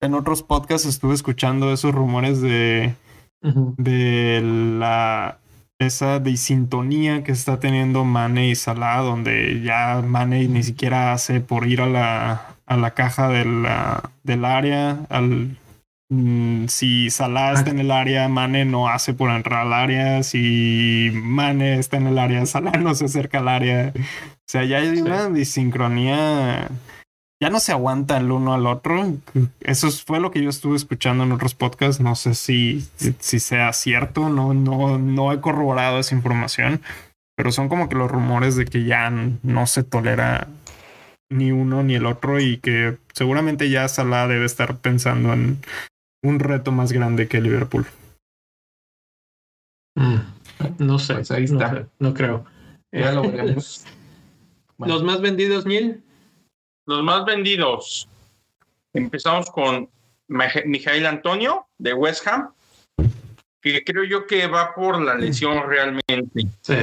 en 0.02 0.14
otros 0.14 0.44
podcasts 0.44 0.88
estuve 0.88 1.14
escuchando 1.14 1.72
esos 1.74 1.94
rumores 1.94 2.42
de, 2.42 2.94
de 3.42 4.42
la 4.44 5.38
esa 5.80 6.20
disintonía 6.20 7.24
que 7.24 7.32
está 7.32 7.60
teniendo 7.60 8.04
Mane 8.04 8.50
y 8.50 8.56
Salah, 8.56 8.98
donde 8.98 9.62
ya 9.64 10.02
Mane 10.06 10.46
ni 10.50 10.62
siquiera 10.62 11.14
hace 11.14 11.40
por 11.40 11.68
ir 11.68 11.80
a 11.82 11.86
la, 11.88 12.56
a 12.66 12.76
la 12.78 12.92
caja 12.92 13.30
de 13.30 13.46
la- 13.46 14.10
del 14.24 14.44
área. 14.44 15.06
Al, 15.10 15.58
mm, 16.10 16.66
si 16.68 17.10
Salah 17.10 17.54
está 17.54 17.70
en 17.72 17.80
el 17.80 17.92
área, 17.92 18.28
Mane 18.28 18.66
no 18.66 18.90
hace 18.90 19.14
por 19.14 19.32
entrar 19.32 19.66
al 19.68 19.74
área. 19.74 20.22
Si 20.24 21.12
Mane 21.14 21.80
está 21.80 21.96
en 21.96 22.08
el 22.08 22.20
área, 22.20 22.46
Salah 22.46 22.72
no 22.78 22.94
se 22.94 23.06
acerca 23.06 23.40
al 23.40 23.48
área. 23.48 23.94
O 23.96 24.02
sea, 24.48 24.66
ya 24.66 24.80
hay 24.80 24.98
Sí. 24.98 25.02
una 25.02 25.30
disincronía. 25.30 26.68
Ya 27.42 27.50
no 27.50 27.60
se 27.62 27.72
aguanta 27.72 28.18
el 28.18 28.32
uno 28.32 28.54
al 28.54 28.68
otro. 28.68 29.14
Eso 29.62 29.88
es- 29.88 30.04
fue 30.04 30.20
lo 30.20 30.30
que 30.32 30.44
yo 30.44 30.50
estuve 30.50 30.76
escuchando 30.76 31.24
en 31.24 31.32
otros 31.32 31.56
podcasts. 31.56 32.02
No 32.02 32.16
sé 32.16 32.36
si, 32.36 32.82
si, 32.98 33.16
si 33.20 33.40
sea 33.40 33.72
cierto. 33.72 34.28
No, 34.30 34.54
no, 34.54 34.98
no 34.98 35.32
he 35.32 35.40
corroborado 35.40 36.00
esa 36.00 36.16
información. 36.16 36.82
Pero 37.38 37.54
son 37.54 37.70
como 37.70 37.88
que 37.88 37.96
los 37.96 38.12
rumores 38.12 38.58
de 38.58 38.66
que 38.66 38.84
ya 38.84 39.10
no 39.10 39.68
se 39.68 39.84
tolera 39.84 40.50
ni 41.32 41.52
uno 41.54 41.84
ni 41.84 41.96
el 41.96 42.06
otro 42.06 42.42
y 42.42 42.58
que 42.58 42.98
seguramente 43.14 43.70
ya 43.70 43.88
Salah 43.88 44.28
debe 44.28 44.46
estar 44.46 44.78
pensando 44.80 45.32
en 45.32 45.60
un 46.24 46.40
reto 46.40 46.74
más 46.74 46.92
grande 46.92 47.30
que 47.30 47.40
Liverpool. 47.40 47.86
Mm, 49.96 50.18
No 50.80 51.00
sé, 51.00 51.14
Pues 51.16 51.32
ahí 51.32 51.46
no 51.46 51.62
está. 51.62 51.74
sé, 51.74 51.86
no 52.00 52.14
creo. 52.14 52.46
Ya 52.92 53.12
lo 53.14 53.22
veremos. 53.32 53.86
Bueno. 54.78 54.94
Los 54.96 55.04
más 55.04 55.22
vendidos, 55.22 55.66
Neil. 55.66 56.04
Los 56.90 57.04
más 57.04 57.24
vendidos. 57.24 58.10
Empezamos 58.94 59.52
con 59.52 59.88
Mijail 60.28 61.06
Antonio 61.06 61.68
de 61.78 61.94
West 61.94 62.26
Ham, 62.26 62.52
que 63.62 63.84
creo 63.84 64.06
yo 64.06 64.26
que 64.26 64.48
va 64.48 64.74
por 64.74 65.00
la 65.00 65.14
lesión 65.14 65.70
realmente. 65.70 66.48
Sí. 66.62 66.76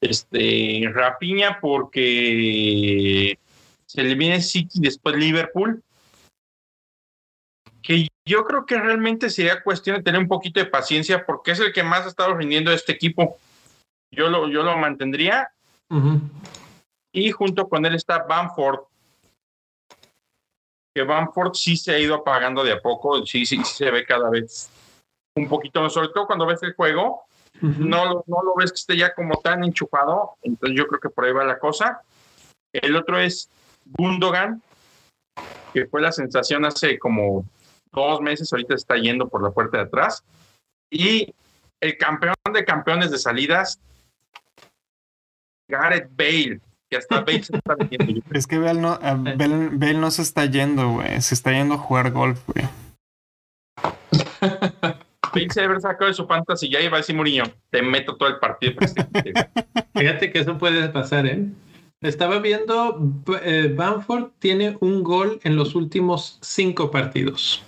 Este, 0.00 0.90
Rapiña 0.92 1.60
porque 1.60 3.38
se 3.86 4.02
le 4.02 4.16
viene 4.16 4.42
City 4.42 4.80
después 4.80 5.14
Liverpool. 5.14 5.80
Que 7.80 8.08
yo 8.26 8.44
creo 8.46 8.66
que 8.66 8.80
realmente 8.80 9.30
sería 9.30 9.62
cuestión 9.62 9.98
de 9.98 10.02
tener 10.02 10.20
un 10.20 10.26
poquito 10.26 10.58
de 10.58 10.66
paciencia 10.66 11.24
porque 11.24 11.52
es 11.52 11.60
el 11.60 11.72
que 11.72 11.84
más 11.84 12.04
ha 12.04 12.08
estado 12.08 12.34
rindiendo 12.34 12.72
este 12.72 12.94
equipo. 12.94 13.38
Yo 14.10 14.28
lo, 14.28 14.48
yo 14.48 14.64
lo 14.64 14.76
mantendría 14.76 15.52
y 17.12 17.30
junto 17.30 17.68
con 17.68 17.86
él 17.86 17.94
está 17.94 18.24
Bamford. 18.24 18.87
Que 20.98 21.04
Bamford 21.04 21.54
sí 21.54 21.76
se 21.76 21.92
ha 21.94 21.98
ido 22.00 22.16
apagando 22.16 22.64
de 22.64 22.72
a 22.72 22.80
poco, 22.80 23.24
sí, 23.24 23.46
sí, 23.46 23.58
sí 23.64 23.72
se 23.84 23.88
ve 23.92 24.04
cada 24.04 24.28
vez 24.30 24.68
un 25.36 25.46
poquito, 25.48 25.88
sobre 25.88 26.08
todo 26.08 26.26
cuando 26.26 26.44
ves 26.44 26.60
el 26.64 26.74
juego, 26.74 27.22
no, 27.88 28.04
lo- 28.04 28.24
no 28.26 28.42
lo 28.42 28.56
ves 28.56 28.72
que 28.72 28.78
esté 28.80 28.96
ya 28.96 29.14
como 29.14 29.40
tan 29.40 29.62
enchufado, 29.62 30.34
entonces 30.42 30.76
yo 30.76 30.88
creo 30.88 30.98
que 30.98 31.10
por 31.10 31.24
ahí 31.24 31.32
va 31.32 31.44
la 31.44 31.60
cosa. 31.60 32.02
El 32.72 32.96
otro 32.96 33.16
es 33.16 33.48
Gundogan, 33.84 34.60
que 35.72 35.86
fue 35.86 36.00
la 36.00 36.10
sensación 36.10 36.64
hace 36.64 36.98
como 36.98 37.44
dos 37.92 38.20
meses, 38.20 38.52
ahorita 38.52 38.74
está 38.74 38.96
yendo 38.96 39.28
por 39.28 39.40
la 39.44 39.52
puerta 39.52 39.76
de 39.76 39.84
atrás. 39.84 40.24
Y 40.90 41.32
el 41.80 41.96
campeón 41.96 42.34
de 42.52 42.64
campeones 42.64 43.12
de 43.12 43.18
salidas, 43.18 43.78
Gareth 45.70 46.08
Bale, 46.16 46.60
que 46.88 46.96
hasta 46.96 47.20
Bale 47.20 47.42
se 47.42 47.56
está 47.56 47.74
vendiendo. 47.74 48.22
Es 48.32 48.46
que 48.46 48.58
Bale 48.58 48.80
no, 48.80 48.92
a 48.92 49.14
Bale, 49.14 49.70
Bale 49.72 49.94
no 49.94 50.10
se 50.10 50.22
está 50.22 50.46
yendo, 50.46 50.92
güey. 50.92 51.20
Se 51.20 51.34
está 51.34 51.52
yendo 51.52 51.74
a 51.74 51.78
jugar 51.78 52.10
golf, 52.10 52.40
güey. 52.46 52.66
Bale 55.34 55.50
se 55.50 55.60
debe 55.60 55.72
haber 55.72 55.82
sacado 55.82 56.06
de 56.06 56.14
su 56.14 56.26
fantasy 56.26 56.68
ya 56.68 56.80
iba 56.80 56.96
a 56.96 57.00
decir 57.00 57.14
Mourinho, 57.14 57.44
te 57.70 57.82
meto 57.82 58.16
todo 58.16 58.28
el 58.28 58.38
partido. 58.38 58.74
para 58.76 58.86
que 58.86 59.02
se 59.02 59.06
quite". 59.06 59.50
Fíjate 59.94 60.32
que 60.32 60.38
eso 60.40 60.58
puede 60.58 60.88
pasar, 60.88 61.26
¿eh? 61.26 61.46
Estaba 62.00 62.38
viendo, 62.38 63.00
eh, 63.42 63.72
Bamford 63.76 64.30
tiene 64.38 64.76
un 64.80 65.02
gol 65.02 65.40
en 65.42 65.56
los 65.56 65.74
últimos 65.74 66.38
cinco 66.42 66.92
partidos, 66.92 67.64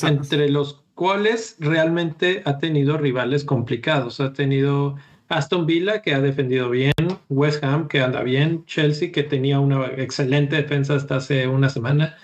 entre 0.00 0.48
los 0.48 0.80
cuales 0.94 1.56
realmente 1.58 2.42
ha 2.44 2.58
tenido 2.58 2.96
rivales 2.96 3.44
complicados. 3.44 4.20
Ha 4.20 4.32
tenido 4.32 4.94
Aston 5.28 5.66
Villa, 5.66 6.00
que 6.00 6.14
ha 6.14 6.20
defendido 6.20 6.70
bien, 6.70 6.92
West 7.30 7.62
Ham, 7.64 7.88
que 7.88 8.00
anda 8.00 8.22
bien, 8.22 8.64
Chelsea, 8.66 9.12
que 9.12 9.22
tenía 9.22 9.60
una 9.60 9.86
excelente 9.86 10.56
defensa 10.56 10.96
hasta 10.96 11.16
hace 11.16 11.46
una 11.46 11.70
semana, 11.70 12.16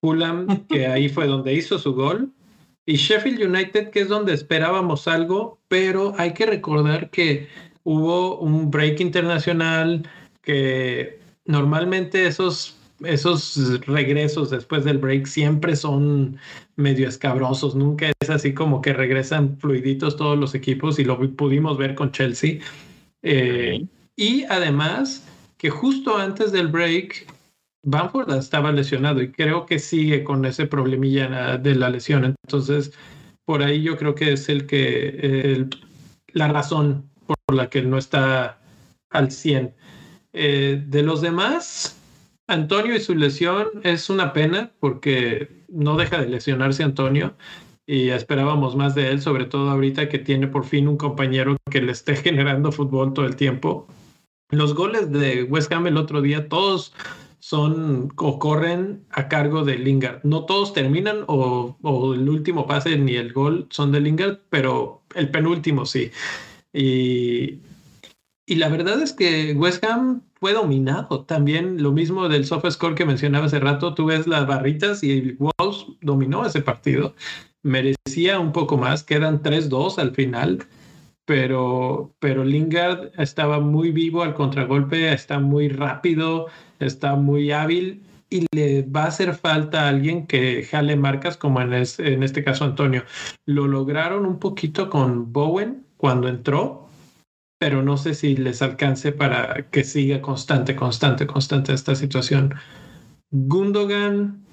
Fulham, 0.00 0.66
que 0.66 0.86
ahí 0.86 1.08
fue 1.08 1.26
donde 1.26 1.54
hizo 1.54 1.78
su 1.78 1.94
gol, 1.94 2.32
Y 2.86 2.96
Sheffield 2.96 3.44
United, 3.44 3.90
que 3.90 4.00
es 4.00 4.08
donde 4.08 4.32
esperábamos 4.32 5.06
algo, 5.06 5.60
pero 5.68 6.14
hay 6.18 6.32
que 6.32 6.46
recordar 6.46 7.10
que 7.10 7.48
hubo 7.84 8.38
un 8.38 8.70
break 8.70 9.00
internacional, 9.00 10.08
que 10.42 11.20
normalmente 11.44 12.26
esos, 12.26 12.78
esos 13.04 13.80
regresos 13.86 14.48
después 14.48 14.84
del 14.84 14.98
break 14.98 15.26
siempre 15.26 15.76
son 15.76 16.38
medio 16.76 17.06
escabrosos, 17.06 17.74
nunca 17.74 18.10
es 18.20 18.30
así 18.30 18.54
como 18.54 18.80
que 18.80 18.94
regresan 18.94 19.58
fluiditos 19.58 20.16
todos 20.16 20.38
los 20.38 20.54
equipos 20.54 20.98
y 20.98 21.04
lo 21.04 21.18
pudimos 21.36 21.76
ver 21.76 21.94
con 21.94 22.10
Chelsea. 22.10 22.60
Eh, 23.22 23.86
y 24.20 24.44
además 24.50 25.26
que 25.56 25.70
justo 25.70 26.18
antes 26.18 26.52
del 26.52 26.68
break, 26.68 27.26
Bamford 27.82 28.30
estaba 28.34 28.70
lesionado 28.70 29.22
y 29.22 29.32
creo 29.32 29.64
que 29.64 29.78
sigue 29.78 30.24
con 30.24 30.44
ese 30.44 30.66
problemilla 30.66 31.56
de 31.56 31.74
la 31.74 31.88
lesión. 31.88 32.36
Entonces, 32.44 32.92
por 33.46 33.62
ahí 33.62 33.82
yo 33.82 33.96
creo 33.96 34.14
que 34.14 34.34
es 34.34 34.50
el 34.50 34.66
que 34.66 35.66
la 36.34 36.48
razón 36.48 37.08
por 37.24 37.56
la 37.56 37.70
que 37.70 37.80
no 37.80 37.96
está 37.96 38.58
al 39.08 39.30
100. 39.30 39.74
Eh, 40.34 40.84
de 40.86 41.02
los 41.02 41.22
demás, 41.22 41.96
Antonio 42.46 42.94
y 42.94 43.00
su 43.00 43.14
lesión 43.14 43.68
es 43.84 44.10
una 44.10 44.34
pena 44.34 44.70
porque 44.80 45.64
no 45.68 45.96
deja 45.96 46.20
de 46.20 46.28
lesionarse 46.28 46.82
Antonio 46.82 47.34
y 47.86 48.10
esperábamos 48.10 48.76
más 48.76 48.94
de 48.94 49.08
él, 49.08 49.22
sobre 49.22 49.46
todo 49.46 49.70
ahorita 49.70 50.10
que 50.10 50.18
tiene 50.18 50.46
por 50.46 50.66
fin 50.66 50.88
un 50.88 50.98
compañero 50.98 51.56
que 51.70 51.80
le 51.80 51.92
esté 51.92 52.16
generando 52.22 52.70
fútbol 52.70 53.14
todo 53.14 53.24
el 53.24 53.36
tiempo. 53.36 53.88
Los 54.50 54.74
goles 54.74 55.10
de 55.12 55.44
West 55.44 55.72
Ham 55.72 55.86
el 55.86 55.96
otro 55.96 56.22
día, 56.22 56.48
todos 56.48 56.92
son 57.38 58.12
o 58.16 58.38
corren 58.38 59.04
a 59.10 59.28
cargo 59.28 59.64
de 59.64 59.78
Lingard. 59.78 60.20
No 60.24 60.44
todos 60.44 60.72
terminan 60.72 61.24
o, 61.26 61.76
el 62.14 62.28
último 62.28 62.66
pase 62.66 62.96
ni 62.98 63.16
el 63.16 63.32
gol 63.32 63.66
son 63.70 63.92
de 63.92 64.00
Lingard, 64.00 64.40
pero 64.50 65.02
el 65.14 65.30
penúltimo 65.30 65.86
sí. 65.86 66.10
Y 66.72 68.56
la 68.56 68.68
verdad 68.68 69.00
es 69.00 69.12
que 69.12 69.54
West 69.54 69.84
Ham 69.84 70.22
fue 70.34 70.52
dominado. 70.52 71.24
También 71.24 71.82
lo 71.82 71.92
mismo 71.92 72.28
del 72.28 72.44
soft 72.44 72.68
score 72.70 72.96
que 72.96 73.04
mencionaba 73.04 73.46
hace 73.46 73.60
rato. 73.60 73.94
Tú 73.94 74.06
ves 74.06 74.26
las 74.26 74.46
barritas 74.46 75.04
y 75.04 75.36
Wolves 75.38 75.86
dominó 76.00 76.44
ese 76.44 76.60
partido. 76.60 77.14
Merecía 77.62 78.40
un 78.40 78.52
poco 78.52 78.76
más. 78.76 79.04
Quedan 79.04 79.42
3-2 79.42 79.98
al 79.98 80.14
final. 80.16 80.66
Pero, 81.30 82.12
pero 82.18 82.42
Lingard 82.42 83.12
estaba 83.16 83.60
muy 83.60 83.92
vivo 83.92 84.24
al 84.24 84.34
contragolpe, 84.34 85.12
está 85.12 85.38
muy 85.38 85.68
rápido, 85.68 86.46
está 86.80 87.14
muy 87.14 87.52
hábil 87.52 88.02
y 88.28 88.46
le 88.52 88.82
va 88.82 89.04
a 89.04 89.06
hacer 89.06 89.36
falta 89.36 89.84
a 89.84 89.90
alguien 89.90 90.26
que 90.26 90.64
jale 90.64 90.96
marcas 90.96 91.36
como 91.36 91.60
en, 91.60 91.72
este 91.72 92.42
caso 92.42 92.64
Antonio. 92.64 93.04
Lo 93.46 93.68
lograron 93.68 94.26
un 94.26 94.40
poquito 94.40 94.90
con 94.90 95.32
Bowen 95.32 95.86
cuando 95.98 96.26
entró, 96.26 96.88
pero 97.60 97.80
no 97.80 97.96
sé 97.96 98.14
si 98.14 98.36
les 98.36 98.60
alcance 98.60 99.12
para 99.12 99.70
que 99.70 99.84
siga 99.84 100.20
constante, 100.20 100.74
constante, 100.74 101.28
constante 101.28 101.72
esta 101.72 101.94
situación. 101.94 102.56
Gundogan 103.30 104.44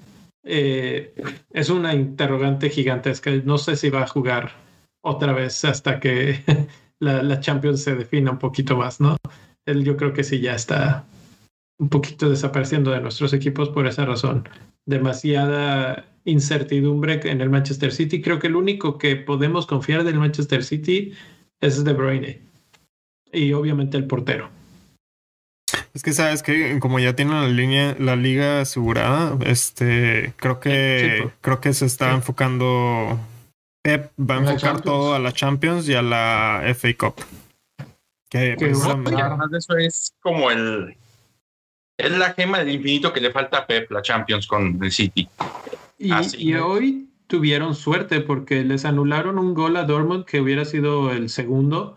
eh, 0.44 1.12
es 1.50 1.70
una 1.70 1.92
interrogante 1.92 2.70
gigantesca. 2.70 3.32
No 3.44 3.58
sé 3.58 3.74
si 3.74 3.90
va 3.90 4.04
a 4.04 4.06
jugar 4.06 4.67
otra 5.02 5.32
vez 5.32 5.64
hasta 5.64 6.00
que 6.00 6.42
la, 7.00 7.22
la, 7.22 7.40
Champions 7.40 7.82
se 7.82 7.94
defina 7.94 8.30
un 8.30 8.38
poquito 8.38 8.76
más, 8.76 9.00
¿no? 9.00 9.16
Él 9.66 9.84
yo 9.84 9.96
creo 9.96 10.12
que 10.12 10.24
sí 10.24 10.40
ya 10.40 10.54
está 10.54 11.04
un 11.78 11.88
poquito 11.88 12.28
desapareciendo 12.28 12.90
de 12.90 13.00
nuestros 13.00 13.32
equipos 13.32 13.68
por 13.68 13.86
esa 13.86 14.04
razón. 14.04 14.48
Demasiada 14.86 16.06
incertidumbre 16.24 17.20
en 17.24 17.40
el 17.40 17.50
Manchester 17.50 17.92
City. 17.92 18.20
Creo 18.20 18.38
que 18.38 18.48
el 18.48 18.56
único 18.56 18.98
que 18.98 19.16
podemos 19.16 19.66
confiar 19.66 20.04
del 20.04 20.18
Manchester 20.18 20.64
City 20.64 21.12
es 21.60 21.84
De 21.84 21.92
Bruyne 21.92 22.40
y 23.32 23.52
obviamente 23.52 23.96
el 23.96 24.06
portero. 24.06 24.50
Es 25.94 26.02
que 26.02 26.12
sabes 26.12 26.42
que 26.42 26.78
como 26.80 26.98
ya 26.98 27.16
tienen 27.16 27.34
la 27.34 27.48
línea, 27.48 27.96
la 27.98 28.14
liga 28.14 28.60
asegurada, 28.60 29.36
este, 29.44 30.32
creo 30.36 30.60
que 30.60 31.30
creo 31.40 31.60
que 31.60 31.72
se 31.72 31.86
está 31.86 32.14
enfocando. 32.14 33.18
Pep 33.88 34.12
va 34.18 34.34
a 34.34 34.38
enfocar 34.38 34.80
todo 34.82 35.14
a 35.14 35.18
la 35.18 35.32
Champions 35.32 35.88
y 35.88 35.94
a 35.94 36.02
la 36.02 36.62
FA 36.74 36.88
Cup. 36.98 37.14
Que, 38.28 38.56
además 38.60 39.50
de 39.50 39.58
eso 39.58 39.76
es 39.78 40.14
como 40.20 40.50
el 40.50 40.94
es 41.96 42.12
la 42.12 42.34
gema 42.34 42.58
del 42.58 42.70
infinito 42.70 43.12
que 43.12 43.20
le 43.20 43.30
falta 43.30 43.58
a 43.58 43.66
Pep, 43.66 43.90
la 43.90 44.02
Champions 44.02 44.46
con 44.46 44.78
el 44.82 44.92
City. 44.92 45.28
Y, 45.98 46.12
y 46.36 46.54
hoy 46.54 47.08
tuvieron 47.26 47.74
suerte 47.74 48.20
porque 48.20 48.62
les 48.62 48.84
anularon 48.84 49.38
un 49.38 49.54
gol 49.54 49.76
a 49.76 49.84
Dortmund 49.84 50.24
que 50.26 50.40
hubiera 50.40 50.64
sido 50.64 51.10
el 51.10 51.30
segundo 51.30 51.96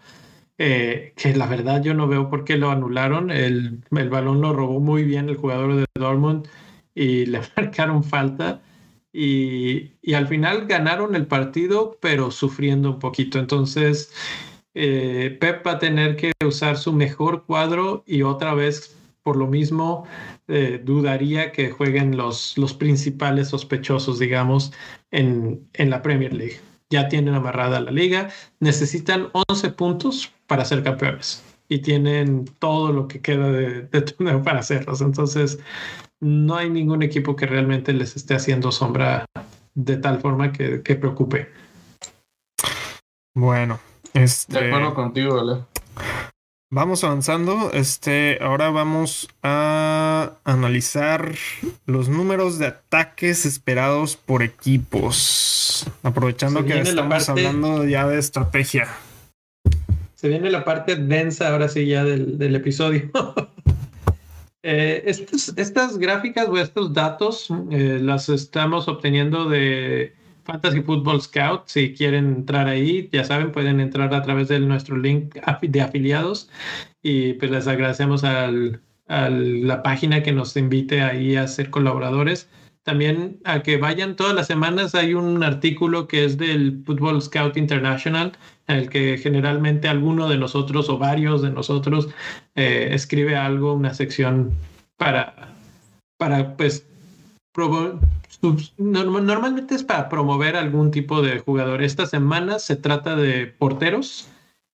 eh, 0.64 1.14
que 1.16 1.36
la 1.36 1.48
verdad 1.48 1.82
yo 1.82 1.96
no 1.96 2.08
veo 2.08 2.30
por 2.30 2.46
qué 2.46 2.56
lo 2.56 2.70
anularon. 2.70 3.32
El, 3.32 3.80
el, 3.90 4.10
balón 4.12 4.42
lo 4.42 4.54
robó 4.54 4.80
muy 4.80 5.04
bien 5.04 5.28
el 5.28 5.36
jugador 5.36 5.76
de 5.76 5.86
Dortmund 5.96 6.48
y 6.94 7.26
le 7.32 7.42
marcaron 7.58 8.04
falta. 8.04 8.62
Y, 9.14 9.92
al 10.14 10.28
final 10.28 10.68
ganaron 10.68 11.16
el 11.16 11.28
partido, 11.28 11.98
pero 12.02 12.32
sufriendo 12.32 12.92
un 12.92 13.00
poquito. 13.00 13.40
Entonces, 13.40 14.12
eh, 14.74 15.38
Pep 15.40 15.66
va 15.66 15.74
a 15.74 15.80
tener 15.80 16.16
que 16.16 16.32
usar 16.46 16.78
su 16.78 16.94
mejor 16.94 17.46
cuadro 17.46 18.04
y 18.08 18.24
otra 18.24 18.54
vez, 18.54 18.98
por 19.24 19.36
lo 19.36 19.48
mismo, 19.48 20.06
eh, 20.48 20.82
dudaría 20.84 21.52
que 21.52 21.72
jueguen 21.72 22.18
los, 22.18 22.58
los 22.58 22.74
principales 22.74 23.50
sospechosos, 23.50 24.20
digamos, 24.20 24.74
en, 25.12 25.68
en 25.74 25.90
la 25.90 26.02
Premier 26.02 26.34
League 26.34 26.60
ya 26.92 27.08
tienen 27.08 27.34
amarrada 27.34 27.80
la 27.80 27.90
liga, 27.90 28.30
necesitan 28.60 29.30
11 29.50 29.72
puntos 29.72 30.32
para 30.46 30.66
ser 30.66 30.84
campeones 30.84 31.44
y 31.70 31.80
tienen 31.80 32.46
todo 32.60 32.92
lo 32.92 33.08
que 33.08 33.22
queda 33.22 33.50
de, 33.50 33.84
torneo 34.02 34.44
para 34.44 34.60
hacerlos. 34.60 35.02
Entonces, 35.02 35.58
no 36.22 36.56
hay 36.56 36.70
ningún 36.70 37.04
equipo 37.04 37.36
que 37.36 37.48
realmente 37.48 37.94
les 37.94 38.16
esté 38.16 38.36
haciendo 38.36 38.72
sombra 38.72 39.26
de 39.74 39.98
tal 39.98 40.20
forma 40.22 40.52
que, 40.52 40.80
preocupe. 40.80 41.50
Bueno, 43.36 43.80
este... 44.14 44.60
de 44.60 44.68
acuerdo 44.68 44.94
contigo, 44.94 45.40
Ale. 45.40 45.64
Vamos 46.74 47.04
avanzando. 47.04 47.70
Este, 47.74 48.38
ahora 48.40 48.70
vamos 48.70 49.28
a 49.44 50.38
analizar 50.46 51.34
los 51.86 52.08
números 52.08 52.60
de 52.60 52.68
ataques 52.68 53.46
esperados 53.46 54.16
por 54.16 54.42
equipos. 54.42 55.86
Aprovechando 56.02 56.64
que 56.64 56.80
estamos 56.80 57.28
hablando 57.28 57.84
ya 57.84 58.08
de 58.08 58.20
estrategia. 58.20 58.88
Se 60.16 60.30
viene 60.30 60.50
la 60.50 60.64
parte 60.64 60.96
densa 60.96 61.50
ahora 61.50 61.68
sí 61.68 61.88
ya 61.88 62.06
del, 62.06 62.56
episodio. 62.56 63.12
Eh, 64.64 65.04
estas 65.08 65.98
gráficas 65.98 66.48
o 66.48 66.58
estos 66.58 66.94
datos 66.94 67.48
eh, 67.72 68.00
las 68.00 68.30
estamos 68.30 68.88
obteniendo 68.88 69.50
de 69.50 70.14
Fantasy 70.44 70.82
Football 70.82 71.22
Scout. 71.22 71.64
Si 71.66 71.94
quieren 71.94 72.26
entrar 72.28 72.68
ahí, 72.68 73.10
ya 73.12 73.24
saben, 73.24 73.52
pueden 73.52 73.80
entrar 73.80 74.14
a 74.14 74.22
través 74.22 74.50
de 74.50 74.60
nuestro 74.60 74.98
link 74.98 75.36
de 75.62 75.82
afiliados. 75.82 76.50
Y 77.02 77.34
pues 77.34 77.50
les 77.52 77.68
agradecemos 77.68 78.24
a 78.24 78.52
la 79.10 79.84
página 79.84 80.24
que 80.24 80.32
nos 80.32 80.56
invite 80.56 81.02
ahí 81.02 81.36
a 81.36 81.48
ser 81.48 81.70
colaboradores. 81.72 82.48
También 82.84 83.40
a 83.44 83.62
que 83.62 83.78
vayan 83.78 84.16
todas 84.16 84.34
las 84.34 84.48
semanas. 84.48 84.96
Hay 84.96 85.14
un 85.14 85.44
artículo 85.44 86.08
que 86.08 86.26
es 86.26 86.38
del 86.38 86.82
Football 86.86 87.22
Scout 87.22 87.58
International, 87.58 88.32
en 88.68 88.78
el 88.78 88.90
que 88.90 89.18
generalmente 89.18 89.88
alguno 89.88 90.28
de 90.28 90.38
nosotros 90.38 90.90
o 90.90 90.98
varios 90.98 91.42
de 91.42 91.52
nosotros 91.52 92.10
eh, 92.56 92.90
escribe 92.92 93.36
algo, 93.36 93.74
una 93.74 93.94
sección 93.94 94.52
para, 94.98 95.54
para 96.18 96.58
pues, 96.58 96.88
normalmente 98.78 99.76
es 99.76 99.84
para 99.84 100.10
promover 100.10 100.56
algún 100.56 100.90
tipo 100.92 101.22
de 101.22 101.40
jugador. 101.40 101.84
Esta 101.84 102.08
semana 102.08 102.60
se 102.60 102.76
trata 102.76 103.16
de 103.16 103.48
porteros 103.48 104.28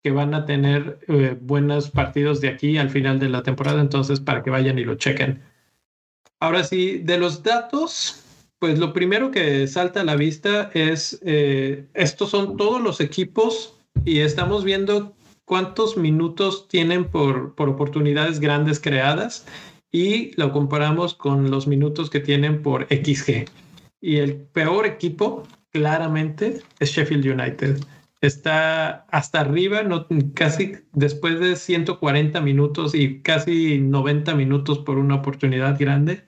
que 0.04 0.12
van 0.12 0.34
a 0.34 0.46
tener 0.46 1.00
eh, 1.08 1.38
buenos 1.40 1.90
partidos 1.90 2.42
de 2.42 2.50
aquí 2.50 2.78
al 2.78 2.90
final 2.90 3.20
de 3.20 3.30
la 3.30 3.44
temporada, 3.44 3.80
entonces 3.80 4.20
para 4.20 4.44
que 4.44 4.50
vayan 4.50 4.78
y 4.78 4.84
lo 4.84 4.96
chequen. 4.96 5.42
Ahora 6.44 6.66
sí, 6.66 6.98
de 6.98 7.18
los 7.18 7.42
datos, 7.42 8.22
pues 8.60 8.78
lo 8.78 8.92
primero 8.92 9.32
que 9.32 9.66
salta 9.66 10.02
a 10.02 10.04
la 10.04 10.18
vista 10.18 10.70
es, 10.74 11.18
eh, 11.24 11.86
estos 11.94 12.32
son 12.32 12.58
todos 12.58 12.82
los 12.82 13.00
equipos 13.00 13.80
y 14.04 14.20
estamos 14.20 14.66
viendo 14.66 15.16
cuántos 15.46 15.96
minutos 15.96 16.68
tienen 16.68 17.06
por, 17.06 17.56
por 17.56 17.70
oportunidades 17.70 18.42
grandes 18.42 18.82
creadas 18.82 19.46
y 19.90 20.34
lo 20.36 20.52
comparamos 20.52 21.14
con 21.14 21.50
los 21.50 21.66
minutos 21.66 22.10
que 22.10 22.20
tienen 22.20 22.62
por 22.62 22.88
XG. 22.88 23.46
Y 24.02 24.18
el 24.18 24.36
peor 24.36 24.86
equipo, 24.86 25.48
claramente, 25.72 26.62
es 26.78 26.90
Sheffield 26.92 27.26
United. 27.26 27.80
Está 28.20 29.06
hasta 29.12 29.40
arriba, 29.40 29.84
no, 29.84 30.08
casi 30.34 30.74
después 30.92 31.40
de 31.40 31.56
140 31.56 32.42
minutos 32.42 32.96
y 32.96 33.22
casi 33.22 33.80
90 33.80 34.36
minutos 34.36 34.80
por 34.80 34.98
una 34.98 35.16
oportunidad 35.16 35.80
grande, 35.80 36.26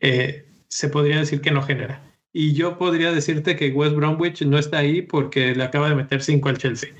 eh, 0.00 0.46
se 0.68 0.88
podría 0.88 1.18
decir 1.18 1.40
que 1.40 1.50
no 1.50 1.62
genera. 1.62 2.02
Y 2.32 2.52
yo 2.52 2.78
podría 2.78 3.10
decirte 3.12 3.56
que 3.56 3.70
West 3.70 3.94
Bromwich 3.96 4.42
no 4.42 4.58
está 4.58 4.78
ahí 4.78 5.02
porque 5.02 5.54
le 5.54 5.64
acaba 5.64 5.88
de 5.88 5.94
meter 5.96 6.22
5 6.22 6.48
al 6.48 6.58
Chelsea. 6.58 6.90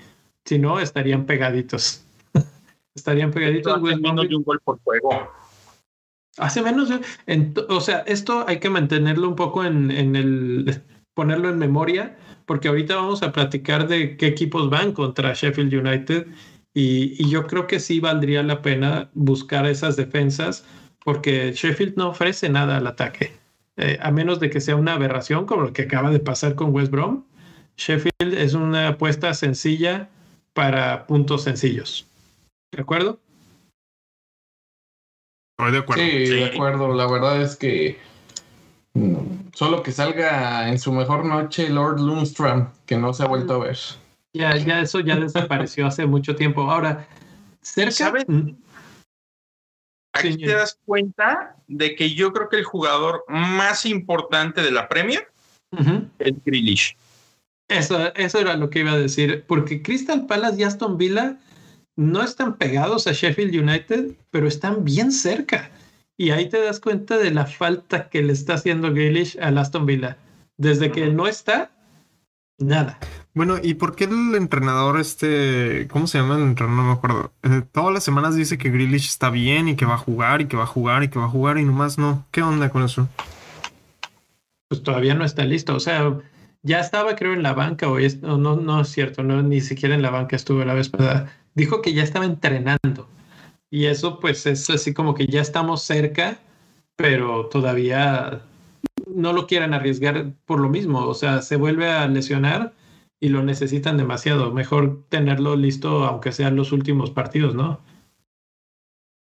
Si 0.45 0.59
no, 0.59 0.81
estarían 0.81 1.27
pegaditos. 1.27 2.05
estarían 2.95 3.31
pegaditos. 3.31 3.73
Hace 3.75 3.83
West 3.83 3.97
menos 4.01 4.15
Bromwich. 4.15 4.31
de 4.31 4.37
un 4.37 4.43
gol 4.45 4.61
por 4.65 4.81
juego. 4.83 5.31
Hace 6.39 6.63
menos 6.63 6.89
de- 6.89 7.01
en 7.27 7.55
o 7.69 7.81
sea, 7.81 7.99
esto 8.07 8.45
hay 8.49 8.59
que 8.61 8.71
mantenerlo 8.71 9.29
un 9.29 9.37
poco 9.37 9.65
en, 9.65 9.91
en 9.91 10.15
el 10.17 10.83
ponerlo 11.15 11.49
en 11.51 11.59
memoria, 11.59 12.17
porque 12.47 12.69
ahorita 12.69 12.95
vamos 12.95 13.23
a 13.23 13.33
platicar 13.33 13.89
de 13.89 14.17
qué 14.17 14.29
equipos 14.29 14.71
van 14.71 14.93
contra 14.93 15.35
Sheffield 15.35 15.75
United 15.75 16.27
y, 16.73 17.21
y 17.23 17.29
yo 17.29 17.47
creo 17.49 17.67
que 17.67 17.81
sí 17.81 17.99
valdría 17.99 18.45
la 18.45 18.63
pena 18.63 19.11
buscar 19.15 19.67
esas 19.67 19.97
defensas, 19.97 20.65
porque 21.09 21.53
Sheffield 21.55 21.97
no 21.97 22.11
ofrece 22.11 22.51
nada 22.51 22.77
al 22.77 22.87
ataque, 22.87 23.33
Eh, 23.79 23.97
a 24.03 24.11
menos 24.11 24.41
de 24.41 24.51
que 24.51 24.61
sea 24.61 24.77
una 24.77 24.93
aberración 24.93 25.47
como 25.47 25.63
lo 25.63 25.73
que 25.73 25.83
acaba 25.83 26.11
de 26.11 26.21
pasar 26.21 26.55
con 26.55 26.75
West 26.75 26.91
Brom. 26.91 27.25
Sheffield 27.79 28.35
es 28.35 28.53
una 28.53 28.89
apuesta 28.89 29.33
sencilla 29.33 30.11
para 30.53 31.07
puntos 31.07 31.45
sencillos. 31.45 32.07
¿De 32.75 32.83
acuerdo? 32.83 33.19
Estoy 35.57 35.73
de 35.73 35.79
acuerdo. 35.79 36.03
Sí, 36.05 36.27
Sí. 36.27 36.35
de 36.35 36.45
acuerdo. 36.45 36.93
La 36.93 37.07
verdad 37.11 37.41
es 37.41 37.57
que 37.57 37.97
mm, 38.93 39.49
solo 39.55 39.83
que 39.83 39.93
salga 39.93 40.69
en 40.69 40.79
su 40.79 40.93
mejor 40.93 41.25
noche 41.25 41.71
Lord 41.71 42.01
Lundstrom, 42.01 42.69
que 42.85 42.99
no 42.99 43.15
se 43.15 43.23
ha 43.23 43.27
vuelto 43.29 43.55
a 43.55 43.59
ver. 43.65 43.79
Ya, 44.35 44.55
ya 44.59 44.83
eso 44.83 45.01
ya 45.01 45.17
desapareció 45.17 45.87
hace 45.87 46.05
mucho 46.05 46.37
tiempo. 46.37 46.71
Ahora, 46.71 47.09
cerca. 47.63 48.13
Aquí 50.19 50.33
Sí, 50.33 50.39
te 50.39 50.55
das 50.55 50.79
cuenta 50.85 51.57
de 51.67 51.95
que 51.95 52.15
yo 52.15 52.33
creo 52.33 52.49
que 52.49 52.57
el 52.57 52.65
jugador 52.65 53.25
más 53.29 53.87
importante 53.87 54.63
de 54.63 54.71
la 54.71 54.89
Premier 54.89 55.29
es 56.19 56.45
Grealish. 56.45 56.97
Eso, 57.69 58.15
eso 58.15 58.39
era 58.39 58.57
lo 58.57 58.71
que 58.71 58.81
iba 58.81 58.93
a 58.93 58.99
decir, 58.99 59.45
porque 59.47 59.83
Crystal 59.83 60.27
Palace 60.27 60.61
y 60.61 60.65
Aston 60.65 60.97
Villa 60.97 61.37
no 61.97 62.23
están 62.23 62.57
pegados 62.57 63.07
a 63.07 63.13
Sheffield 63.13 63.55
United, 63.55 64.13
pero 64.31 64.49
están 64.49 64.85
bien 64.85 65.13
cerca. 65.13 65.71
Y 66.17 66.31
ahí 66.31 66.49
te 66.49 66.61
das 66.61 66.81
cuenta 66.81 67.19
de 67.19 67.31
la 67.31 67.47
falta 67.47 68.09
que 68.09 68.23
le 68.23 68.33
está 68.33 68.55
haciendo 68.55 68.93
Grealish 68.93 69.39
al 69.41 69.59
Aston 69.59 69.85
Villa. 69.85 70.17
Desde 70.57 70.91
que 70.91 71.07
no 71.09 71.29
está, 71.29 71.71
nada. 72.59 72.99
Bueno, 73.39 73.55
¿y 73.63 73.75
por 73.75 73.95
qué 73.95 74.03
el 74.03 74.35
entrenador 74.35 74.99
este, 74.99 75.87
cómo 75.93 76.09
se 76.09 76.19
llama 76.19 76.35
el 76.35 76.43
entrenador? 76.43 76.83
No 76.83 76.89
me 76.89 76.93
acuerdo. 76.93 77.31
Eh, 77.45 77.63
todas 77.71 77.95
las 77.95 78.03
semanas 78.03 78.35
dice 78.35 78.59
que 78.59 78.69
Grealish 78.69 79.07
está 79.07 79.31
bien 79.31 79.69
y 79.69 79.77
que 79.77 79.85
va 79.87 79.95
a 79.95 79.99
jugar 79.99 80.41
y 80.41 80.47
que 80.47 80.57
va 80.57 80.65
a 80.65 80.67
jugar 80.67 81.05
y 81.05 81.09
que 81.09 81.21
va 81.21 81.27
a 81.27 81.29
jugar 81.29 81.57
y 81.57 81.65
nomás 81.65 81.99
no. 81.99 82.27
¿Qué 82.33 82.43
onda 82.43 82.69
con 82.69 82.83
eso? 82.83 83.09
Pues 84.69 84.83
todavía 84.83 85.15
no 85.15 85.25
está 85.25 85.45
listo. 85.45 85.77
O 85.77 85.79
sea, 85.79 86.19
ya 86.65 86.81
estaba 86.81 87.15
creo 87.15 87.33
en 87.33 87.45
la 87.45 87.55
banca 87.55 87.89
o 87.89 88.01
es- 88.01 88.21
no, 88.23 88.39
no, 88.39 88.81
es 88.81 88.89
cierto, 88.89 89.23
no, 89.23 89.41
ni 89.41 89.61
siquiera 89.61 89.95
en 89.95 90.03
la 90.03 90.11
banca 90.11 90.35
estuvo 90.35 90.65
la 90.65 90.75
vez. 90.75 90.91
Dijo 91.55 91.81
que 91.81 91.95
ya 91.95 92.03
estaba 92.03 92.25
entrenando. 92.25 93.07
Y 93.71 93.85
eso 93.85 94.19
pues 94.19 94.47
es 94.47 94.69
así 94.69 94.93
como 94.93 95.15
que 95.15 95.29
ya 95.29 95.43
estamos 95.43 95.85
cerca, 95.85 96.39
pero 96.97 97.47
todavía 97.47 98.41
no 99.07 99.33
lo 99.33 99.47
quieren 99.47 99.75
arriesgar 99.75 100.33
por 100.45 100.59
lo 100.59 100.69
mismo. 100.69 101.07
O 101.07 101.15
sea, 101.15 101.41
se 101.41 101.55
vuelve 101.55 101.89
a 101.89 102.09
lesionar 102.09 102.73
y 103.21 103.29
lo 103.29 103.43
necesitan 103.43 103.97
demasiado. 103.97 104.53
Mejor 104.53 105.05
tenerlo 105.09 105.57
listo, 105.57 106.05
aunque 106.05 106.33
sean 106.33 106.57
los 106.57 106.73
últimos 106.73 107.11
partidos, 107.11 107.55
¿no? 107.55 107.81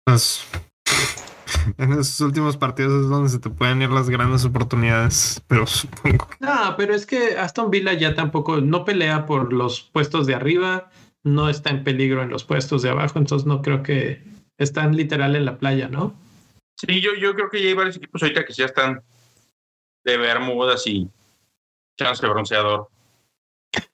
Pues, 0.05 0.47
en 1.77 1.93
esos 1.93 2.19
últimos 2.21 2.57
partidos 2.57 3.03
es 3.03 3.09
donde 3.09 3.29
se 3.29 3.39
te 3.39 3.49
pueden 3.49 3.81
ir 3.81 3.89
las 3.89 4.09
grandes 4.09 4.45
oportunidades, 4.45 5.41
pero 5.47 5.67
supongo 5.67 6.27
No, 6.39 6.75
pero 6.77 6.95
es 6.95 7.05
que 7.05 7.37
Aston 7.37 7.69
Villa 7.69 7.93
ya 7.93 8.15
tampoco 8.15 8.61
no 8.61 8.85
pelea 8.85 9.25
por 9.25 9.53
los 9.53 9.81
puestos 9.81 10.27
de 10.27 10.35
arriba, 10.35 10.89
no 11.23 11.49
está 11.49 11.69
en 11.69 11.83
peligro 11.83 12.23
en 12.23 12.29
los 12.29 12.43
puestos 12.43 12.81
de 12.81 12.89
abajo, 12.89 13.19
entonces 13.19 13.45
no 13.45 13.61
creo 13.61 13.83
que 13.83 14.23
están 14.57 14.95
literal 14.95 15.35
en 15.35 15.45
la 15.45 15.57
playa, 15.57 15.87
¿no? 15.87 16.15
Sí, 16.77 16.99
yo, 17.01 17.13
yo 17.13 17.35
creo 17.35 17.49
que 17.49 17.61
ya 17.61 17.69
hay 17.69 17.73
varios 17.73 17.97
equipos 17.97 18.23
ahorita 18.23 18.45
que 18.45 18.53
ya 18.53 18.65
están 18.65 19.03
de 20.03 20.17
bermudas 20.17 20.87
y 20.87 21.07
chance 21.97 22.25
de 22.25 22.31
bronceador. 22.31 22.89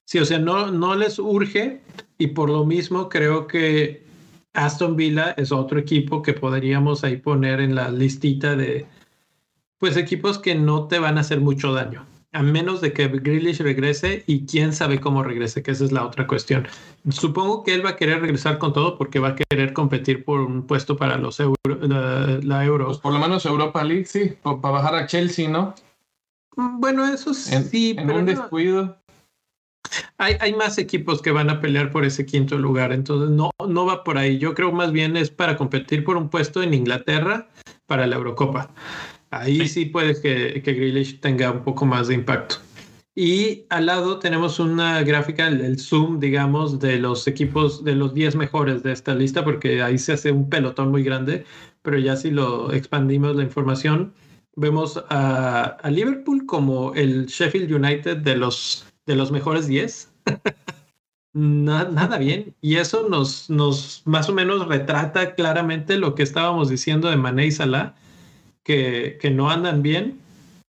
Sí, 0.06 0.20
o 0.20 0.26
sea, 0.26 0.40
no, 0.40 0.72
no 0.72 0.96
les 0.96 1.20
urge 1.20 1.82
y 2.18 2.28
por 2.28 2.50
lo 2.50 2.66
mismo 2.66 3.10
creo 3.10 3.46
que 3.48 4.06
Aston 4.54 4.96
Villa 4.96 5.32
es 5.38 5.52
otro 5.52 5.80
equipo 5.80 6.22
que 6.22 6.34
podríamos 6.34 7.04
ahí 7.04 7.18
poner 7.18 7.60
en 7.60 7.76
la 7.76 7.92
listita 7.92 8.56
de 8.56 8.86
pues 9.78 9.98
equipos 9.98 10.40
que 10.40 10.56
no 10.56 10.88
te 10.88 10.98
van 11.00 11.18
a 11.18 11.22
hacer 11.22 11.40
mucho 11.42 11.74
daño. 11.74 12.06
A 12.34 12.42
menos 12.42 12.82
de 12.82 12.92
que 12.94 13.08
Grealish 13.08 13.60
regrese 13.60 14.24
y 14.28 14.46
quién 14.46 14.74
sabe 14.74 15.00
cómo 15.00 15.24
regrese, 15.24 15.64
que 15.64 15.72
esa 15.72 15.86
es 15.86 15.92
la 15.92 16.06
otra 16.06 16.28
cuestión. 16.28 16.68
Supongo 17.10 17.64
que 17.64 17.74
él 17.74 17.86
va 17.86 17.92
a 17.92 17.96
querer 17.96 18.20
regresar 18.22 18.58
con 18.58 18.74
todo 18.74 18.98
porque 18.98 19.20
va 19.20 19.30
a 19.30 19.36
querer 19.36 19.74
competir 19.74 20.26
por 20.26 20.42
un 20.42 20.66
puesto 20.68 20.98
para 20.98 21.18
los 21.18 21.40
euro, 21.40 21.56
la, 21.82 22.40
la 22.42 22.66
euro. 22.66 22.88
Pues 22.88 22.98
por 22.98 23.14
lo 23.14 23.20
menos 23.20 23.46
Europa 23.46 23.84
League, 23.84 24.06
sí, 24.06 24.34
para 24.42 24.58
bajar 24.58 24.96
a 24.96 25.08
Chelsea, 25.08 25.50
¿no? 25.50 25.74
Bueno, 26.56 27.06
eso 27.06 27.32
En, 27.52 27.64
sí, 27.66 27.96
en 27.98 28.08
pero 28.08 28.20
un 28.20 28.26
no. 28.26 28.32
descuido. 28.32 28.97
Hay, 30.18 30.36
hay 30.40 30.54
más 30.54 30.78
equipos 30.78 31.22
que 31.22 31.32
van 31.32 31.50
a 31.50 31.60
pelear 31.60 31.92
por 31.92 32.06
ese 32.06 32.26
quinto 32.26 32.58
lugar, 32.58 32.92
entonces 32.92 33.30
no, 33.30 33.52
no 33.68 33.86
va 33.86 34.04
por 34.04 34.18
ahí. 34.18 34.38
Yo 34.38 34.54
creo 34.54 34.72
más 34.72 34.92
bien 34.92 35.18
es 35.18 35.30
para 35.30 35.58
competir 35.58 36.04
por 36.04 36.18
un 36.18 36.30
puesto 36.30 36.62
en 36.62 36.74
Inglaterra 36.74 37.50
para 37.86 38.08
la 38.08 38.16
Eurocopa. 38.16 38.74
Ahí 39.30 39.68
sí, 39.68 39.86
puede 39.86 40.22
que, 40.22 40.62
que 40.62 40.74
Grealish 40.74 41.20
tenga 41.20 41.52
un 41.52 41.64
poco 41.64 41.86
más 41.86 42.08
de 42.08 42.16
impacto. 42.16 42.56
Y 43.20 43.66
al 43.70 43.88
lado 43.88 44.20
tenemos 44.20 44.60
una 44.60 45.02
gráfica, 45.02 45.48
el, 45.48 45.62
el 45.62 45.80
zoom, 45.80 46.20
digamos, 46.20 46.80
de 46.80 47.00
los 47.00 47.28
equipos, 47.28 47.84
de 47.84 47.96
los 47.96 48.14
10 48.14 48.36
mejores 48.36 48.84
de 48.84 48.92
esta 48.92 49.16
lista, 49.16 49.44
porque 49.44 49.82
ahí 49.82 49.98
se 49.98 50.14
hace 50.14 50.32
un 50.32 50.50
pelotón 50.50 50.92
muy 50.92 51.04
grande, 51.04 51.44
pero 51.82 51.98
ya 51.98 52.16
si 52.16 52.30
lo 52.30 52.72
expandimos 52.72 53.36
la 53.36 53.42
información, 53.44 54.14
vemos 54.56 55.04
a, 55.10 55.78
a 55.82 55.90
Liverpool 55.90 56.46
como 56.46 56.94
el 56.94 57.28
Sheffield 57.28 57.72
United 57.72 58.18
de 58.18 58.36
los, 58.36 58.87
de 59.08 59.16
los 59.16 59.32
mejores 59.32 59.68
10. 59.68 60.10
Na- 61.34 61.86
nada 61.90 62.18
bien. 62.18 62.56
Y 62.62 62.76
eso 62.76 63.08
nos, 63.10 63.50
nos 63.50 64.02
más 64.06 64.30
o 64.30 64.34
menos 64.34 64.68
retrata 64.68 65.36
claramente 65.36 65.98
lo 65.98 66.16
que 66.16 66.24
estábamos 66.24 66.70
diciendo 66.70 67.10
de 67.10 67.18
Mané 67.18 67.48
y 67.48 67.52
Salah, 67.52 67.96
que, 68.64 69.18
que 69.20 69.30
no 69.32 69.50
andan 69.50 69.82
bien. 69.82 70.20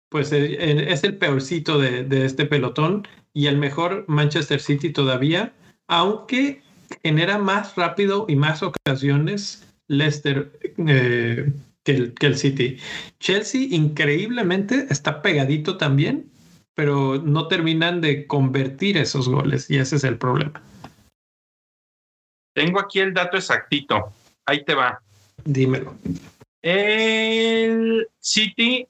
Pues 0.10 0.32
eh, 0.32 0.92
es 0.92 1.04
el 1.04 1.18
peorcito 1.18 1.80
de, 1.80 2.04
de 2.04 2.26
este 2.26 2.46
pelotón 2.46 3.08
y 3.34 3.48
el 3.48 3.58
mejor 3.58 4.06
Manchester 4.08 4.60
City 4.60 4.92
todavía, 4.92 5.54
aunque 5.88 6.62
genera 7.04 7.40
más 7.40 7.76
rápido 7.76 8.26
y 8.30 8.36
más 8.36 8.62
ocasiones 8.62 9.66
Leicester 9.88 10.52
eh, 10.88 11.52
que, 11.84 11.92
el, 11.92 12.14
que 12.14 12.28
el 12.28 12.38
City. 12.38 12.78
Chelsea 13.20 13.62
increíblemente 13.72 14.86
está 14.92 15.22
pegadito 15.24 15.78
también, 15.78 16.30
pero 16.76 17.22
no 17.22 17.48
terminan 17.48 18.02
de 18.02 18.26
convertir 18.28 18.98
esos 18.98 19.30
goles 19.30 19.70
y 19.70 19.78
ese 19.78 19.98
es 19.98 20.04
el 20.04 20.18
problema. 20.18 20.62
Tengo 22.54 22.80
aquí 22.80 23.00
el 23.00 23.14
dato 23.14 23.38
exactito. 23.38 24.14
Ahí 24.46 24.64
te 24.64 24.76
va. 24.76 25.02
Dímelo. 25.44 25.96
El 26.62 28.08
City 28.20 28.88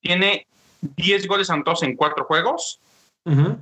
tiene 0.00 0.46
10 0.80 1.26
goles 1.26 1.50
anotados 1.50 1.82
en 1.82 1.96
cuatro 1.96 2.24
juegos. 2.24 2.78
Ujú. 3.24 3.58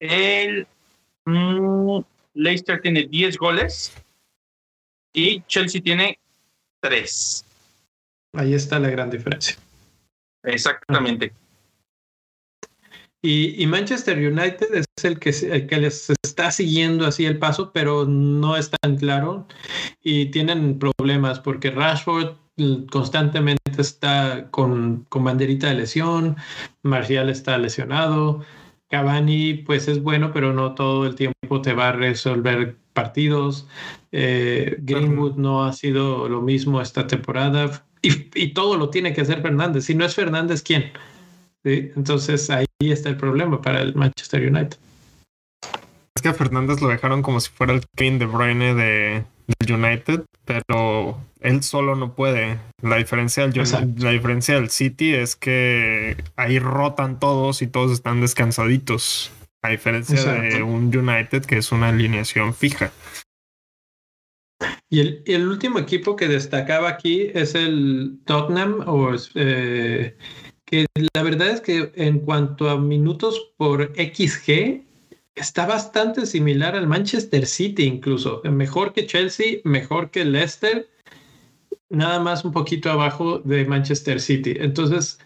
El 0.00 0.66
mm, 1.24 1.98
Leicester 2.34 2.80
tiene 2.80 3.06
10 3.06 3.36
goles 3.36 3.92
y 5.12 5.42
Chelsea 5.42 5.82
tiene 5.82 6.18
3. 6.80 7.44
Ahí 8.34 8.54
está 8.54 8.78
la 8.78 8.88
gran 8.90 9.10
diferencia. 9.10 9.56
Exactamente. 10.52 11.32
Y, 13.20 13.60
y 13.62 13.66
Manchester 13.66 14.16
United 14.16 14.68
es 14.74 14.86
el 15.04 15.18
que, 15.18 15.32
se- 15.32 15.52
el 15.54 15.66
que 15.66 15.78
les 15.78 16.08
está 16.22 16.50
siguiendo 16.52 17.04
así 17.06 17.26
el 17.26 17.38
paso, 17.38 17.72
pero 17.72 18.04
no 18.06 18.56
es 18.56 18.70
tan 18.70 18.96
claro. 18.96 19.46
Y 20.02 20.26
tienen 20.26 20.78
problemas 20.78 21.40
porque 21.40 21.70
Rashford 21.72 22.36
mm, 22.56 22.84
constantemente 22.86 23.58
está 23.80 24.48
con, 24.50 25.04
con 25.08 25.24
banderita 25.24 25.68
de 25.68 25.74
lesión, 25.74 26.36
Marcial 26.82 27.28
está 27.28 27.58
lesionado, 27.58 28.44
Cavani 28.88 29.54
pues 29.54 29.88
es 29.88 30.00
bueno, 30.02 30.32
pero 30.32 30.52
no 30.52 30.74
todo 30.74 31.04
el 31.06 31.14
tiempo 31.16 31.60
te 31.60 31.72
va 31.74 31.88
a 31.88 31.92
resolver 31.92 32.76
partidos. 32.92 33.66
Eh, 34.12 34.76
Greenwood 34.80 35.36
no 35.36 35.64
ha 35.64 35.72
sido 35.72 36.28
lo 36.28 36.40
mismo 36.40 36.80
esta 36.80 37.06
temporada. 37.06 37.84
Y, 38.02 38.30
y 38.34 38.54
todo 38.54 38.76
lo 38.76 38.90
tiene 38.90 39.12
que 39.12 39.22
hacer 39.22 39.42
Fernández. 39.42 39.84
Si 39.84 39.94
no 39.94 40.04
es 40.04 40.14
Fernández, 40.14 40.62
¿quién? 40.62 40.92
¿sí? 41.64 41.90
Entonces 41.96 42.50
ahí 42.50 42.66
está 42.80 43.08
el 43.08 43.16
problema 43.16 43.60
para 43.60 43.82
el 43.82 43.94
Manchester 43.94 44.40
United. 44.42 44.78
es 46.14 46.22
que 46.22 46.28
a 46.28 46.34
Fernández 46.34 46.80
lo 46.80 46.88
dejaron 46.88 47.22
como 47.22 47.40
si 47.40 47.50
fuera 47.50 47.72
el 47.72 47.82
Kevin 47.96 48.18
De 48.18 48.26
Bruyne 48.26 48.74
de, 48.74 49.24
del 49.58 49.72
United, 49.72 50.24
pero 50.44 51.20
él 51.40 51.62
solo 51.62 51.94
no 51.94 52.14
puede. 52.14 52.58
La 52.82 52.96
diferencia 52.96 53.46
del, 53.46 53.96
la 53.98 54.10
diferencia 54.10 54.54
del 54.54 54.70
City 54.70 55.14
es 55.14 55.36
que 55.36 56.16
ahí 56.36 56.58
rotan 56.58 57.18
todos 57.18 57.62
y 57.62 57.66
todos 57.66 57.92
están 57.92 58.20
descansaditos. 58.20 59.32
A 59.60 59.70
diferencia 59.70 60.22
de 60.34 60.62
un 60.62 60.96
United 60.96 61.44
que 61.44 61.58
es 61.58 61.72
una 61.72 61.88
alineación 61.88 62.54
fija. 62.54 62.92
Y 64.90 65.00
el, 65.32 65.46
último 65.46 65.78
equipo 65.78 66.16
que 66.16 66.28
destacaba 66.28 66.88
aquí 66.88 67.30
es 67.34 67.54
el 67.54 68.18
Tottenham, 68.24 68.84
o, 68.86 69.14
eh, 69.34 70.16
que 70.64 70.86
la 71.14 71.22
verdad 71.22 71.48
es 71.48 71.60
que 71.60 71.92
en 71.94 72.20
cuanto 72.20 72.70
a 72.70 72.78
minutos 72.78 73.52
por 73.58 73.92
XG, 73.94 74.82
está 75.34 75.66
bastante 75.66 76.26
similar 76.26 76.74
al 76.74 76.86
Manchester 76.86 77.46
City 77.46 77.84
incluso. 77.84 78.40
Mejor 78.44 78.92
que 78.92 79.06
Chelsea, 79.06 79.58
mejor 79.64 80.10
que 80.10 80.24
Leicester, 80.24 80.88
nada 81.88 82.20
más 82.20 82.44
un 82.44 82.52
poquito 82.52 82.90
abajo 82.90 83.38
de 83.38 83.64
Manchester 83.64 84.20
City. 84.20 84.54
Entonces, 84.58 85.18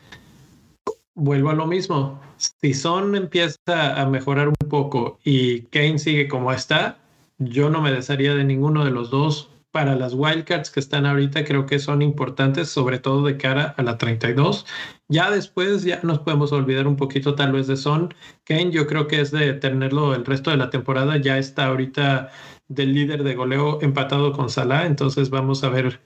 vuelvo 1.14 1.50
a 1.50 1.54
lo 1.54 1.66
mismo. 1.66 2.20
Si 2.36 2.74
Son 2.74 3.14
empieza 3.14 4.00
a 4.00 4.06
mejorar 4.06 4.48
un 4.48 4.54
poco 4.68 5.18
y 5.24 5.62
Kane 5.62 5.98
sigue 5.98 6.28
como 6.28 6.52
está, 6.52 6.98
yo 7.38 7.70
no 7.70 7.80
me 7.80 7.92
desharía 7.92 8.34
de 8.34 8.44
ninguno 8.44 8.84
de 8.84 8.90
los 8.90 9.10
dos. 9.10 9.51
Para 9.72 9.96
las 9.96 10.12
wildcards 10.12 10.70
que 10.70 10.80
están 10.80 11.06
ahorita, 11.06 11.44
creo 11.44 11.64
que 11.64 11.78
son 11.78 12.02
importantes, 12.02 12.68
sobre 12.68 12.98
todo 12.98 13.24
de 13.24 13.38
cara 13.38 13.74
a 13.78 13.82
la 13.82 13.96
32. 13.96 14.66
Ya 15.08 15.30
después, 15.30 15.82
ya 15.82 15.98
nos 16.02 16.18
podemos 16.18 16.52
olvidar 16.52 16.86
un 16.86 16.96
poquito 16.96 17.34
tal 17.34 17.52
vez 17.52 17.68
de 17.68 17.76
Son. 17.76 18.14
Kane, 18.44 18.70
yo 18.70 18.86
creo 18.86 19.08
que 19.08 19.22
es 19.22 19.30
de 19.30 19.54
tenerlo 19.54 20.14
el 20.14 20.26
resto 20.26 20.50
de 20.50 20.58
la 20.58 20.68
temporada. 20.68 21.16
Ya 21.16 21.38
está 21.38 21.66
ahorita 21.66 22.30
del 22.68 22.92
líder 22.92 23.24
de 23.24 23.34
goleo 23.34 23.80
empatado 23.80 24.32
con 24.32 24.50
Salah. 24.50 24.84
Entonces 24.84 25.30
vamos 25.30 25.64
a 25.64 25.70
ver 25.70 26.00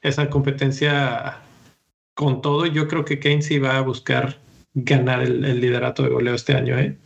esa 0.00 0.28
competencia 0.28 1.38
con 2.14 2.42
todo. 2.42 2.66
Yo 2.66 2.88
creo 2.88 3.04
que 3.04 3.20
Kane 3.20 3.42
sí 3.42 3.60
va 3.60 3.78
a 3.78 3.82
buscar 3.82 4.38
ganar 4.74 5.22
el, 5.22 5.60
liderato 5.60 6.02
de 6.02 6.08
goleo 6.08 6.34
este 6.34 6.54
año. 6.54 6.76
¿eh? 6.76 6.98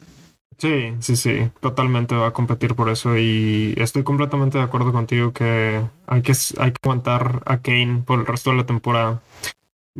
Sí, 0.59 0.95
sí, 1.01 1.17
sí, 1.17 1.51
totalmente 1.61 2.15
va 2.15 2.29
a 2.29 2.33
competir 2.33 2.75
por 2.75 2.89
eso 2.89 3.17
y 3.19 3.75
estoy 3.77 4.05
completamente 4.05 4.57
de 4.57 4.65
acuerdo 4.65 4.91
contigo 4.91 5.33
que 5.35 5.83
hay 6.07 6.23
que, 6.23 6.33
hay 6.59 6.73
que 6.73 6.79
aguantar 6.83 7.43
a 7.45 7.59
Kane 7.61 8.03
por 8.07 8.21
el 8.21 8.27
resto 8.27 8.51
de 8.51 8.57
la 8.57 8.65
temporada. 8.67 9.21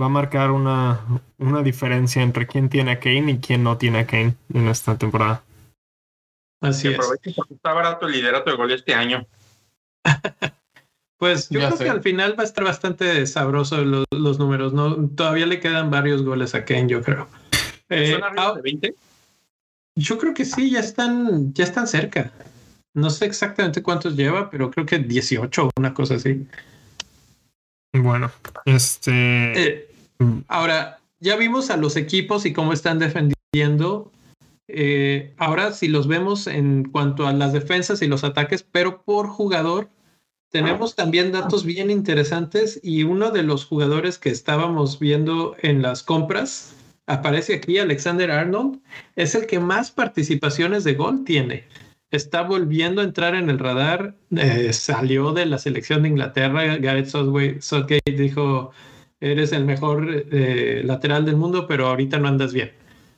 Va 0.01 0.07
a 0.07 0.11
marcar 0.11 0.51
una, 0.51 1.01
una 1.39 1.63
diferencia 1.63 2.23
entre 2.23 2.47
quién 2.47 2.71
tiene 2.71 2.93
a 2.93 3.01
Kane 3.01 3.33
y 3.33 3.39
quién 3.39 3.63
no 3.65 3.77
tiene 3.77 4.01
a 4.01 4.07
Kane 4.07 4.35
en 4.53 4.69
esta 4.69 4.97
temporada. 4.97 5.43
Así 6.63 6.89
Que 6.89 6.95
es. 6.95 7.39
está 7.51 7.75
barato 7.75 8.07
el 8.07 8.13
liderato 8.13 8.51
de 8.51 8.57
gol 8.57 8.73
este 8.73 8.95
año. 8.95 9.27
Pues 11.19 11.49
yo 11.49 11.61
Ya 11.61 11.69
creo 11.69 11.79
sé. 11.79 11.85
que 11.85 11.91
al 11.91 12.03
final 12.03 12.39
va 12.39 12.43
a 12.43 12.47
estar 12.47 12.63
bastante 12.63 13.27
sabroso 13.27 13.83
los, 13.83 14.05
los 14.11 14.39
números. 14.39 14.75
¿no? 14.75 15.09
Todavía 15.09 15.47
le 15.47 15.61
quedan 15.61 15.91
varios 15.91 16.23
goles 16.23 16.55
a 16.55 16.67
Kane, 16.67 16.89
yo 16.89 17.01
creo. 17.03 17.27
Eh, 17.89 18.13
¿Son 18.13 18.23
arriba 18.23 18.49
ah, 18.49 18.55
de 18.55 18.61
20? 18.61 18.95
Yo 19.97 20.19
creo 20.19 20.35
que 20.35 20.45
sí, 20.45 20.71
ya 20.71 20.81
están, 20.81 21.53
ya 21.55 21.65
están 21.65 21.87
cerca. 21.87 22.33
No 22.95 23.11
sé 23.11 23.27
exactamente 23.27 23.83
cuántos 23.83 24.15
lleva, 24.15 24.51
pero 24.51 24.71
creo 24.71 24.87
que 24.87 24.99
18 24.99 25.65
o 25.67 25.71
una 25.77 25.93
cosa 25.93 26.15
así. 26.15 26.47
Bueno, 27.93 28.31
este... 28.67 29.63
Eh, 29.63 29.89
ahora, 30.49 30.99
ya 31.19 31.37
vimos 31.37 31.71
a 31.71 31.77
los 31.77 31.97
equipos 31.97 32.47
y 32.47 32.53
cómo 32.53 32.73
están 32.73 32.99
defendiendo. 32.99 34.13
Eh, 34.69 35.35
ahora, 35.39 35.73
si 35.73 35.89
los 35.89 36.07
vemos 36.07 36.47
en 36.47 36.85
cuanto 36.85 37.27
a 37.27 37.33
las 37.33 37.53
defensas 37.53 38.03
y 38.03 38.07
los 38.07 38.25
ataques, 38.25 38.63
pero 38.63 39.03
por 39.03 39.29
jugador, 39.29 39.89
tenemos 40.51 40.95
también 40.95 41.33
datos 41.33 41.65
bien 41.65 41.91
interesantes 41.91 42.81
y 42.83 43.03
uno 43.03 43.31
de 43.31 43.43
los 43.43 43.65
jugadores 43.65 44.19
que 44.19 44.31
estábamos 44.31 44.99
viendo 44.99 45.57
en 45.61 45.83
las 45.83 46.03
compras, 46.03 46.75
aparece 47.07 47.55
aquí 47.55 47.79
Alexander 47.79 48.31
Arnold, 48.31 48.81
es 49.15 49.35
el 49.35 49.47
que 49.47 49.59
más 49.59 49.91
participaciones 49.91 50.85
de 50.85 50.95
gol 50.95 51.25
tiene. 51.25 51.65
Está 52.11 52.43
volviendo 52.43 53.01
a 53.01 53.05
entrar 53.05 53.35
en 53.35 53.51
el 53.51 53.59
radar, 53.59 54.17
eh, 54.37 54.73
salió 54.73 55.33
de 55.33 55.47
la 55.47 55.59
selección 55.59 56.03
de 56.03 56.11
Inglaterra, 56.11 56.77
Gareth 56.77 57.09
Southgate, 57.09 58.01
dijo, 58.13 58.71
eres 59.21 59.53
el 59.53 59.65
mejor 59.65 60.27
eh, 60.31 60.83
lateral 60.85 61.25
del 61.25 61.37
mundo, 61.37 61.67
pero 61.67 61.89
ahorita 61.89 62.19
no 62.19 62.29
andas 62.29 62.53
bien. 62.53 62.73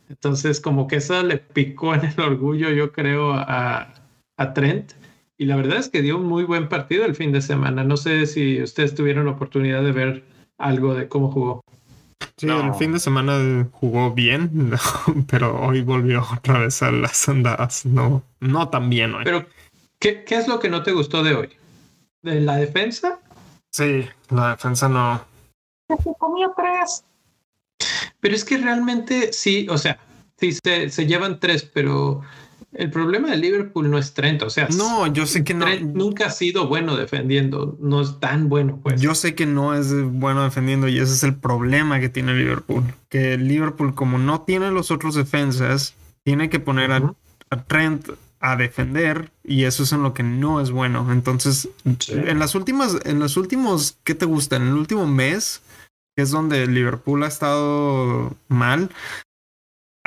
Entonces, 0.09 0.61
como 0.61 0.87
que 0.87 0.97
eso 0.97 1.23
le 1.23 1.39
picó 1.39 1.95
en 1.95 2.07
el 2.07 2.21
orgullo, 2.21 2.71
yo 2.71 2.93
creo, 2.93 3.33
a, 3.35 3.95
a 4.37 4.55
Trent. 4.55 4.93
Y 5.37 5.45
la 5.45 5.57
verdad 5.57 5.79
es 5.79 5.89
que 5.89 6.03
dio 6.03 6.17
un 6.17 6.27
muy 6.27 6.45
buen 6.45 6.69
partido 6.69 7.05
el 7.05 7.15
fin 7.15 7.31
de 7.31 7.43
semana. 7.43 7.85
No 7.85 7.97
sé 7.97 8.27
si 8.27 8.63
ustedes 8.63 8.95
tuvieron 8.95 9.27
la 9.27 9.33
oportunidad 9.33 9.83
de 9.83 9.93
ver 9.93 10.25
algo 10.57 10.95
de 10.95 11.09
cómo 11.09 11.31
jugó. 11.31 11.63
Sí, 12.39 12.47
No. 12.47 12.61
el 12.69 12.75
fin 12.75 12.93
de 12.93 13.01
semana 13.01 13.69
jugó 13.73 14.13
bien, 14.13 14.71
pero 15.29 15.61
hoy 15.61 15.83
volvió 15.83 16.25
otra 16.33 16.61
vez 16.61 16.83
a 16.83 16.91
las 16.93 17.29
andadas. 17.29 17.85
No, 17.85 18.23
no 18.41 18.69
tan 18.69 18.89
bien 18.89 19.13
hoy. 19.15 19.25
Pero, 19.25 19.45
¿qué, 19.99 20.25
qué 20.25 20.37
es 20.37 20.49
lo 20.49 20.59
que 20.61 20.69
no 20.71 20.83
te 20.83 20.93
gustó 20.93 21.23
de 21.23 21.35
hoy? 21.35 21.49
¿De 22.23 22.41
la 22.41 22.57
defensa? 22.57 23.19
Sí, 23.73 24.07
la 24.31 24.51
defensa 24.51 24.89
no. 24.89 25.25
Pero 28.21 28.35
es 28.35 28.45
que 28.45 28.59
realmente 28.59 29.33
sí, 29.33 29.67
o 29.71 29.79
sea, 29.79 29.99
sí 30.37 30.53
se, 30.53 30.91
se 30.91 31.07
llevan 31.07 31.39
tres, 31.41 31.63
pero 31.65 32.23
el 32.73 32.91
problema 32.91 33.31
de 33.31 33.37
Liverpool 33.39 33.91
no 33.91 33.99
es 33.99 34.13
Trent. 34.15 34.43
O 34.43 34.51
sea, 34.51 34.69
No, 34.77 35.07
yo 35.13 35.27
sé 35.27 35.43
que 35.45 35.55
no. 35.55 35.65
Trent 35.65 35.95
nunca 35.95 36.27
ha 36.27 36.31
sido 36.31 36.69
bueno 36.69 36.97
defendiendo, 36.97 37.77
no 37.81 38.01
es 38.01 38.21
tan 38.21 38.49
bueno, 38.49 38.79
pues. 38.83 39.01
Yo 39.01 39.15
sé 39.15 39.35
que 39.35 39.47
no 39.47 39.75
es 39.75 39.93
bueno 39.93 40.45
defendiendo 40.45 40.89
y 40.89 40.99
ese 40.99 41.13
es 41.15 41.23
el 41.23 41.35
problema 41.35 42.01
que 42.01 42.09
tiene 42.09 42.35
Liverpool. 42.35 42.85
Que 43.09 43.39
Liverpool, 43.39 43.95
como 43.95 44.19
no 44.19 44.43
tiene 44.43 44.71
los 44.71 44.91
otros 44.91 45.15
defensas, 45.15 45.95
tiene 46.25 46.51
que 46.51 46.61
poner 46.61 46.93
a, 46.93 47.15
Trent 47.67 48.11
a 48.41 48.57
defender 48.57 49.31
y 49.43 49.65
eso 49.65 49.83
es 49.83 49.93
en 49.93 50.03
lo 50.03 50.13
que 50.15 50.23
no 50.23 50.61
es 50.61 50.71
bueno. 50.71 51.11
Entonces, 51.11 51.69
Sí. 51.99 52.13
en 52.13 52.39
las 52.39 52.55
últimas, 52.55 52.99
en 53.05 53.19
los 53.19 53.37
últimos, 53.37 53.99
¿qué 54.05 54.15
te 54.15 54.27
gusta? 54.27 54.57
En 54.57 54.63
el 54.69 54.75
último 54.75 55.07
mes, 55.07 55.63
que 56.15 56.23
es 56.23 56.31
donde 56.31 56.67
Liverpool 56.67 57.23
ha 57.23 57.29
estado 57.29 58.37
mal, 58.49 58.91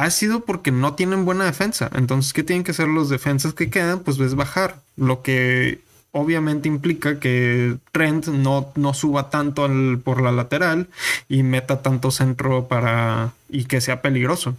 ha 0.02 0.10
sido 0.10 0.45
porque 0.45 0.72
no 0.72 0.95
tienen 0.95 1.26
buena 1.26 1.45
defensa. 1.45 1.89
Entonces, 1.93 2.34
¿qué 2.34 2.41
tienen 2.41 2.64
que 2.64 2.72
hacer 2.72 2.88
los 2.88 3.10
defensas 3.10 3.54
que 3.54 3.70
quedan? 3.70 3.99
Pues 3.99 4.20
es 4.20 4.34
bajar. 4.34 4.82
Lo 4.95 5.22
que 5.22 5.80
obviamente 6.12 6.68
implica 6.68 7.20
que 7.20 7.78
Trent 7.91 8.28
no, 8.28 8.72
no 8.76 8.93
suba 8.95 9.30
tanto 9.30 9.70
por 10.04 10.22
la 10.24 10.32
lateral 10.32 10.89
y 11.30 11.43
meta 11.43 11.84
tanto 11.84 12.10
centro 12.10 12.68
para 12.68 13.34
y 13.47 13.66
que 13.66 13.80
sea 13.80 14.02
peligroso. 14.02 14.56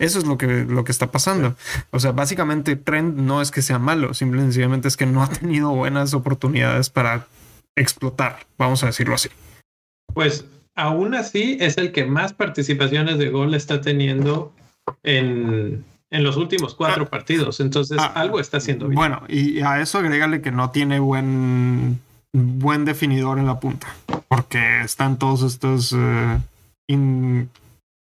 Eso 0.00 0.18
es 0.18 0.26
lo 0.26 0.36
que, 0.36 0.64
lo 0.64 0.82
que 0.82 0.90
está 0.90 1.12
pasando. 1.12 1.54
O 1.92 2.00
sea, 2.00 2.10
básicamente 2.10 2.74
Trent 2.74 3.16
no 3.16 3.40
es 3.40 3.52
que 3.52 3.62
sea 3.62 3.78
malo, 3.78 4.14
simple 4.14 4.40
y 4.40 4.44
sencillamente 4.44 4.88
es 4.88 4.96
que 4.96 5.06
no 5.06 5.22
ha 5.22 5.28
tenido 5.28 5.70
buenas 5.70 6.12
oportunidades 6.12 6.90
para 6.90 7.28
explotar, 7.76 8.46
vamos 8.58 8.82
a 8.82 8.86
decirlo 8.86 9.14
así. 9.14 9.28
Pues 10.12 10.44
aún 10.76 11.14
así 11.14 11.56
es 11.60 11.76
el 11.78 11.90
que 11.92 12.04
más 12.06 12.32
participaciones 12.32 13.18
de 13.18 13.30
gol 13.30 13.54
está 13.54 13.80
teniendo 13.80 14.52
en, 15.02 15.84
en 16.10 16.22
los 16.24 16.36
últimos 16.36 16.74
cuatro 16.74 17.04
Ah. 17.04 17.10
partidos. 17.10 17.58
Entonces 17.60 17.98
Ah, 18.00 18.12
algo 18.14 18.38
está 18.38 18.58
haciendo 18.58 18.86
bien. 18.86 18.96
Bueno, 18.96 19.22
y 19.28 19.60
a 19.60 19.80
eso 19.80 19.98
agrégale 19.98 20.40
que 20.42 20.52
no 20.52 20.70
tiene 20.70 21.00
buen, 21.00 22.00
buen 22.32 22.84
definidor 22.84 23.38
en 23.38 23.46
la 23.46 23.58
punta, 23.58 23.88
porque 24.28 24.80
están 24.82 25.18
todos 25.18 25.42
estos 25.42 25.94
in- 26.88 27.48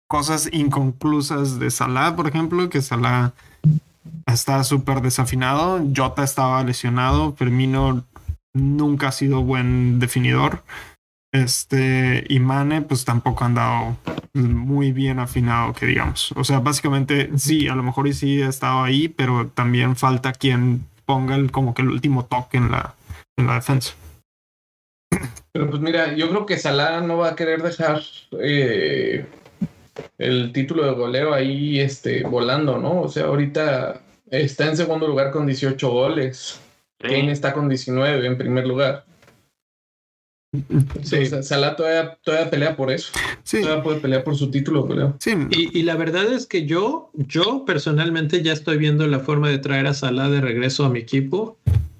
cosas 0.08 0.48
inconclusas 0.52 1.58
de 1.58 1.70
Salah, 1.70 2.14
por 2.16 2.28
ejemplo, 2.28 2.68
que 2.68 2.82
Salah 2.82 3.32
está 4.26 4.62
súper 4.64 5.00
desafinado, 5.02 5.80
Jota 5.96 6.22
estaba 6.24 6.62
lesionado, 6.64 7.32
Firmino 7.34 8.04
nunca 8.52 9.08
ha 9.08 9.12
sido 9.12 9.42
buen 9.42 9.98
definidor. 10.00 10.62
Este, 11.32 12.24
y 12.28 12.40
Mane, 12.40 12.82
pues 12.82 13.04
tampoco 13.04 13.44
ha 13.44 13.46
andado 13.46 13.96
muy 14.32 14.92
bien 14.92 15.18
afinado, 15.20 15.72
que 15.72 15.86
digamos. 15.86 16.32
O 16.32 16.44
sea, 16.44 16.58
básicamente 16.60 17.30
sí, 17.38 17.68
a 17.68 17.74
lo 17.74 17.82
mejor 17.82 18.08
y 18.08 18.12
sí 18.12 18.42
ha 18.42 18.48
estado 18.48 18.82
ahí, 18.82 19.08
pero 19.08 19.48
también 19.48 19.96
falta 19.96 20.32
quien 20.32 20.86
ponga 21.04 21.36
el, 21.36 21.50
como 21.50 21.74
que 21.74 21.82
el 21.82 21.88
último 21.88 22.24
toque 22.24 22.56
en 22.56 22.70
la, 22.70 22.94
en 23.36 23.46
la 23.46 23.54
defensa. 23.54 23.94
Pero 25.52 25.68
pues 25.68 25.80
mira, 25.80 26.14
yo 26.14 26.28
creo 26.30 26.46
que 26.46 26.58
Salah 26.58 27.00
no 27.00 27.18
va 27.18 27.30
a 27.30 27.36
querer 27.36 27.62
dejar 27.62 28.00
eh, 28.40 29.26
el 30.18 30.52
título 30.52 30.84
de 30.84 30.92
goleo 30.92 31.34
ahí 31.34 31.80
este, 31.80 32.22
volando, 32.24 32.78
¿no? 32.78 33.02
O 33.02 33.08
sea, 33.08 33.24
ahorita 33.24 34.00
está 34.30 34.66
en 34.66 34.76
segundo 34.76 35.08
lugar 35.08 35.30
con 35.30 35.46
18 35.46 35.90
goles. 35.90 36.60
Kane 36.98 37.32
está 37.32 37.52
con 37.52 37.68
19 37.68 38.26
en 38.26 38.38
primer 38.38 38.66
lugar. 38.66 39.04
Sí. 41.02 41.26
Salah 41.42 41.76
todavía, 41.76 42.18
todavía 42.24 42.50
pelea 42.50 42.76
por 42.76 42.90
eso. 42.90 43.12
Sí, 43.44 43.60
Todavía 43.60 43.82
puede 43.84 44.00
pelear 44.00 44.24
por 44.24 44.36
su 44.36 44.50
título 44.50 44.82
goleo. 44.82 45.16
sí. 45.20 45.32
Y, 45.50 45.78
y 45.78 45.82
la 45.82 45.94
verdad 45.96 46.32
es 46.32 46.46
que 46.46 46.66
yo, 46.66 47.10
yo 47.14 47.64
personalmente 47.64 48.42
ya 48.42 48.52
estoy 48.52 48.76
viendo 48.76 49.06
la 49.06 49.20
forma 49.20 49.48
de 49.48 49.58
traer 49.58 49.86
a 49.86 49.94
Salah 49.94 50.28
de 50.28 50.40
regreso 50.40 50.84
a 50.84 50.90
mi 50.90 50.98
equipo. 50.98 51.56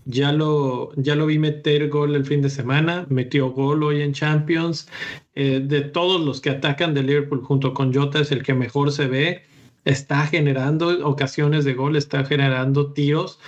Ya 0.06 0.32
lo, 0.32 0.90
ya 0.96 1.14
lo 1.14 1.26
vi 1.26 1.38
meter 1.38 1.88
gol 1.88 2.16
el 2.16 2.24
fin 2.24 2.42
de 2.42 2.50
semana, 2.50 3.06
metió 3.10 3.50
gol 3.50 3.82
hoy 3.84 4.02
en 4.02 4.12
Champions. 4.12 4.88
Eh, 5.36 5.60
de 5.64 5.82
todos 5.82 6.20
los 6.20 6.40
que 6.40 6.50
atacan 6.50 6.94
de 6.94 7.04
Liverpool 7.04 7.42
junto 7.44 7.72
con 7.72 7.94
Jota 7.94 8.18
es 8.20 8.32
el 8.32 8.42
que 8.42 8.54
mejor 8.54 8.90
se 8.90 9.06
ve. 9.06 9.42
Está 9.84 10.26
generando 10.26 11.06
ocasiones 11.06 11.64
de 11.64 11.74
gol, 11.74 11.94
está 11.96 12.24
generando 12.24 12.92
tiros. 12.92 13.38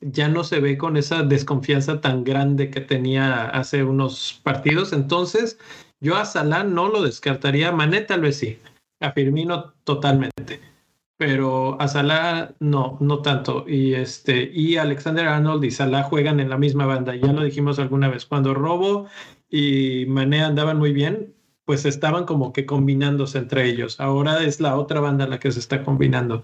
Ya 0.00 0.28
no 0.28 0.44
se 0.44 0.60
ve 0.60 0.78
con 0.78 0.96
esa 0.96 1.22
desconfianza 1.22 2.00
tan 2.00 2.24
grande 2.24 2.70
que 2.70 2.80
tenía 2.80 3.46
hace 3.50 3.84
unos 3.84 4.40
partidos. 4.42 4.92
Entonces, 4.92 5.58
yo 6.00 6.16
a 6.16 6.24
Salah 6.24 6.64
no 6.64 6.88
lo 6.88 7.02
descartaría. 7.02 7.72
Mané 7.72 8.00
tal 8.02 8.22
vez 8.22 8.36
sí. 8.38 8.58
A 9.00 9.14
totalmente 9.84 10.60
pero 11.20 11.78
a 11.78 11.86
Salah 11.86 12.54
no, 12.60 12.96
no 12.98 13.20
tanto. 13.20 13.66
Y 13.68 13.92
este, 13.92 14.50
y 14.54 14.78
Alexander 14.78 15.28
Arnold 15.28 15.62
y 15.64 15.70
Salah 15.70 16.02
juegan 16.04 16.40
en 16.40 16.48
la 16.48 16.56
misma 16.56 16.86
banda. 16.86 17.14
Ya 17.14 17.30
lo 17.30 17.42
dijimos 17.42 17.78
alguna 17.78 18.08
vez. 18.08 18.24
Cuando 18.24 18.54
Robo 18.54 19.06
y 19.50 20.06
Mané 20.08 20.42
andaban 20.42 20.78
muy 20.78 20.94
bien, 20.94 21.34
pues 21.66 21.84
estaban 21.84 22.24
como 22.24 22.54
que 22.54 22.64
combinándose 22.64 23.36
entre 23.36 23.68
ellos. 23.68 24.00
Ahora 24.00 24.42
es 24.42 24.60
la 24.60 24.78
otra 24.78 25.00
banda 25.00 25.26
la 25.26 25.38
que 25.38 25.52
se 25.52 25.60
está 25.60 25.84
combinando. 25.84 26.42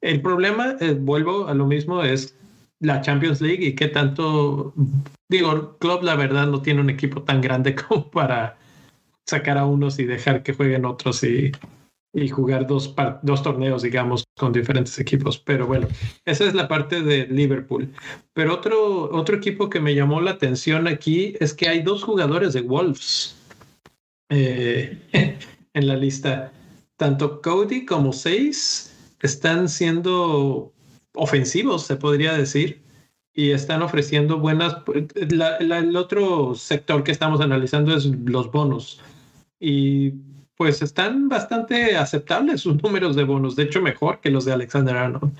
El 0.00 0.22
problema, 0.22 0.76
eh, 0.80 0.96
vuelvo 0.98 1.48
a 1.48 1.52
lo 1.52 1.66
mismo, 1.66 2.02
es 2.02 2.38
la 2.80 3.00
Champions 3.00 3.40
League 3.40 3.64
y 3.64 3.74
qué 3.74 3.88
tanto, 3.88 4.74
digo, 5.28 5.76
Club 5.78 6.02
la 6.02 6.16
verdad 6.16 6.46
no 6.46 6.62
tiene 6.62 6.80
un 6.80 6.90
equipo 6.90 7.22
tan 7.22 7.40
grande 7.40 7.74
como 7.88 8.10
para 8.10 8.58
sacar 9.26 9.58
a 9.58 9.66
unos 9.66 9.98
y 9.98 10.04
dejar 10.04 10.42
que 10.42 10.54
jueguen 10.54 10.84
otros 10.84 11.24
y 11.24 11.52
y 12.16 12.30
jugar 12.30 12.66
dos, 12.66 12.94
dos 13.22 13.42
torneos, 13.42 13.82
digamos, 13.82 14.24
con 14.38 14.50
diferentes 14.50 14.98
equipos. 14.98 15.38
Pero 15.38 15.66
bueno, 15.66 15.86
esa 16.24 16.44
es 16.46 16.54
la 16.54 16.66
parte 16.66 17.02
de 17.02 17.26
Liverpool. 17.26 17.92
Pero 18.32 18.54
otro, 18.54 19.10
otro 19.14 19.36
equipo 19.36 19.68
que 19.68 19.80
me 19.80 19.94
llamó 19.94 20.22
la 20.22 20.30
atención 20.32 20.88
aquí 20.88 21.34
es 21.40 21.52
que 21.52 21.68
hay 21.68 21.82
dos 21.82 22.02
jugadores 22.02 22.54
de 22.54 22.62
Wolves 22.62 23.36
eh, 24.30 24.98
en 25.74 25.86
la 25.86 25.94
lista. 25.94 26.52
Tanto 26.96 27.42
Cody 27.42 27.84
como 27.84 28.14
Seis 28.14 28.94
están 29.20 29.68
siendo 29.68 30.72
ofensivos, 31.16 31.84
se 31.84 31.96
podría 31.96 32.34
decir, 32.34 32.82
y 33.34 33.50
están 33.50 33.82
ofreciendo 33.82 34.38
buenas. 34.38 34.76
el 35.14 35.96
otro 35.96 36.54
sector 36.54 37.04
que 37.04 37.12
estamos 37.12 37.40
analizando 37.40 37.94
es 37.94 38.06
los 38.06 38.50
bonos. 38.50 39.00
Y 39.58 40.12
pues 40.56 40.80
están 40.80 41.28
bastante 41.28 41.96
aceptables 41.96 42.62
sus 42.62 42.82
números 42.82 43.14
de 43.14 43.24
bonos, 43.24 43.56
de 43.56 43.64
hecho 43.64 43.82
mejor 43.82 44.20
que 44.20 44.30
los 44.30 44.44
de 44.46 44.52
Alexander 44.52 44.96
Arnold. 44.96 45.32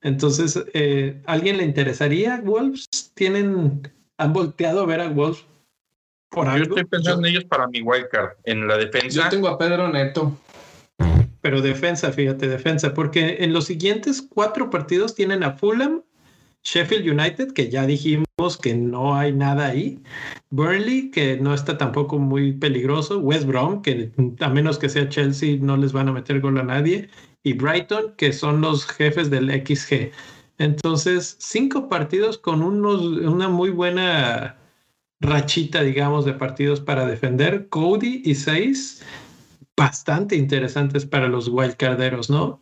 Entonces, 0.00 0.64
eh, 0.72 1.20
¿alguien 1.26 1.58
le 1.58 1.64
interesaría 1.64 2.40
Wolves? 2.42 2.86
¿Tienen, 3.14 3.82
han 4.16 4.32
volteado 4.32 4.80
a 4.80 4.86
ver 4.86 5.00
a 5.00 5.08
Wolves 5.08 5.44
por 6.30 6.46
Yo 6.56 6.62
estoy 6.62 6.84
pensando 6.84 7.26
en 7.26 7.34
ellos 7.34 7.44
para 7.44 7.66
mi 7.68 7.80
wildcard, 7.80 8.36
en 8.44 8.68
la 8.68 8.76
defensa. 8.76 9.24
Yo 9.24 9.28
tengo 9.28 9.48
a 9.48 9.58
Pedro 9.58 9.88
Neto. 9.88 10.36
Pero 11.40 11.62
defensa, 11.62 12.12
fíjate, 12.12 12.48
defensa, 12.48 12.94
porque 12.94 13.38
en 13.40 13.52
los 13.52 13.66
siguientes 13.66 14.22
cuatro 14.22 14.70
partidos 14.70 15.14
tienen 15.14 15.42
a 15.44 15.52
Fulham, 15.52 16.02
Sheffield 16.64 17.08
United, 17.08 17.52
que 17.52 17.70
ya 17.70 17.86
dijimos 17.86 18.26
que 18.60 18.74
no 18.74 19.14
hay 19.14 19.32
nada 19.32 19.66
ahí. 19.68 20.02
Burnley, 20.50 21.10
que 21.10 21.38
no 21.38 21.54
está 21.54 21.78
tampoco 21.78 22.18
muy 22.18 22.52
peligroso. 22.52 23.18
West 23.20 23.46
Brom, 23.46 23.82
que 23.82 24.10
a 24.40 24.48
menos 24.48 24.78
que 24.78 24.88
sea 24.88 25.08
Chelsea, 25.08 25.58
no 25.60 25.76
les 25.76 25.92
van 25.92 26.08
a 26.08 26.12
meter 26.12 26.40
gol 26.40 26.58
a 26.58 26.64
nadie. 26.64 27.08
Y 27.42 27.52
Brighton, 27.54 28.14
que 28.16 28.32
son 28.32 28.60
los 28.60 28.86
jefes 28.86 29.30
del 29.30 29.50
XG. 29.50 30.10
Entonces, 30.58 31.36
cinco 31.38 31.88
partidos 31.88 32.36
con 32.36 32.62
unos, 32.62 33.02
una 33.02 33.48
muy 33.48 33.70
buena 33.70 34.58
rachita, 35.20 35.82
digamos, 35.82 36.24
de 36.24 36.34
partidos 36.34 36.80
para 36.80 37.06
defender. 37.06 37.68
Cody 37.68 38.22
y 38.24 38.34
seis 38.34 39.04
bastante 39.78 40.36
interesantes 40.36 41.06
para 41.06 41.28
los 41.28 41.48
wildcarderos, 41.48 42.28
¿no? 42.28 42.60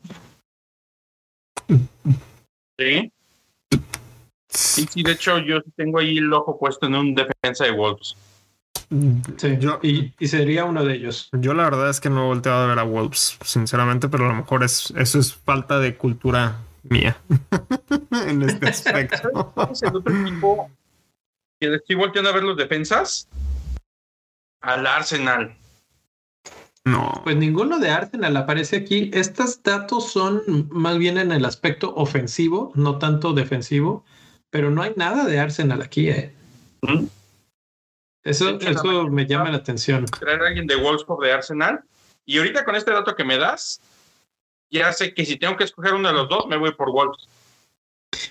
Sí. 2.79 3.11
Sí, 4.49 4.87
sí, 4.91 5.03
de 5.03 5.13
hecho 5.13 5.39
yo 5.39 5.63
tengo 5.77 5.99
ahí 5.99 6.19
el 6.19 6.33
ojo 6.33 6.59
puesto 6.59 6.87
en 6.87 6.95
un 6.95 7.15
defensa 7.15 7.65
de 7.65 7.73
Wolves. 7.73 8.17
Sí, 9.37 9.57
yo, 9.59 9.81
y, 9.83 10.13
sería 10.29 10.65
uno 10.65 10.85
de 10.85 10.95
ellos. 10.95 11.29
Yo 11.33 11.55
la 11.55 11.65
verdad 11.65 11.91
es 11.91 12.01
que 12.01 12.09
no 12.09 12.25
he 12.25 12.27
volteado 12.27 12.65
a 12.65 12.67
ver 12.67 12.79
a 12.79 12.85
Wolves, 12.85 13.39
sinceramente, 13.43 14.09
pero 14.09 14.27
a 14.27 14.29
lo 14.29 14.35
mejor 14.35 14.63
es, 14.63 14.93
eso 14.97 15.19
es 15.19 15.35
falta 15.35 15.81
de 15.81 15.97
cultura 15.97 16.61
mía 16.85 17.17
en 18.29 18.43
este 18.43 18.69
aspecto. 18.69 19.53
es 19.73 19.83
el 19.83 19.97
otro 19.97 20.21
equipo 20.21 20.71
que 21.61 21.75
estoy 21.75 21.97
volteando 21.97 22.31
a 22.31 22.35
ver 22.35 22.45
los 22.45 22.57
defensas? 22.57 23.29
Al 24.61 24.87
Arsenal. 24.87 25.57
No. 26.87 27.21
Pues 27.25 27.37
ninguno 27.37 27.79
de 27.79 27.91
Arsenal 27.91 28.35
aparece 28.37 28.77
aquí. 28.77 29.11
Estos 29.13 29.63
datos 29.63 30.11
son 30.11 30.43
más 30.71 30.97
bien 30.97 31.19
en 31.19 31.33
el 31.33 31.45
aspecto 31.45 31.95
ofensivo, 31.95 32.73
no 32.75 32.99
tanto 32.99 33.35
defensivo 33.35 34.05
pero 34.57 34.71
no 34.71 34.83
hay 34.83 34.93
nada 34.97 35.25
de 35.25 35.39
Arsenal 35.39 35.83
aquí, 35.83 36.09
¿eh? 36.09 36.33
Eso, 38.25 38.59
eso 38.59 39.09
me 39.09 39.27
llama 39.27 39.51
la 39.51 39.59
atención. 39.59 40.07
Traer 40.07 40.43
a 40.43 40.47
alguien 40.49 40.67
de 40.67 40.77
Wolfsburg 40.77 41.23
de 41.23 41.33
Arsenal. 41.33 41.85
Y 42.25 42.39
ahorita 42.39 42.65
con 42.65 42.75
este 42.75 42.91
dato 42.91 43.15
que 43.15 43.23
me 43.23 43.37
das, 43.37 43.81
ya 44.71 44.93
sé 44.95 45.13
que 45.13 45.27
si 45.27 45.37
tengo 45.37 45.59
que 45.59 45.65
escoger 45.65 45.93
uno 45.93 46.09
de 46.09 46.15
los 46.15 46.29
dos, 46.29 46.47
me 46.47 46.57
voy 46.57 46.73
por 46.73 46.91
Wolves. 46.91 47.29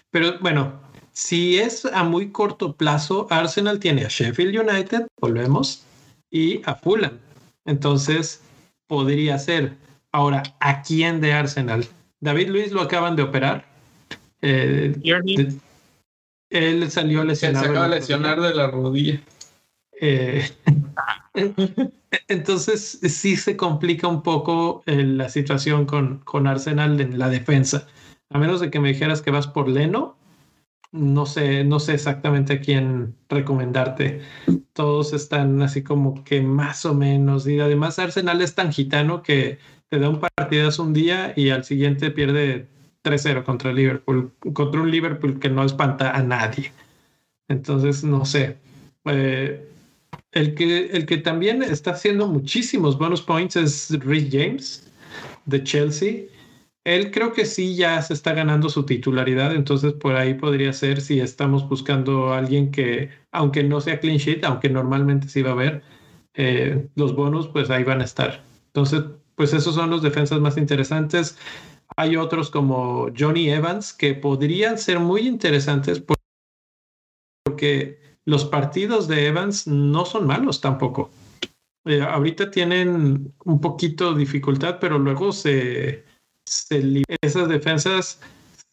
Pero 0.09 0.39
bueno, 0.39 0.73
si 1.13 1.59
es 1.59 1.85
a 1.85 2.03
muy 2.03 2.31
corto 2.31 2.73
plazo, 2.73 3.27
Arsenal 3.29 3.79
tiene 3.79 4.03
a 4.03 4.09
Sheffield 4.09 4.67
United, 4.67 5.07
volvemos, 5.21 5.83
y 6.31 6.61
a 6.65 6.73
Fulham. 6.73 7.19
Entonces, 7.65 8.41
podría 8.87 9.37
ser. 9.37 9.77
Ahora, 10.11 10.43
¿a 10.59 10.81
quién 10.81 11.21
de 11.21 11.33
Arsenal? 11.33 11.85
David 12.19 12.49
Luis 12.49 12.71
lo 12.71 12.81
acaban 12.81 13.15
de 13.15 13.23
operar. 13.23 13.65
Eh, 14.41 14.95
él 16.49 16.91
salió 16.91 17.23
lesionado. 17.23 17.65
Se 17.65 17.71
acaba 17.71 17.89
de 17.89 17.95
lesionar 17.95 18.41
de 18.41 18.53
la 18.53 18.67
rodilla. 18.67 19.19
Eh, 19.99 20.49
entonces 22.27 22.99
sí 23.03 23.35
se 23.37 23.57
complica 23.57 24.07
un 24.07 24.21
poco 24.21 24.83
eh, 24.85 25.03
la 25.03 25.29
situación 25.29 25.85
con, 25.85 26.19
con 26.19 26.47
Arsenal 26.47 26.99
en 27.01 27.17
la 27.17 27.29
defensa. 27.29 27.87
A 28.29 28.37
menos 28.37 28.59
de 28.59 28.71
que 28.71 28.79
me 28.79 28.89
dijeras 28.89 29.21
que 29.21 29.31
vas 29.31 29.47
por 29.47 29.69
Leno, 29.69 30.17
no 30.95 31.25
sé, 31.25 31.63
no 31.63 31.79
sé 31.79 31.93
exactamente 31.93 32.53
a 32.53 32.61
quién 32.61 33.15
recomendarte. 33.29 34.21
Todos 34.73 35.13
están 35.13 35.61
así 35.61 35.83
como 35.83 36.23
que 36.23 36.41
más 36.41 36.85
o 36.85 36.93
menos. 36.93 37.47
Y 37.47 37.59
además 37.59 37.99
Arsenal 37.99 38.41
es 38.41 38.55
tan 38.55 38.71
gitano 38.71 39.21
que 39.21 39.59
te 39.89 39.99
da 39.99 40.09
un 40.09 40.19
partidazo 40.19 40.83
un 40.83 40.93
día 40.93 41.33
y 41.35 41.49
al 41.49 41.63
siguiente 41.65 42.11
pierde 42.11 42.67
3-0 43.03 43.43
contra 43.43 43.73
Liverpool, 43.73 44.31
contra 44.53 44.81
un 44.81 44.89
Liverpool 44.89 45.39
que 45.39 45.49
no 45.49 45.63
espanta 45.63 46.11
a 46.11 46.23
nadie. 46.23 46.71
Entonces, 47.47 48.03
no 48.03 48.25
sé. 48.25 48.57
Eh, 49.05 49.67
el, 50.31 50.55
que, 50.55 50.87
el 50.87 51.05
que 51.05 51.17
también 51.17 51.61
está 51.61 51.91
haciendo 51.91 52.27
muchísimos 52.27 52.97
bonus 52.97 53.21
points 53.21 53.55
es 53.55 53.99
Rhys 53.99 54.29
James 54.31 54.91
de 55.45 55.63
Chelsea. 55.63 56.23
Él 56.85 57.09
creo 57.09 57.33
que 57.33 57.45
sí 57.45 57.75
ya 57.75 57.99
se 58.03 58.13
está 58.13 58.33
ganando 58.33 58.69
su 58.69 58.85
titularidad, 58.85 59.55
entonces 59.55 59.93
por 59.93 60.15
ahí 60.15 60.35
podría 60.35 60.71
ser 60.71 61.01
si 61.01 61.19
estamos 61.19 61.67
buscando 61.67 62.31
a 62.31 62.37
alguien 62.37 62.69
que, 62.71 63.09
aunque 63.31 63.63
no 63.63 63.81
sea 63.81 63.99
clean 63.99 64.17
sheet, 64.17 64.43
aunque 64.45 64.69
normalmente 64.69 65.27
sí 65.27 65.41
va 65.41 65.49
a 65.49 65.53
haber, 65.53 65.81
eh, 66.35 66.87
los 66.95 67.15
bonus 67.15 67.47
pues 67.47 67.71
ahí 67.71 67.83
van 67.83 68.01
a 68.01 68.03
estar. 68.05 68.43
Entonces, 68.67 69.03
pues 69.33 69.53
esos 69.53 69.73
son 69.73 69.89
los 69.89 70.03
defensas 70.03 70.39
más 70.39 70.57
interesantes. 70.57 71.39
Hay 71.97 72.17
otros 72.17 72.51
como 72.51 73.07
Johnny 73.17 73.49
Evans 73.49 73.91
que 73.91 74.13
podrían 74.13 74.77
ser 74.77 74.99
muy 74.99 75.21
interesantes 75.21 76.03
porque 77.43 77.99
los 78.25 78.45
partidos 78.45 79.07
de 79.07 79.25
Evans 79.25 79.65
no 79.65 80.05
son 80.05 80.27
malos 80.27 80.61
tampoco. 80.61 81.09
Eh, 81.85 82.01
ahorita 82.01 82.51
tienen 82.51 83.33
un 83.43 83.61
poquito 83.61 84.13
de 84.13 84.19
dificultad, 84.19 84.77
pero 84.79 84.99
luego 84.99 85.31
se, 85.31 86.04
esas 87.21 87.49
defensas 87.49 88.19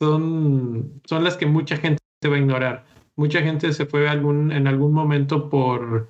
son, 0.01 1.01
son 1.05 1.25
las 1.25 1.37
que 1.37 1.47
mucha 1.47 1.77
gente 1.77 2.01
va 2.25 2.37
a 2.37 2.39
ignorar. 2.39 2.85
Mucha 3.17 3.43
gente 3.43 3.73
se 3.73 3.87
fue 3.87 4.09
algún, 4.09 4.53
en 4.53 4.67
algún 4.67 4.93
momento 4.93 5.49
por 5.51 6.09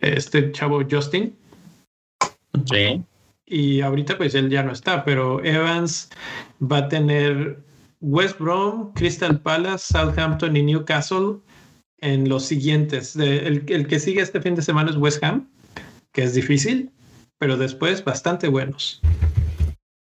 este 0.00 0.52
chavo 0.52 0.82
Justin. 0.88 1.36
Sí 2.70 3.04
y 3.46 3.80
ahorita 3.80 4.16
pues 4.16 4.34
él 4.34 4.50
ya 4.50 4.62
no 4.62 4.72
está, 4.72 5.04
pero 5.04 5.44
Evans 5.44 6.10
va 6.60 6.78
a 6.78 6.88
tener 6.88 7.62
West 8.00 8.38
Brom, 8.38 8.92
Crystal 8.94 9.40
Palace, 9.40 9.86
Southampton 9.92 10.56
y 10.56 10.62
Newcastle 10.62 11.38
en 11.98 12.28
los 12.28 12.44
siguientes. 12.44 13.16
El, 13.16 13.64
que 13.64 14.00
sigue 14.00 14.22
este 14.22 14.40
fin 14.40 14.54
de 14.54 14.62
semana 14.62 14.90
es 14.90 14.96
West 14.96 15.22
Ham, 15.22 15.48
que 16.12 16.22
es 16.22 16.34
difícil, 16.34 16.90
pero 17.38 17.56
después 17.56 18.04
bastante 18.04 18.48
buenos. 18.48 19.00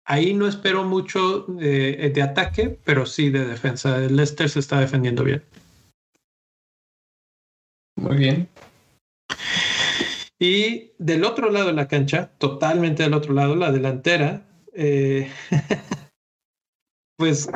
Ahí 0.06 0.34
no 0.34 0.48
espero 0.48 0.84
mucho 0.84 1.46
de, 1.48 2.12
de 2.14 2.22
ataque, 2.22 2.78
pero 2.84 3.06
sí 3.06 3.30
de 3.30 3.46
defensa. 3.46 4.04
El 4.04 4.16
Leicester 4.16 4.50
se 4.50 4.60
está 4.60 4.80
defendiendo 4.80 5.24
bien. 5.24 5.44
Muy 7.96 8.18
bien. 8.18 8.50
Y 10.40 10.92
del 10.98 11.24
otro 11.24 11.50
lado 11.50 11.68
de 11.68 11.74
la 11.74 11.88
cancha, 11.88 12.32
totalmente 12.38 13.04
del 13.04 13.14
otro 13.14 13.34
lado, 13.34 13.56
la 13.56 13.72
delantera, 13.72 14.46
eh, 14.74 15.32
pues, 17.18 17.50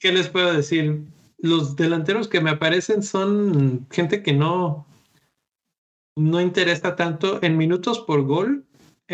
¿qué 0.00 0.10
les 0.10 0.28
puedo 0.28 0.52
decir? 0.52 1.04
Los 1.38 1.76
delanteros 1.76 2.26
que 2.26 2.40
me 2.40 2.50
aparecen 2.50 3.04
son 3.04 3.86
gente 3.90 4.24
que 4.24 4.32
no, 4.32 4.86
no 6.16 6.40
interesa 6.40 6.96
tanto 6.96 7.40
en 7.42 7.56
minutos 7.56 8.00
por 8.00 8.22
gol. 8.22 8.64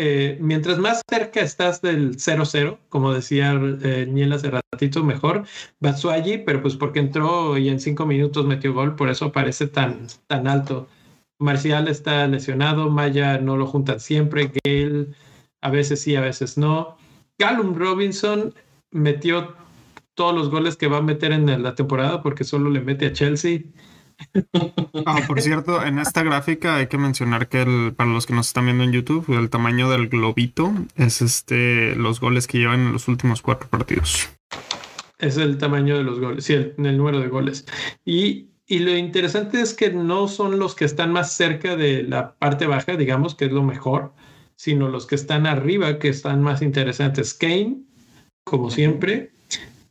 Eh, 0.01 0.37
mientras 0.39 0.77
más 0.79 1.01
cerca 1.09 1.41
estás 1.41 1.81
del 1.81 2.15
0-0, 2.15 2.79
como 2.87 3.13
decía 3.13 3.59
eh, 3.81 4.07
Niel 4.09 4.31
hace 4.31 4.49
ratito, 4.49 5.03
mejor. 5.03 5.43
Batsuagi, 5.81 6.37
pero 6.37 6.61
pues 6.61 6.77
porque 6.77 6.99
entró 6.99 7.57
y 7.57 7.67
en 7.67 7.81
cinco 7.81 8.05
minutos 8.05 8.45
metió 8.45 8.73
gol, 8.73 8.95
por 8.95 9.09
eso 9.09 9.33
parece 9.33 9.67
tan, 9.67 10.07
tan 10.27 10.47
alto. 10.47 10.87
Marcial 11.37 11.89
está 11.89 12.25
lesionado, 12.27 12.89
Maya 12.89 13.39
no 13.39 13.57
lo 13.57 13.67
juntan 13.67 13.99
siempre, 13.99 14.49
Gale 14.63 15.09
a 15.59 15.69
veces 15.69 15.99
sí, 16.01 16.15
a 16.15 16.21
veces 16.21 16.57
no. 16.57 16.95
Callum 17.37 17.75
Robinson 17.75 18.53
metió 18.91 19.53
todos 20.13 20.33
los 20.33 20.49
goles 20.49 20.77
que 20.77 20.87
va 20.87 20.99
a 20.99 21.01
meter 21.01 21.33
en 21.33 21.61
la 21.61 21.75
temporada 21.75 22.21
porque 22.21 22.45
solo 22.45 22.69
le 22.69 22.79
mete 22.79 23.07
a 23.07 23.13
Chelsea. 23.13 23.63
Ah, 25.05 25.21
por 25.27 25.41
cierto, 25.41 25.83
en 25.83 25.99
esta 25.99 26.23
gráfica 26.23 26.75
hay 26.75 26.87
que 26.87 26.97
mencionar 26.97 27.47
que 27.47 27.93
para 27.95 28.09
los 28.09 28.25
que 28.25 28.33
nos 28.33 28.47
están 28.47 28.65
viendo 28.65 28.83
en 28.83 28.91
YouTube, 28.91 29.25
el 29.37 29.49
tamaño 29.49 29.89
del 29.89 30.09
globito 30.09 30.73
es 30.95 31.21
este 31.21 31.95
los 31.95 32.19
goles 32.19 32.47
que 32.47 32.59
llevan 32.59 32.81
en 32.81 32.93
los 32.93 33.07
últimos 33.07 33.41
cuatro 33.41 33.69
partidos. 33.69 34.29
Es 35.17 35.37
el 35.37 35.57
tamaño 35.57 35.97
de 35.97 36.03
los 36.03 36.19
goles, 36.19 36.45
sí, 36.45 36.53
el, 36.53 36.75
el 36.77 36.97
número 36.97 37.19
de 37.19 37.27
goles. 37.27 37.65
Y, 38.05 38.47
y, 38.67 38.79
lo 38.79 38.95
interesante 38.95 39.61
es 39.61 39.73
que 39.73 39.91
no 39.91 40.27
son 40.27 40.59
los 40.59 40.75
que 40.75 40.85
están 40.85 41.11
más 41.11 41.33
cerca 41.33 41.75
de 41.75 42.03
la 42.03 42.35
parte 42.35 42.67
baja, 42.67 42.95
digamos, 42.95 43.35
que 43.35 43.45
es 43.45 43.51
lo 43.51 43.63
mejor, 43.63 44.13
sino 44.55 44.87
los 44.87 45.07
que 45.07 45.15
están 45.15 45.45
arriba, 45.45 45.99
que 45.99 46.09
están 46.09 46.41
más 46.41 46.61
interesantes. 46.61 47.33
Kane, 47.33 47.81
como 48.45 48.71
siempre, 48.71 49.31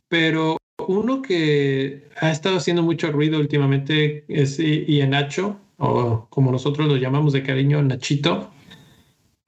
pero 0.07 0.57
uno 0.89 1.21
que 1.21 2.09
ha 2.19 2.31
estado 2.31 2.57
haciendo 2.57 2.81
mucho 2.81 3.11
ruido 3.11 3.39
últimamente 3.39 4.25
es 4.27 4.59
Nacho, 5.07 5.59
o 5.77 6.25
como 6.31 6.51
nosotros 6.51 6.87
lo 6.87 6.97
llamamos 6.97 7.31
de 7.31 7.43
cariño, 7.43 7.83
Nachito, 7.83 8.49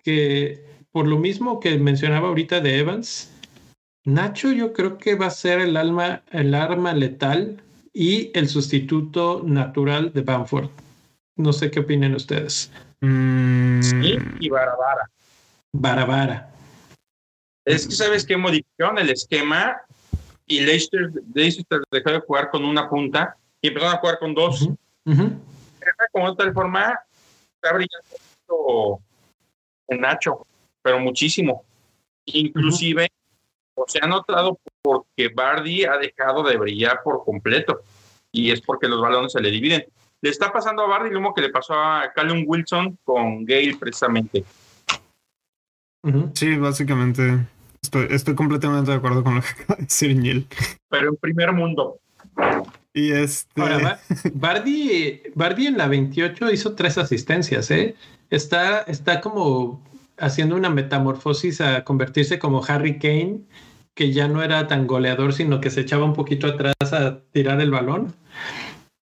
que 0.03 0.63
por 0.91 1.07
lo 1.07 1.17
mismo 1.17 1.59
que 1.59 1.79
mencionaba 1.79 2.27
ahorita 2.27 2.61
de 2.61 2.77
Evans, 2.77 3.31
Nacho 4.05 4.51
yo 4.51 4.71
creo 4.71 4.99
que 4.99 5.15
va 5.15 5.25
a 5.25 5.31
ser 5.31 5.61
el, 5.61 5.77
alma, 5.77 6.21
el 6.31 6.53
arma 6.53 6.93
letal 6.93 7.59
y 7.91 8.29
el 8.35 8.47
sustituto 8.47 9.41
natural 9.43 10.13
de 10.13 10.21
Bamford. 10.21 10.69
No 11.37 11.53
sé 11.53 11.71
qué 11.71 11.79
opinan 11.79 12.13
ustedes. 12.13 12.71
Mm, 13.01 13.81
Sí, 13.81 14.15
y 14.41 14.49
Barabara. 14.49 15.09
Barabara. 15.73 16.53
Es 17.65 17.87
que 17.87 17.95
sabes 17.95 18.25
que 18.25 18.37
modificaron 18.37 18.99
el 18.99 19.09
esquema 19.09 19.81
y 20.51 20.59
Leicester, 20.59 21.09
Leicester 21.33 21.81
dejó 21.89 22.11
de 22.11 22.19
jugar 22.19 22.49
con 22.49 22.65
una 22.65 22.89
punta 22.89 23.37
y 23.61 23.69
empezaron 23.69 23.95
a 23.95 23.99
jugar 23.99 24.19
con 24.19 24.33
dos. 24.33 24.67
Ujú. 25.05 25.39
Como 26.11 26.29
de 26.29 26.35
tal 26.35 26.53
forma, 26.53 26.99
está 27.55 27.73
brillando 27.73 28.09
mucho 28.49 29.03
en 29.87 30.01
Nacho, 30.01 30.45
pero 30.81 30.99
muchísimo. 30.99 31.63
Inclusive, 32.25 33.07
o 33.75 33.85
se 33.87 33.99
ha 34.01 34.07
notado 34.07 34.59
porque 34.81 35.29
Bardi 35.33 35.85
ha 35.85 35.97
dejado 35.97 36.43
de 36.43 36.57
brillar 36.57 37.01
por 37.01 37.23
completo 37.23 37.79
y 38.29 38.51
es 38.51 38.59
porque 38.59 38.89
los 38.89 39.01
balones 39.01 39.31
se 39.31 39.39
le 39.39 39.51
dividen. 39.51 39.85
Le 40.19 40.29
está 40.29 40.51
pasando 40.51 40.83
a 40.83 40.87
Bardi 40.87 41.11
lo 41.11 41.21
mismo 41.21 41.33
que 41.33 41.41
le 41.41 41.49
pasó 41.49 41.75
a 41.75 42.11
Callum 42.13 42.43
Wilson 42.45 42.99
con 43.05 43.45
Gale 43.45 43.77
precisamente. 43.79 44.43
Sí, 46.33 46.57
básicamente 46.57 47.39
estoy, 47.81 48.07
estoy 48.11 48.35
completamente 48.35 48.91
de 48.91 48.97
acuerdo 48.97 49.23
con 49.23 49.35
lo 49.35 49.41
que 49.41 49.47
acaba 49.63 49.75
de 49.77 49.83
decir 49.83 50.15
Niel. 50.15 50.47
Pero 50.89 51.09
en 51.09 51.15
primer 51.17 51.51
mundo. 51.53 51.99
Y 52.93 53.11
este. 53.11 53.61
Ahora, 53.61 53.77
Ba- 53.79 53.99
Bardi, 54.33 55.21
Bardi 55.35 55.67
en 55.67 55.77
la 55.77 55.87
28 55.87 56.51
hizo 56.51 56.73
tres 56.75 56.97
asistencias, 56.97 57.71
¿eh? 57.71 57.95
Está, 58.29 58.81
está 58.81 59.21
como 59.21 59.83
haciendo 60.17 60.55
una 60.55 60.69
metamorfosis 60.69 61.61
a 61.61 61.83
convertirse 61.83 62.37
como 62.39 62.63
Harry 62.65 62.99
Kane, 62.99 63.41
que 63.95 64.13
ya 64.13 64.27
no 64.27 64.43
era 64.43 64.67
tan 64.67 64.87
goleador, 64.87 65.33
sino 65.33 65.59
que 65.59 65.69
se 65.69 65.81
echaba 65.81 66.05
un 66.05 66.13
poquito 66.13 66.47
atrás 66.47 66.75
a 66.93 67.19
tirar 67.31 67.59
el 67.59 67.71
balón. 67.71 68.13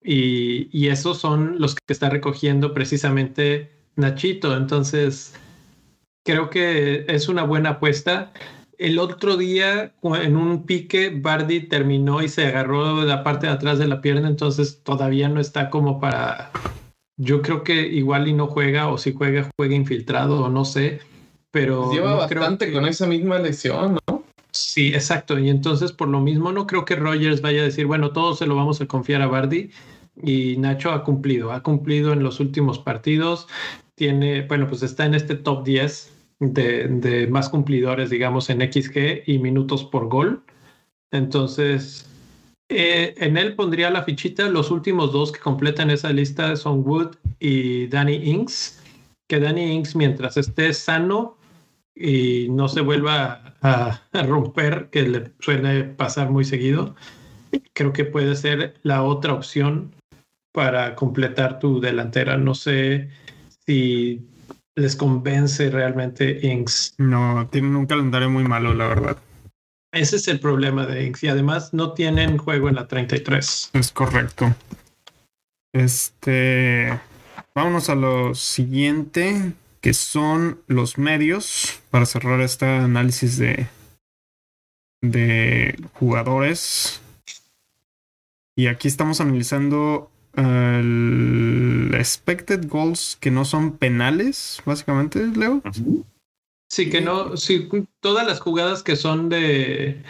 Y, 0.01 0.69
y 0.71 0.87
esos 0.87 1.19
son 1.19 1.59
los 1.59 1.75
que 1.75 1.81
está 1.93 2.09
recogiendo 2.09 2.73
precisamente 2.73 3.69
Nachito. 3.95 4.55
Entonces, 4.55 5.35
creo 6.25 6.49
que 6.49 7.05
es 7.07 7.27
una 7.27 7.43
buena 7.43 7.71
apuesta. 7.71 8.31
El 8.79 8.97
otro 8.97 9.35
día, 9.35 9.91
en 10.01 10.37
un 10.37 10.65
pique, 10.65 11.09
Bardi 11.13 11.59
terminó 11.67 12.21
y 12.23 12.29
se 12.29 12.45
agarró 12.47 13.03
la 13.03 13.25
parte 13.25 13.45
de 13.47 13.51
atrás 13.51 13.77
de 13.77 13.87
la 13.87 13.99
pierna, 13.99 14.29
entonces 14.29 14.81
todavía 14.83 15.27
no 15.27 15.41
está 15.41 15.69
como 15.69 15.99
para. 15.99 16.49
Yo 17.17 17.41
creo 17.41 17.65
que 17.65 17.87
igual 17.87 18.29
y 18.29 18.33
no 18.33 18.47
juega, 18.47 18.87
o 18.87 18.97
si 18.97 19.13
juega, 19.13 19.49
juega 19.57 19.75
infiltrado, 19.75 20.45
o 20.45 20.49
no 20.49 20.63
sé. 20.63 21.01
Pero 21.51 21.81
Pues 21.87 21.95
lleva 21.97 22.11
no 22.11 22.17
bastante 22.19 22.67
que- 22.67 22.71
con 22.71 22.85
esa 22.85 23.05
misma 23.05 23.37
lesión, 23.37 23.99
¿no? 24.07 24.23
Sí, 24.51 24.93
exacto. 24.93 25.37
Y 25.37 25.49
entonces, 25.49 25.91
por 25.91 26.07
lo 26.07 26.21
mismo, 26.21 26.53
no 26.53 26.65
creo 26.65 26.85
que 26.85 26.95
Rogers 26.95 27.41
vaya 27.41 27.61
a 27.61 27.65
decir, 27.65 27.85
bueno, 27.85 28.11
todo 28.13 28.33
se 28.33 28.47
lo 28.47 28.55
vamos 28.55 28.79
a 28.79 28.85
confiar 28.85 29.21
a 29.21 29.27
Bardi. 29.27 29.71
Y 30.23 30.55
Nacho 30.57 30.91
ha 30.91 31.03
cumplido, 31.03 31.51
ha 31.51 31.63
cumplido 31.63 32.13
en 32.13 32.23
los 32.23 32.39
últimos 32.39 32.79
partidos. 32.79 33.47
Tiene, 33.95 34.43
bueno, 34.43 34.67
pues 34.69 34.83
está 34.83 35.05
en 35.05 35.15
este 35.15 35.35
top 35.35 35.65
10 35.65 36.13
de, 36.39 37.27
más 37.29 37.49
cumplidores, 37.49 38.09
digamos, 38.09 38.49
en 38.49 38.61
XG 38.61 39.23
y 39.25 39.39
minutos 39.39 39.83
por 39.83 40.07
gol. 40.07 40.43
Entonces, 41.11 42.09
eh, 42.69 43.13
en 43.17 43.37
él 43.37 43.55
pondría 43.55 43.89
la 43.89 44.03
fichita. 44.03 44.49
Los 44.49 44.71
últimos 44.71 45.11
dos 45.11 45.31
que 45.31 45.39
completan 45.39 45.89
esa 45.89 46.11
lista 46.11 46.55
son 46.55 46.87
Wood 46.87 47.15
y 47.39 47.87
Danny 47.87 48.15
Inks. 48.15 48.81
Que 49.27 49.39
Danny 49.39 49.73
Inks, 49.73 49.95
mientras 49.95 50.37
esté 50.37 50.73
sano, 50.73 51.37
y 51.95 52.47
no 52.49 52.69
se 52.69 52.81
vuelva 52.81 53.55
a, 53.61 54.01
a 54.13 54.23
romper, 54.23 54.89
que 54.89 55.03
le 55.03 55.33
suele 55.39 55.83
pasar 55.83 56.31
muy 56.31 56.45
seguido, 56.45 56.95
creo 57.73 57.91
que 57.91 58.05
puede 58.05 58.35
ser 58.35 58.75
la 58.83 59.03
otra 59.03 59.33
opción 59.33 59.93
para 60.53 60.95
completar 60.95 61.59
tu 61.59 61.79
delantera. 61.81 62.37
No 62.37 62.55
sé 62.55 63.09
si 63.65 64.25
les 64.79 64.95
convence 64.95 65.69
realmente 65.69 66.39
Inks. 66.45 66.95
No, 66.97 67.47
tienen 67.51 67.75
un 67.75 67.85
calendario 67.85 68.29
muy 68.29 68.43
malo, 68.43 68.73
la 68.73 68.87
verdad. 68.87 69.17
Ese 69.91 70.17
es 70.17 70.27
el 70.27 70.39
problema 70.39 70.85
de 70.85 71.05
Inks. 71.05 71.23
Y 71.23 71.27
además 71.27 71.73
no 71.73 71.93
tienen 71.93 72.37
juego 72.37 72.69
en 72.69 72.75
la 72.75 72.87
33. 72.87 73.71
Es 73.73 73.91
correcto. 73.91 74.55
Este. 75.73 76.99
Vámonos 77.53 77.89
a 77.89 77.95
lo 77.95 78.35
siguiente, 78.35 79.53
que 79.81 79.93
son 79.93 80.61
los 80.67 80.97
medios, 80.97 81.81
para 81.89 82.05
cerrar 82.05 82.39
este 82.41 82.65
análisis 82.65 83.37
de, 83.37 83.67
de 85.01 85.77
jugadores. 85.93 87.01
Y 88.55 88.67
aquí 88.67 88.87
estamos 88.87 89.21
analizando 89.21 90.11
el 90.35 91.91
expected 91.97 92.67
goals 92.67 93.17
que 93.19 93.31
no 93.31 93.45
son 93.45 93.77
penales, 93.77 94.61
básicamente, 94.65 95.27
Leo. 95.27 95.61
Sí, 96.69 96.89
que 96.89 97.01
no, 97.01 97.35
sí, 97.35 97.67
todas 97.99 98.27
las 98.27 98.39
jugadas 98.39 98.83
que 98.83 98.95
son 98.95 99.29
de, 99.29 100.03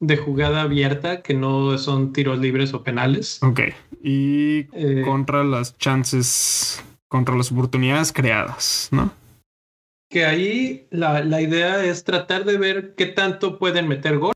de 0.00 0.16
jugada 0.16 0.62
abierta, 0.62 1.22
que 1.22 1.34
no 1.34 1.76
son 1.78 2.12
tiros 2.12 2.38
libres 2.38 2.72
o 2.74 2.82
penales. 2.82 3.42
Ok. 3.42 3.60
Y 4.02 4.66
eh, 4.72 5.02
contra 5.04 5.44
las 5.44 5.76
chances, 5.76 6.82
contra 7.08 7.36
las 7.36 7.52
oportunidades 7.52 8.12
creadas, 8.12 8.88
¿no? 8.92 9.12
que 10.10 10.26
ahí 10.26 10.88
la, 10.90 11.22
la 11.22 11.40
idea 11.40 11.84
es 11.84 12.04
tratar 12.04 12.44
de 12.44 12.58
ver 12.58 12.94
qué 12.96 13.06
tanto 13.06 13.58
pueden 13.58 13.86
meter 13.86 14.18
gol 14.18 14.34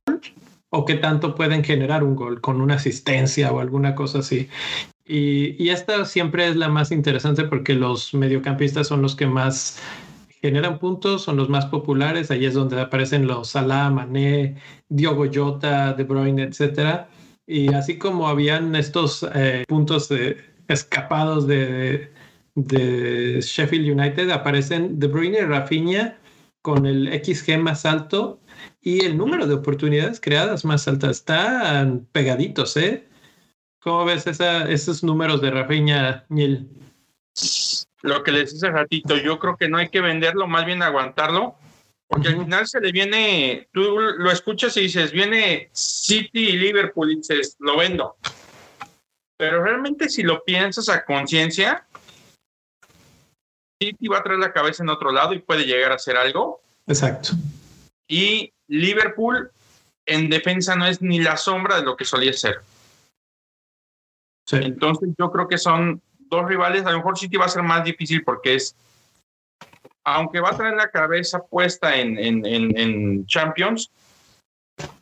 o 0.71 0.85
qué 0.85 0.95
tanto 0.95 1.35
pueden 1.35 1.65
generar 1.65 2.05
un 2.05 2.15
gol 2.15 2.41
con 2.41 2.61
una 2.61 2.75
asistencia 2.75 3.53
o 3.53 3.61
alguna 3.61 3.95
cosa 3.95 4.21
así. 4.21 4.49
Y, 5.07 5.69
esta 5.69 6.05
siempre 6.07 6.49
es 6.49 6.57
la 6.57 6.69
más 6.69 6.91
interesante 6.91 7.45
porque 7.45 7.75
los 7.75 8.15
mediocampistas 8.15 8.87
son 8.89 9.03
los 9.03 9.15
que 9.15 9.27
más 9.27 9.79
generan 10.41 10.79
puntos, 10.79 11.23
son 11.23 11.37
los 11.37 11.49
más 11.49 11.67
populares. 11.67 12.31
Ahí 12.31 12.47
es 12.47 12.55
donde 12.55 12.81
aparecen 12.81 13.27
los 13.27 13.49
Salah, 13.51 13.91
Mané, 13.91 14.57
Diogo 14.89 15.27
Jota, 15.33 15.93
De 15.93 16.05
Bruyne, 16.05 16.45
etcétera. 16.45 17.09
Y 17.47 17.73
así 17.75 17.99
como 17.99 18.29
habían 18.29 18.75
estos 18.77 19.27
eh, 19.35 19.65
puntos 19.69 20.09
de- 20.09 20.39
escapados 20.69 21.47
de, 21.47 22.11
de 22.55 23.41
Sheffield 23.43 23.91
United, 24.01 24.31
aparecen 24.31 24.99
De 24.99 25.07
Bruyne 25.09 25.39
y 25.41 25.43
Rafinha 25.43 26.19
con 26.63 26.87
el 26.87 27.09
XG 27.23 27.59
más 27.59 27.85
alto 27.85 28.41
y 28.81 29.05
el 29.05 29.19
número 29.19 29.47
de 29.47 29.55
oportunidades 29.55 30.21
creadas 30.21 30.65
más 30.65 30.89
altas. 30.89 31.19
Están 31.19 32.07
pegaditos, 32.13 32.77
¿eh? 32.79 33.07
¿Cómo 33.85 34.07
ves 34.07 34.27
esa- 34.27 34.69
esos 34.71 35.05
números 35.05 35.41
de 35.43 35.51
Rafinha, 35.51 36.25
Neil? 36.31 36.69
lo 38.03 38.23
que 38.23 38.33
les 38.33 38.53
hice 38.53 38.71
ratito, 38.71 39.17
yo 39.17 39.39
creo 39.39 39.57
que 39.57 39.67
no 39.69 39.79
hay 39.79 39.89
que 39.89 40.01
venderlo, 40.03 40.47
más 40.47 40.67
bien 40.67 40.83
aguantarlo, 40.83 41.57
porque 42.07 42.29
al 42.29 42.39
final 42.39 42.67
se 42.67 42.79
le 42.81 42.93
viene, 42.93 43.69
tú 43.73 43.99
lo 43.99 44.31
escuchas 44.31 44.77
y 44.77 44.83
dices, 44.83 45.11
viene 45.11 45.71
City 45.73 46.51
y 46.51 46.53
Liverpool 46.59 47.11
y 47.13 47.17
dices, 47.17 47.57
lo 47.61 47.79
vendo. 47.79 48.17
Pero 49.39 49.65
realmente 49.65 50.11
si 50.11 50.23
lo 50.23 50.45
piensas 50.45 50.91
a 50.91 51.03
conciencia, 51.05 51.87
City 53.83 54.07
va 54.07 54.19
a 54.19 54.23
traer 54.23 54.39
la 54.39 54.53
cabeza 54.53 54.83
en 54.83 54.91
otro 54.91 55.11
lado 55.11 55.33
y 55.33 55.39
puede 55.41 55.65
llegar 55.65 55.93
a 55.93 55.97
hacer 55.97 56.17
algo. 56.19 56.61
Exacto. 56.87 57.31
Y 58.07 58.53
Liverpool 58.69 59.51
en 60.07 60.29
defensa 60.29 60.77
no 60.77 60.87
es 60.87 61.01
ni 61.01 61.21
la 61.21 61.37
sombra 61.39 61.77
de 61.79 61.85
lo 61.85 61.97
que 61.97 62.05
solía 62.05 62.33
ser. 62.35 62.61
Sí. 64.47 64.57
Entonces 64.57 65.11
yo 65.19 65.31
creo 65.31 65.49
que 65.49 65.59
son 65.59 66.03
dos 66.19 66.47
rivales. 66.47 66.85
A 66.85 66.91
lo 66.91 66.99
mejor 66.99 67.19
City 67.19 67.37
va 67.37 67.47
a 67.47 67.49
ser 67.49 67.63
más 67.63 67.85
difícil 67.85 68.25
porque 68.25 68.55
es, 68.55 68.77
aunque 70.05 70.41
va 70.41 70.51
a 70.51 70.57
traer 70.57 70.75
la 70.75 70.91
cabeza 70.91 71.43
puesta 71.43 71.97
en, 71.97 72.19
en, 72.19 72.45
en, 72.45 72.79
en 72.79 73.27
Champions, 73.27 73.91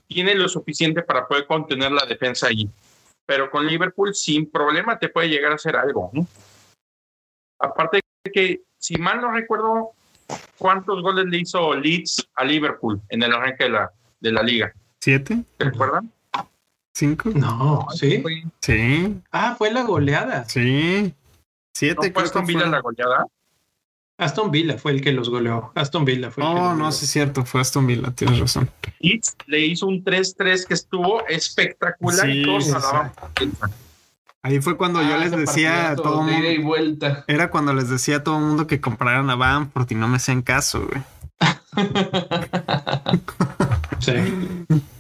tiene 0.07 0.35
lo 0.35 0.49
suficiente 0.49 1.03
para 1.03 1.27
poder 1.27 1.47
contener 1.47 1.91
la 1.91 2.07
defensa 2.07 2.47
allí. 2.47 2.69
Pero 3.27 3.51
con 3.51 3.67
Liverpool 3.67 4.15
sin 4.15 4.51
problema 4.51 4.99
te 4.99 5.09
puede 5.09 5.29
llegar 5.29 5.53
a 5.53 5.57
hacer 5.57 5.77
algo. 5.77 6.11
¿no? 6.13 6.27
Aparte 7.59 8.01
de 8.25 8.33
que, 8.33 8.61
si 8.79 8.97
mal 8.97 9.21
no 9.21 9.31
recuerdo, 9.31 9.93
¿cuántos 10.59 11.03
goles 11.03 11.27
le 11.27 11.39
hizo 11.39 11.75
Leeds 11.75 12.29
a 12.35 12.45
Liverpool 12.45 13.01
en 13.09 13.23
el 13.23 13.33
arranque 13.33 13.65
de 13.65 13.71
la, 13.71 13.93
de 14.21 14.33
la 14.33 14.43
liga? 14.43 14.73
¿Siete? 15.01 15.45
¿Te 15.57 15.65
recuerdan? 15.65 16.13
¿Cinco? 16.95 17.31
No, 17.35 17.87
sí. 17.95 18.19
Fue- 18.21 18.45
Sí, 18.61 19.21
Ah, 19.31 19.55
fue 19.57 19.73
la 19.73 19.83
goleada. 19.83 20.45
sí. 20.49 21.05
¿No 21.05 21.13
Siete, 21.75 21.97
fue 21.97 22.13
creo 22.13 22.25
Aston 22.27 22.47
Villa 22.47 22.67
la 22.67 22.81
goleada? 22.81 23.27
Aston 24.19 24.51
Villa 24.51 24.77
fue 24.79 24.93
el 24.93 25.01
que 25.01 25.11
los 25.13 25.31
goleó. 25.31 25.73
Aston 25.75 26.05
Villa 26.05 26.31
fue 26.31 26.45
el 26.45 26.51
que 26.53 26.61
Oh, 26.61 26.69
los 26.71 26.79
no, 26.79 26.93
sí 26.93 27.07
es 27.07 27.11
cierto, 27.11 27.45
fue 27.47 27.63
Aston 27.63 27.87
Villa, 27.87 28.11
tienes 28.11 28.39
razón. 28.39 28.71
Leeds 29.01 29.37
le 29.47 29.61
hizo 29.67 29.87
un 29.87 30.05
3-3 30.05 30.67
que 30.67 30.75
estuvo 30.75 31.27
espectacular 31.29 32.27
Sí, 32.27 32.41
y 32.41 32.45
todos 32.45 32.65
sí, 32.67 32.73
alaban. 32.73 33.13
Ahí 34.43 34.61
fue 34.61 34.77
cuando 34.77 35.01
yo 35.03 35.15
Ah, 35.15 35.19
les 35.19 35.31
decía 35.31 35.91
a 35.93 35.97
todo 35.97 36.29
y 36.29 36.33
mundo. 36.33 36.63
vuelta. 36.69 37.25
Era 37.27 37.51
cuando 37.51 37.73
les 37.73 37.89
decía 37.89 38.17
a 38.17 38.23
todo 38.23 38.37
el 38.39 38.45
mundo 38.45 38.67
que 38.67 38.81
compraran 38.81 39.31
a 39.31 39.35
Bamford 39.37 39.91
y 39.91 39.95
no 39.95 40.09
me 40.09 40.17
hacían 40.17 40.43
caso, 40.43 40.87
güey. 40.87 41.03
Sí. 44.01 44.13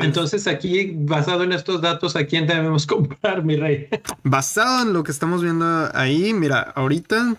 Entonces 0.00 0.46
aquí, 0.46 0.92
basado 0.94 1.44
en 1.44 1.52
estos 1.52 1.80
datos, 1.80 2.16
¿a 2.16 2.26
quién 2.26 2.46
debemos 2.46 2.86
comprar, 2.88 3.44
mi 3.44 3.56
rey? 3.56 3.88
Basado 4.22 4.82
en 4.82 4.92
lo 4.92 5.02
que 5.02 5.12
estamos 5.12 5.42
viendo 5.42 5.90
ahí, 5.94 6.32
mira, 6.34 6.60
ahorita, 6.60 7.36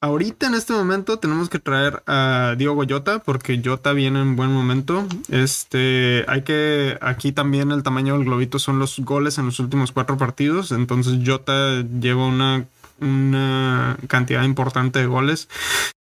ahorita 0.00 0.46
en 0.46 0.54
este 0.54 0.72
momento 0.72 1.18
tenemos 1.18 1.48
que 1.48 1.58
traer 1.58 2.02
a 2.06 2.54
Diogo 2.56 2.84
Jota 2.88 3.20
porque 3.20 3.60
Jota 3.64 3.92
viene 3.92 4.20
en 4.20 4.36
buen 4.36 4.50
momento. 4.52 5.06
Este, 5.28 6.24
hay 6.28 6.42
que, 6.42 6.98
aquí 7.00 7.32
también 7.32 7.70
el 7.70 7.82
tamaño 7.82 8.14
del 8.14 8.24
globito 8.24 8.58
son 8.58 8.78
los 8.78 8.98
goles 9.00 9.38
en 9.38 9.46
los 9.46 9.58
últimos 9.60 9.92
cuatro 9.92 10.16
partidos. 10.16 10.72
Entonces 10.72 11.20
Jota 11.24 11.82
lleva 11.82 12.26
una, 12.26 12.66
una 13.00 13.96
cantidad 14.08 14.42
importante 14.44 14.98
de 15.00 15.06
goles. 15.06 15.48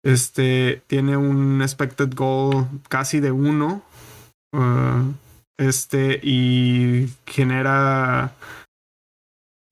Este, 0.04 0.82
tiene 0.88 1.16
un 1.16 1.62
expected 1.62 2.12
goal 2.14 2.66
casi 2.88 3.20
de 3.20 3.30
uno. 3.30 3.82
Uh, 4.52 5.12
este, 5.58 6.20
y 6.22 7.08
genera 7.26 8.32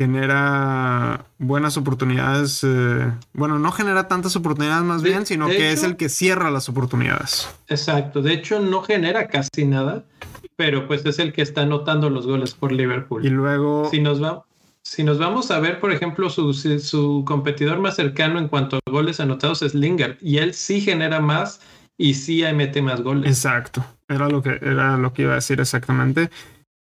genera 0.01 1.26
buenas 1.39 1.76
oportunidades. 1.76 2.64
eh, 2.64 3.12
bueno, 3.35 3.59
no 3.59 3.70
genera 3.70 4.09
tantas 4.09 4.35
oportunidades 4.35 4.83
más 4.83 5.03
De- 5.03 5.11
bien, 5.11 5.26
sino 5.26 5.47
que 5.47 5.72
es 5.72 5.83
el 5.85 5.97
que 5.97 6.09
cierra 6.09 6.51
las 6.51 6.68
oportunidades. 6.70 7.49
Exacto. 7.68 8.22
De 8.22 8.33
hecho, 8.33 8.61
no 8.61 8.81
genera 8.83 9.28
casi 9.28 9.66
nada, 9.66 10.05
pero 10.57 10.87
pues 10.87 11.05
es 11.05 11.18
el 11.18 11.33
que 11.35 11.43
está 11.43 11.62
anotando 11.62 12.09
los 12.09 12.26
goles 12.26 12.55
por 12.55 12.72
Liverpool. 12.72 13.26
Y 13.26 13.28
luego, 13.28 13.91
Si 13.91 14.01
nos, 14.01 14.22
va, 14.22 14.43
si 14.83 15.05
nos 15.05 15.18
vamos 15.18 15.51
a 15.51 15.61
ver, 15.61 15.81
por 15.81 15.93
ejemplo, 15.93 16.31
su- 16.31 16.55
su 16.55 17.22
competidor 17.26 17.78
más 17.78 17.97
cercano 17.97 18.39
en 18.39 18.49
cuanto 18.49 18.76
a 18.78 18.91
goles 18.91 19.20
anotados 19.20 19.61
es 19.61 19.74
Lingard, 19.74 20.16
y 20.22 20.39
él 20.39 20.55
sí 20.55 20.81
genera 20.81 21.20
más 21.20 21.61
y 22.01 22.14
sí 22.14 22.42
mete 22.55 22.80
más 22.80 23.03
goles. 23.03 23.30
exacto, 23.30 23.84
era 24.09 24.28
lo 24.28 24.42
que 24.42 24.59
era 24.62 24.96
lo 24.96 25.12
que 25.12 25.22
iba 25.22 25.32
a 25.32 25.36
decir 25.36 25.61
exactamente. 25.61 26.30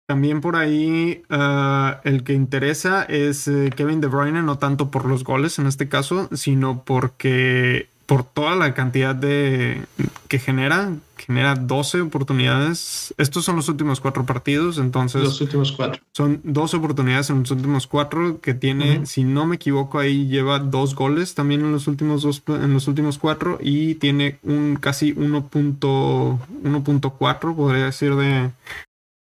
También 0.08 0.40
por 0.40 0.56
ahí 0.56 1.22
ah, 1.30 2.00
el 2.04 2.22
que 2.22 2.32
interesa 2.32 3.04
es 3.04 3.48
eh, 3.48 3.70
Kevin 3.74 4.00
De 4.00 4.06
Bruyne, 4.06 4.42
no 4.42 4.58
tanto 4.58 4.90
por 4.90 5.04
los 5.04 5.24
goles 5.24 5.58
en 5.58 5.66
este 5.66 5.88
caso, 5.88 6.28
sino 6.32 6.84
porque 6.84 7.88
por 8.10 8.24
toda 8.24 8.56
la 8.56 8.74
cantidad 8.74 9.14
de 9.14 9.86
que 10.26 10.40
genera, 10.40 10.92
genera 11.16 11.54
12 11.54 12.00
oportunidades. 12.00 13.14
Estos 13.18 13.44
son 13.44 13.54
los 13.54 13.68
últimos 13.68 14.00
cuatro 14.00 14.26
partidos, 14.26 14.78
entonces 14.78 15.22
Los 15.22 15.40
últimos 15.40 15.70
cuatro. 15.70 16.02
Son 16.12 16.40
dos 16.42 16.74
oportunidades 16.74 17.30
en 17.30 17.38
los 17.38 17.52
últimos 17.52 17.86
cuatro 17.86 18.40
que 18.40 18.52
tiene, 18.52 19.06
si 19.06 19.22
no 19.22 19.46
me 19.46 19.54
equivoco, 19.54 20.00
ahí 20.00 20.26
lleva 20.26 20.58
dos 20.58 20.96
goles 20.96 21.36
también 21.36 21.60
en 21.60 21.70
los 21.70 21.86
últimos 21.86 22.22
dos, 22.22 22.42
en 22.48 22.72
los 22.72 22.88
últimos 22.88 23.16
cuatro 23.16 23.58
y 23.62 23.94
tiene 23.94 24.40
un 24.42 24.74
casi 24.74 25.14
1.4, 25.14 27.54
podría 27.54 27.84
decir, 27.84 28.16
de, 28.16 28.50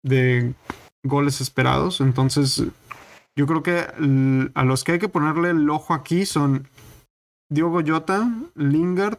de 0.04 0.54
goles 1.02 1.40
esperados. 1.40 2.00
Entonces, 2.00 2.62
yo 3.34 3.48
creo 3.48 3.64
que 3.64 3.84
a 4.54 4.64
los 4.64 4.84
que 4.84 4.92
hay 4.92 5.00
que 5.00 5.08
ponerle 5.08 5.50
el 5.50 5.68
ojo 5.70 5.92
aquí 5.92 6.24
son 6.24 6.68
Diogo 7.50 7.82
Jota, 7.84 8.30
Lingard 8.54 9.18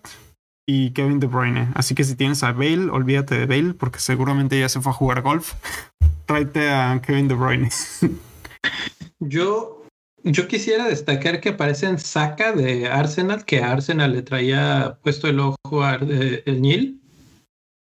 y 0.65 0.91
Kevin 0.91 1.19
De 1.19 1.27
Bruyne. 1.27 1.67
Así 1.75 1.95
que 1.95 2.05
si 2.05 2.15
tienes 2.15 2.43
a 2.43 2.53
Bale, 2.53 2.89
olvídate 2.89 3.37
de 3.37 3.45
Bale 3.45 3.73
porque 3.73 3.99
seguramente 3.99 4.57
ya 4.57 4.69
se 4.69 4.79
fue 4.79 4.91
a 4.91 4.95
jugar 4.95 5.21
golf. 5.21 5.53
Tráete 6.25 6.69
a 6.69 7.01
Kevin 7.05 7.27
De 7.27 7.35
Bruyne. 7.35 7.69
Yo, 9.19 9.85
yo 10.23 10.47
quisiera 10.47 10.87
destacar 10.87 11.41
que 11.41 11.49
aparece 11.49 11.95
Saka 11.99 12.53
de 12.53 12.87
Arsenal, 12.87 13.45
que 13.45 13.59
a 13.61 13.71
Arsenal 13.71 14.13
le 14.13 14.23
traía 14.23 14.97
puesto 15.03 15.27
el 15.27 15.39
ojo 15.39 15.83
a 15.83 15.99
eh, 16.01 16.41
el 16.47 16.61
Nil. 16.61 17.01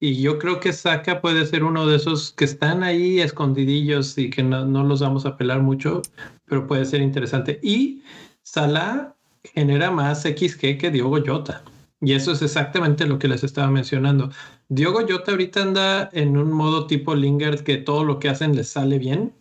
Y 0.01 0.23
yo 0.23 0.39
creo 0.39 0.61
que 0.61 0.73
Saka 0.73 1.21
puede 1.21 1.45
ser 1.47 1.65
uno 1.65 1.87
de 1.87 1.97
esos 1.97 2.33
que 2.33 2.45
están 2.45 2.83
ahí 2.83 3.21
escondidillos 3.21 4.17
y 4.17 4.31
que 4.31 4.43
no, 4.43 4.65
no 4.65 4.85
los 4.85 5.01
vamos 5.01 5.27
a 5.27 5.37
pelar 5.37 5.61
mucho, 5.61 6.03
pero 6.47 6.67
puede 6.67 6.85
ser 6.85 7.01
interesante. 7.03 7.59
Y 7.63 8.03
Salah 8.43 9.16
genera 9.55 9.91
más 9.91 10.23
XG 10.23 10.79
que 10.79 10.91
Diogo 10.91 11.19
Jota. 11.25 11.63
Y 12.01 12.13
eso 12.13 12.33
es 12.33 12.43
exactamente 12.43 13.07
lo 13.07 13.19
que 13.19 13.29
les 13.29 13.43
estaba 13.43 13.71
mencionando. 13.71 14.31
Diogo 14.69 15.01
Jota 15.09 15.31
ahorita 15.33 15.63
anda 15.63 16.11
en 16.13 16.37
un 16.37 16.53
modo 16.53 16.87
tipo 16.87 17.15
Lingard 17.15 17.61
que 17.61 17.79
todo 17.79 18.05
lo 18.05 18.19
que 18.19 18.29
hacen 18.29 18.55
les 18.55 18.69
sale 18.69 18.99
bien. 18.99 19.33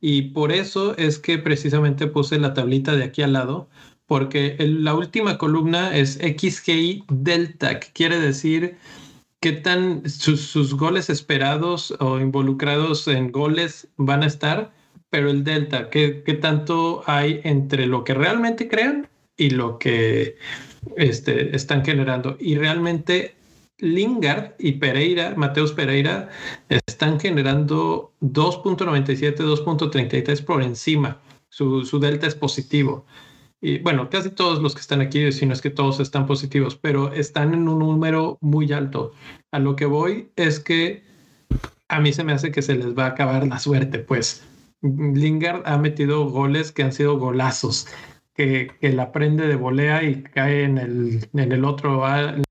Y 0.00 0.22
por 0.30 0.52
eso 0.52 0.96
es 0.96 1.18
que 1.18 1.38
precisamente 1.38 2.06
puse 2.06 2.38
la 2.38 2.54
tablita 2.54 2.94
de 2.94 3.04
aquí 3.04 3.22
al 3.22 3.32
lado, 3.32 3.68
porque 4.06 4.56
la 4.58 4.94
última 4.94 5.36
columna 5.36 5.96
es 5.96 6.14
XGI 6.14 7.04
Delta, 7.08 7.80
que 7.80 7.88
quiere 7.92 8.20
decir 8.20 8.76
qué 9.40 9.52
tan 9.52 10.08
sus, 10.08 10.42
sus 10.42 10.74
goles 10.74 11.10
esperados 11.10 11.94
o 11.98 12.20
involucrados 12.20 13.08
en 13.08 13.32
goles 13.32 13.88
van 13.96 14.22
a 14.22 14.26
estar, 14.26 14.72
pero 15.10 15.30
el 15.30 15.42
Delta, 15.44 15.90
qué, 15.90 16.22
qué 16.24 16.34
tanto 16.34 17.02
hay 17.06 17.40
entre 17.44 17.86
lo 17.86 18.04
que 18.04 18.14
realmente 18.14 18.68
crean 18.68 19.08
y 19.36 19.50
lo 19.50 19.78
que 19.78 20.36
este, 20.96 21.54
están 21.54 21.84
generando. 21.84 22.36
Y 22.40 22.56
realmente 22.56 23.34
Lingard 23.78 24.54
y 24.58 24.72
Pereira, 24.72 25.34
Mateus 25.36 25.72
Pereira, 25.72 26.30
están 26.86 27.20
generando 27.20 28.14
2.97, 28.22 29.36
2.33 29.36 30.44
por 30.44 30.62
encima. 30.62 31.20
Su, 31.48 31.84
su 31.84 31.98
delta 31.98 32.26
es 32.26 32.34
positivo. 32.34 33.06
Y 33.60 33.78
bueno, 33.78 34.10
casi 34.10 34.30
todos 34.30 34.62
los 34.62 34.74
que 34.74 34.80
están 34.80 35.00
aquí, 35.00 35.32
si 35.32 35.46
no 35.46 35.52
es 35.52 35.62
que 35.62 35.70
todos 35.70 36.00
están 36.00 36.26
positivos, 36.26 36.76
pero 36.76 37.12
están 37.12 37.54
en 37.54 37.68
un 37.68 37.78
número 37.78 38.38
muy 38.40 38.72
alto. 38.72 39.12
A 39.50 39.58
lo 39.58 39.76
que 39.76 39.86
voy 39.86 40.30
es 40.36 40.60
que 40.60 41.04
a 41.88 42.00
mí 42.00 42.12
se 42.12 42.24
me 42.24 42.32
hace 42.32 42.50
que 42.50 42.62
se 42.62 42.74
les 42.74 42.96
va 42.96 43.06
a 43.06 43.08
acabar 43.08 43.46
la 43.46 43.58
suerte, 43.58 43.98
pues. 43.98 44.44
Lingard 44.82 45.62
ha 45.64 45.78
metido 45.78 46.28
goles 46.28 46.70
que 46.70 46.82
han 46.82 46.92
sido 46.92 47.18
golazos, 47.18 47.86
que, 48.36 48.70
que 48.80 48.92
la 48.92 49.12
prende 49.12 49.46
de 49.48 49.56
volea 49.56 50.02
y 50.04 50.22
cae 50.22 50.64
en 50.64 50.78
el, 50.78 51.28
en 51.32 51.52
el 51.52 51.64
otro 51.64 52.04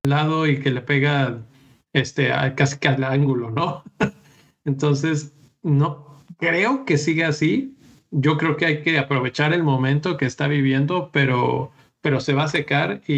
lado 0.04 0.48
y 0.48 0.60
que 0.60 0.72
le 0.72 0.82
pega 0.82 1.46
este, 1.94 2.32
casi 2.56 2.80
que 2.80 2.88
al 2.88 3.04
ángulo, 3.04 3.52
¿no? 3.52 3.84
Entonces, 4.66 5.34
no 5.62 6.24
creo 6.38 6.86
que 6.86 6.98
siga 6.98 7.30
así. 7.30 7.78
Yo 8.12 8.38
creo 8.38 8.58
que 8.58 8.66
hay 8.66 8.82
que 8.82 8.98
aprovechar 8.98 9.54
el 9.54 9.64
momento 9.64 10.18
que 10.18 10.26
está 10.26 10.48
viviendo, 10.48 11.10
pero, 11.12 11.72
pero 12.02 12.20
se 12.20 12.34
va 12.34 12.46
a 12.46 12.50
secar 12.50 13.02
y, 13.08 13.14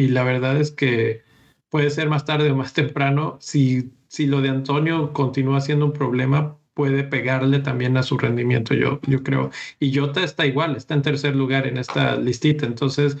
y 0.00 0.08
la 0.08 0.22
verdad 0.24 0.60
es 0.60 0.70
que 0.70 1.22
puede 1.68 1.90
ser 1.90 2.08
más 2.08 2.24
tarde 2.24 2.50
o 2.50 2.56
más 2.56 2.72
temprano. 2.72 3.36
Si, 3.40 3.92
si 4.08 4.26
lo 4.26 4.40
de 4.40 4.50
Antonio 4.50 5.12
continúa 5.12 5.60
siendo 5.60 5.86
un 5.86 5.92
problema, 5.92 6.56
puede 6.74 7.04
pegarle 7.04 7.60
también 7.60 7.96
a 7.96 8.02
su 8.02 8.18
rendimiento, 8.18 8.74
yo, 8.74 9.00
yo 9.06 9.22
creo. 9.22 9.50
Y 9.80 9.96
Jota 9.96 10.22
está 10.22 10.44
igual, 10.46 10.76
está 10.76 10.94
en 10.94 11.02
tercer 11.02 11.36
lugar 11.36 11.66
en 11.66 11.78
esta 11.78 12.16
listita. 12.16 12.66
Entonces, 12.66 13.16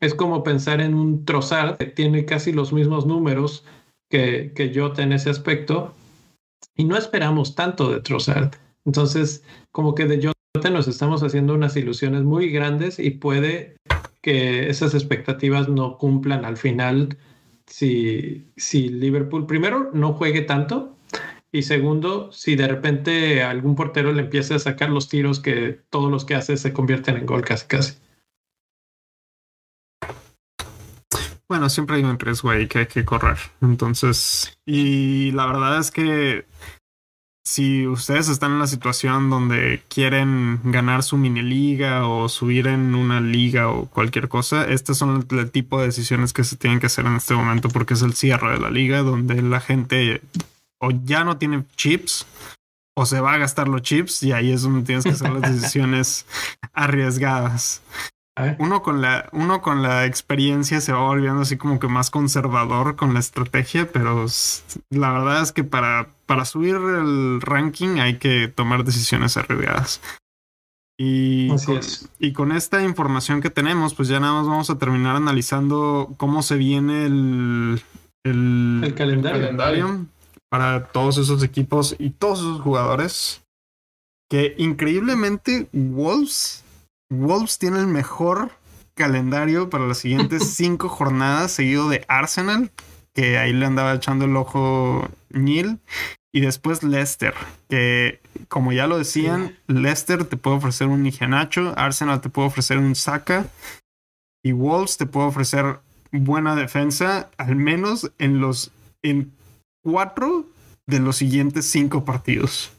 es 0.00 0.14
como 0.14 0.42
pensar 0.44 0.80
en 0.80 0.94
un 0.94 1.24
Trossard 1.24 1.76
que 1.78 1.86
tiene 1.86 2.24
casi 2.24 2.52
los 2.52 2.72
mismos 2.72 3.06
números 3.06 3.64
que, 4.10 4.52
que 4.54 4.72
Jota 4.74 5.02
en 5.02 5.12
ese 5.12 5.30
aspecto. 5.30 5.94
Y 6.76 6.84
no 6.84 6.96
esperamos 6.96 7.54
tanto 7.54 7.90
de 7.90 8.00
Trossard. 8.00 8.54
Entonces, 8.84 9.42
como 9.72 9.94
que 9.94 10.06
de 10.06 10.32
Jota 10.54 10.70
nos 10.70 10.88
estamos 10.88 11.22
haciendo 11.22 11.54
unas 11.54 11.76
ilusiones 11.76 12.22
muy 12.22 12.50
grandes 12.50 12.98
y 12.98 13.10
puede 13.10 13.76
que 14.20 14.68
esas 14.68 14.94
expectativas 14.94 15.68
no 15.68 15.96
cumplan 15.96 16.44
al 16.44 16.56
final 16.56 17.16
si, 17.66 18.50
si 18.56 18.88
Liverpool 18.88 19.46
primero 19.46 19.90
no 19.92 20.14
juegue 20.14 20.42
tanto 20.42 20.97
y 21.52 21.62
segundo, 21.62 22.30
si 22.32 22.56
de 22.56 22.68
repente 22.68 23.42
algún 23.42 23.74
portero 23.74 24.12
le 24.12 24.22
empieza 24.22 24.56
a 24.56 24.58
sacar 24.58 24.90
los 24.90 25.08
tiros 25.08 25.40
que 25.40 25.80
todos 25.90 26.10
los 26.10 26.24
que 26.24 26.34
hace 26.34 26.56
se 26.56 26.72
convierten 26.72 27.16
en 27.16 27.26
gol 27.26 27.42
casi 27.42 27.66
casi. 27.66 27.94
Bueno, 31.48 31.70
siempre 31.70 31.96
hay 31.96 32.04
un 32.04 32.18
riesgo 32.18 32.50
ahí 32.50 32.68
que 32.68 32.80
hay 32.80 32.86
que 32.86 33.06
correr. 33.06 33.38
Entonces, 33.62 34.58
y 34.66 35.30
la 35.32 35.46
verdad 35.46 35.78
es 35.78 35.90
que 35.90 36.44
si 37.42 37.86
ustedes 37.86 38.28
están 38.28 38.52
en 38.52 38.58
la 38.58 38.66
situación 38.66 39.30
donde 39.30 39.82
quieren 39.88 40.60
ganar 40.64 41.02
su 41.02 41.16
mini 41.16 41.40
liga 41.40 42.06
o 42.06 42.28
subir 42.28 42.66
en 42.66 42.94
una 42.94 43.22
liga 43.22 43.70
o 43.70 43.86
cualquier 43.86 44.28
cosa, 44.28 44.68
estos 44.68 44.98
son 44.98 45.26
el 45.30 45.50
tipo 45.50 45.80
de 45.80 45.86
decisiones 45.86 46.34
que 46.34 46.44
se 46.44 46.56
tienen 46.56 46.78
que 46.78 46.86
hacer 46.86 47.06
en 47.06 47.16
este 47.16 47.32
momento 47.32 47.70
porque 47.70 47.94
es 47.94 48.02
el 48.02 48.12
cierre 48.12 48.52
de 48.52 48.58
la 48.58 48.68
liga 48.68 49.00
donde 49.00 49.40
la 49.40 49.60
gente 49.60 50.20
o 50.80 50.90
ya 50.90 51.24
no 51.24 51.38
tiene 51.38 51.64
chips 51.76 52.26
o 52.96 53.06
se 53.06 53.20
va 53.20 53.34
a 53.34 53.38
gastar 53.38 53.68
los 53.68 53.82
chips 53.82 54.22
y 54.22 54.32
ahí 54.32 54.50
es 54.50 54.62
donde 54.62 54.82
tienes 54.82 55.04
que 55.04 55.10
hacer 55.10 55.30
las 55.30 55.52
decisiones 55.60 56.26
arriesgadas. 56.72 57.82
Uno 58.58 58.82
con 58.82 59.02
la, 59.02 59.28
uno 59.32 59.62
con 59.62 59.82
la 59.82 60.06
experiencia 60.06 60.80
se 60.80 60.92
va 60.92 61.00
volviendo 61.00 61.42
así 61.42 61.56
como 61.56 61.80
que 61.80 61.88
más 61.88 62.10
conservador 62.10 62.94
con 62.94 63.12
la 63.12 63.20
estrategia, 63.20 63.90
pero 63.90 64.26
la 64.90 65.12
verdad 65.12 65.42
es 65.42 65.50
que 65.50 65.64
para, 65.64 66.10
para 66.26 66.44
subir 66.44 66.76
el 66.76 67.40
ranking 67.40 67.98
hay 67.98 68.18
que 68.18 68.46
tomar 68.46 68.84
decisiones 68.84 69.36
arriesgadas. 69.36 70.00
Y 71.00 71.48
con, 71.48 71.80
y 72.18 72.32
con 72.32 72.52
esta 72.52 72.82
información 72.82 73.40
que 73.40 73.50
tenemos, 73.50 73.94
pues 73.94 74.08
ya 74.08 74.18
nada 74.18 74.34
más 74.34 74.46
vamos 74.46 74.70
a 74.70 74.78
terminar 74.78 75.16
analizando 75.16 76.14
cómo 76.16 76.42
se 76.42 76.56
viene 76.56 77.06
el, 77.06 77.82
el, 78.24 78.94
calendario 78.96 80.06
para 80.50 80.88
todos 80.88 81.18
esos 81.18 81.42
equipos 81.42 81.96
y 81.98 82.10
todos 82.10 82.40
esos 82.40 82.60
jugadores. 82.60 83.42
Que 84.30 84.54
increíblemente 84.58 85.68
Wolves, 85.72 86.64
Wolves 87.10 87.58
tiene 87.58 87.78
el 87.80 87.86
mejor 87.86 88.52
calendario 88.94 89.70
para 89.70 89.86
las 89.86 89.98
siguientes 89.98 90.50
cinco 90.54 90.88
jornadas, 90.88 91.52
seguido 91.52 91.88
de 91.88 92.04
Arsenal, 92.08 92.70
que 93.14 93.38
ahí 93.38 93.52
le 93.52 93.66
andaba 93.66 93.94
echando 93.94 94.26
el 94.26 94.36
ojo 94.36 95.08
Neil. 95.30 95.78
Y 96.30 96.40
después 96.40 96.82
Leicester, 96.82 97.34
que 97.70 98.20
como 98.48 98.72
ya 98.72 98.86
lo 98.86 98.98
decían, 98.98 99.56
Leicester 99.66 100.24
te 100.24 100.36
puede 100.36 100.58
ofrecer 100.58 100.88
un 100.88 101.10
Nacho, 101.28 101.72
Arsenal 101.76 102.20
te 102.20 102.28
puede 102.28 102.48
ofrecer 102.48 102.76
un 102.76 102.94
Saka 102.94 103.46
y 104.42 104.52
Wolves 104.52 104.98
te 104.98 105.06
puede 105.06 105.28
ofrecer 105.28 105.80
buena 106.12 106.54
defensa, 106.54 107.30
al 107.38 107.56
menos 107.56 108.12
en 108.18 108.40
los 108.40 108.72
en 109.02 109.32
cuatro 109.90 110.46
de 110.86 111.00
los 111.00 111.16
siguientes 111.16 111.64
cinco 111.64 112.04
partidos. 112.04 112.70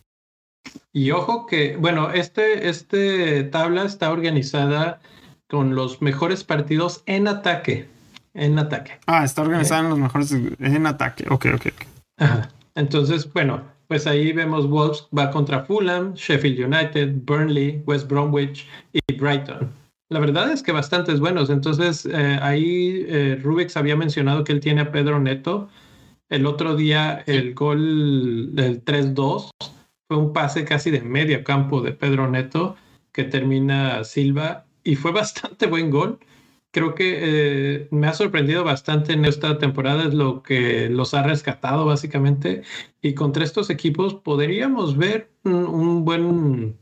Y 0.93 1.11
ojo 1.11 1.47
que, 1.47 1.75
bueno, 1.77 2.11
este, 2.11 2.69
este 2.69 3.43
tabla 3.45 3.83
está 3.83 4.11
organizada 4.11 5.01
con 5.47 5.73
los 5.73 6.01
mejores 6.01 6.43
partidos 6.43 7.01
en 7.07 7.27
ataque. 7.27 7.87
En 8.35 8.59
ataque. 8.59 8.99
Ah, 9.07 9.23
está 9.23 9.41
organizada 9.41 9.81
en 9.81 9.89
los 9.89 9.99
mejores 9.99 10.31
en 10.31 10.85
ataque. 10.85 11.25
Ok, 11.29 11.47
ok. 11.55 11.67
Ajá. 12.17 12.49
Entonces, 12.75 13.31
bueno, 13.33 13.63
pues 13.87 14.05
ahí 14.05 14.31
vemos 14.31 14.69
Wolves 14.69 15.07
va 15.17 15.31
contra 15.31 15.63
Fulham, 15.63 16.13
Sheffield 16.13 16.59
United, 16.71 17.13
Burnley, 17.25 17.81
West 17.87 18.07
Bromwich 18.07 18.67
y 18.93 19.13
Brighton. 19.15 19.71
La 20.09 20.19
verdad 20.19 20.51
es 20.51 20.61
que 20.61 20.71
bastantes 20.71 21.19
buenos. 21.19 21.49
Entonces, 21.49 22.05
eh, 22.05 22.39
ahí 22.41 23.05
eh, 23.07 23.39
Rubix 23.41 23.75
había 23.77 23.95
mencionado 23.95 24.43
que 24.43 24.51
él 24.51 24.59
tiene 24.59 24.81
a 24.81 24.91
Pedro 24.91 25.19
Neto 25.19 25.69
el 26.29 26.45
otro 26.45 26.75
día 26.75 27.23
el 27.25 27.53
gol 27.53 28.55
del 28.55 28.83
3-2 28.83 29.49
fue 30.07 30.17
un 30.17 30.33
pase 30.33 30.65
casi 30.65 30.91
de 30.91 31.01
medio 31.01 31.43
campo 31.43 31.81
de 31.81 31.91
Pedro 31.91 32.29
Neto 32.29 32.75
que 33.11 33.23
termina 33.23 34.03
Silva 34.03 34.65
y 34.83 34.95
fue 34.95 35.11
bastante 35.21 35.67
buen 35.67 35.89
gol. 35.89 36.19
Creo 36.71 36.93
que 36.93 37.17
eh, 37.19 37.87
me 37.89 38.07
ha 38.07 38.13
sorprendido 38.13 38.63
bastante 38.63 39.13
en 39.13 39.25
esta 39.25 39.57
temporada, 39.57 40.03
es 40.03 40.13
lo 40.13 40.43
que 40.43 40.87
los 40.89 41.15
ha 41.15 41.23
rescatado 41.23 41.85
básicamente. 41.85 42.61
Y 43.01 43.15
contra 43.15 43.43
estos 43.43 43.71
equipos 43.71 44.13
podríamos 44.13 44.95
ver 44.95 45.31
un 45.43 46.05
buen 46.05 46.77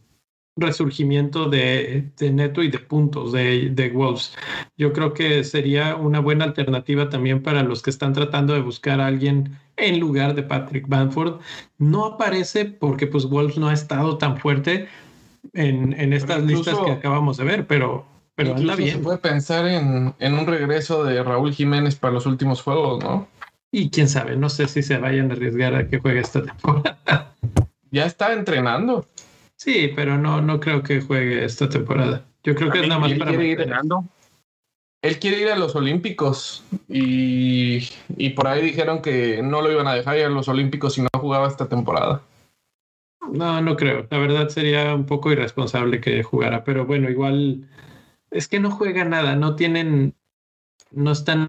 resurgimiento 0.58 1.50
de, 1.50 2.10
Neto 2.20 2.64
y 2.64 2.70
de 2.70 2.80
puntos 2.80 3.32
de, 3.32 3.70
de, 3.70 3.90
Wolves. 3.90 4.36
Yo 4.78 4.92
creo 4.92 5.14
que 5.14 5.44
sería 5.44 5.96
una 5.96 6.20
buena 6.20 6.46
alternativa 6.46 7.10
también 7.10 7.42
para 7.42 7.64
los 7.64 7.82
que 7.82 7.90
están 7.90 8.14
tratando 8.14 8.54
de 8.54 8.62
buscar 8.62 9.00
a 9.00 9.08
alguien 9.08 9.58
en 9.78 10.00
lugar 10.00 10.36
de 10.36 10.44
Patrick 10.44 10.88
Banford. 10.88 11.40
No 11.78 12.06
aparece 12.06 12.66
porque 12.66 13.08
pues 13.08 13.26
Wolves 13.26 13.58
no 13.58 13.70
ha 13.70 13.74
estado 13.74 14.18
tan 14.18 14.38
fuerte 14.38 14.88
en, 15.54 15.94
en 15.94 16.14
estas 16.14 16.44
listas 16.44 16.78
que 16.84 16.92
acabamos 16.92 17.38
de 17.38 17.44
ver, 17.44 17.68
pero, 17.68 18.06
pero 18.36 18.56
anda 18.56 18.76
bien. 18.76 18.98
Se 18.98 19.04
puede 19.04 19.20
pensar 19.20 19.68
en, 19.68 20.14
en 20.20 20.34
un 20.34 20.48
regreso 20.48 21.04
de 21.04 21.24
Raúl 21.24 21.54
Jiménez 21.54 21.96
para 21.96 22.14
los 22.14 22.26
últimos 22.26 22.62
juegos, 22.62 23.04
¿no? 23.04 23.28
Y 23.72 23.90
quién 23.90 24.08
sabe, 24.08 24.36
no 24.36 24.50
sé 24.50 24.68
si 24.68 24.82
se 24.82 24.98
vayan 24.98 25.30
a 25.30 25.34
arriesgar 25.34 25.76
a 25.76 25.88
que 25.88 26.00
juegue 26.00 26.22
esta 26.22 26.42
temporada. 26.42 27.34
Ya 27.92 28.06
está 28.06 28.34
entrenando. 28.34 29.08
Sí, 29.58 29.92
pero 29.96 30.18
no, 30.18 30.42
no 30.42 30.60
creo 30.60 30.84
que 30.84 31.02
juegue 31.02 31.44
esta 31.44 31.68
temporada. 31.68 32.24
Yo 32.44 32.56
creo 32.56 32.72
que 32.72 32.82
es 32.82 32.88
nada 32.88 33.02
más 33.02 33.14
para 33.14 33.34
ir 33.44 33.60
Él 35.02 35.20
quiere 35.20 35.42
ir 35.42 35.50
a 35.50 35.58
los 35.58 35.76
Olímpicos 35.76 36.64
y, 36.88 37.90
y, 38.16 38.30
por 38.30 38.48
ahí 38.48 38.62
dijeron 38.62 39.02
que 39.02 39.42
no 39.42 39.62
lo 39.62 39.72
iban 39.72 39.88
a 39.88 39.96
dejar 39.96 40.18
ir 40.18 40.26
a 40.26 40.30
los 40.30 40.48
Olímpicos 40.48 40.94
si 40.94 41.02
no 41.02 41.10
jugaba 41.20 41.48
esta 41.48 41.68
temporada. 41.68 42.22
No, 43.32 43.60
no 43.62 43.76
creo. 43.76 44.08
La 44.12 44.20
verdad 44.20 44.48
sería 44.50 44.94
un 44.94 45.06
poco 45.06 45.32
irresponsable 45.32 46.00
que 46.02 46.24
jugara, 46.24 46.64
pero 46.64 46.86
bueno, 46.86 47.10
igual 47.10 47.68
es 48.30 48.48
que 48.48 48.60
no 48.60 48.70
juega 48.70 49.06
nada, 49.06 49.36
no 49.36 49.56
tienen, 49.56 50.14
no 50.92 51.12
están 51.12 51.48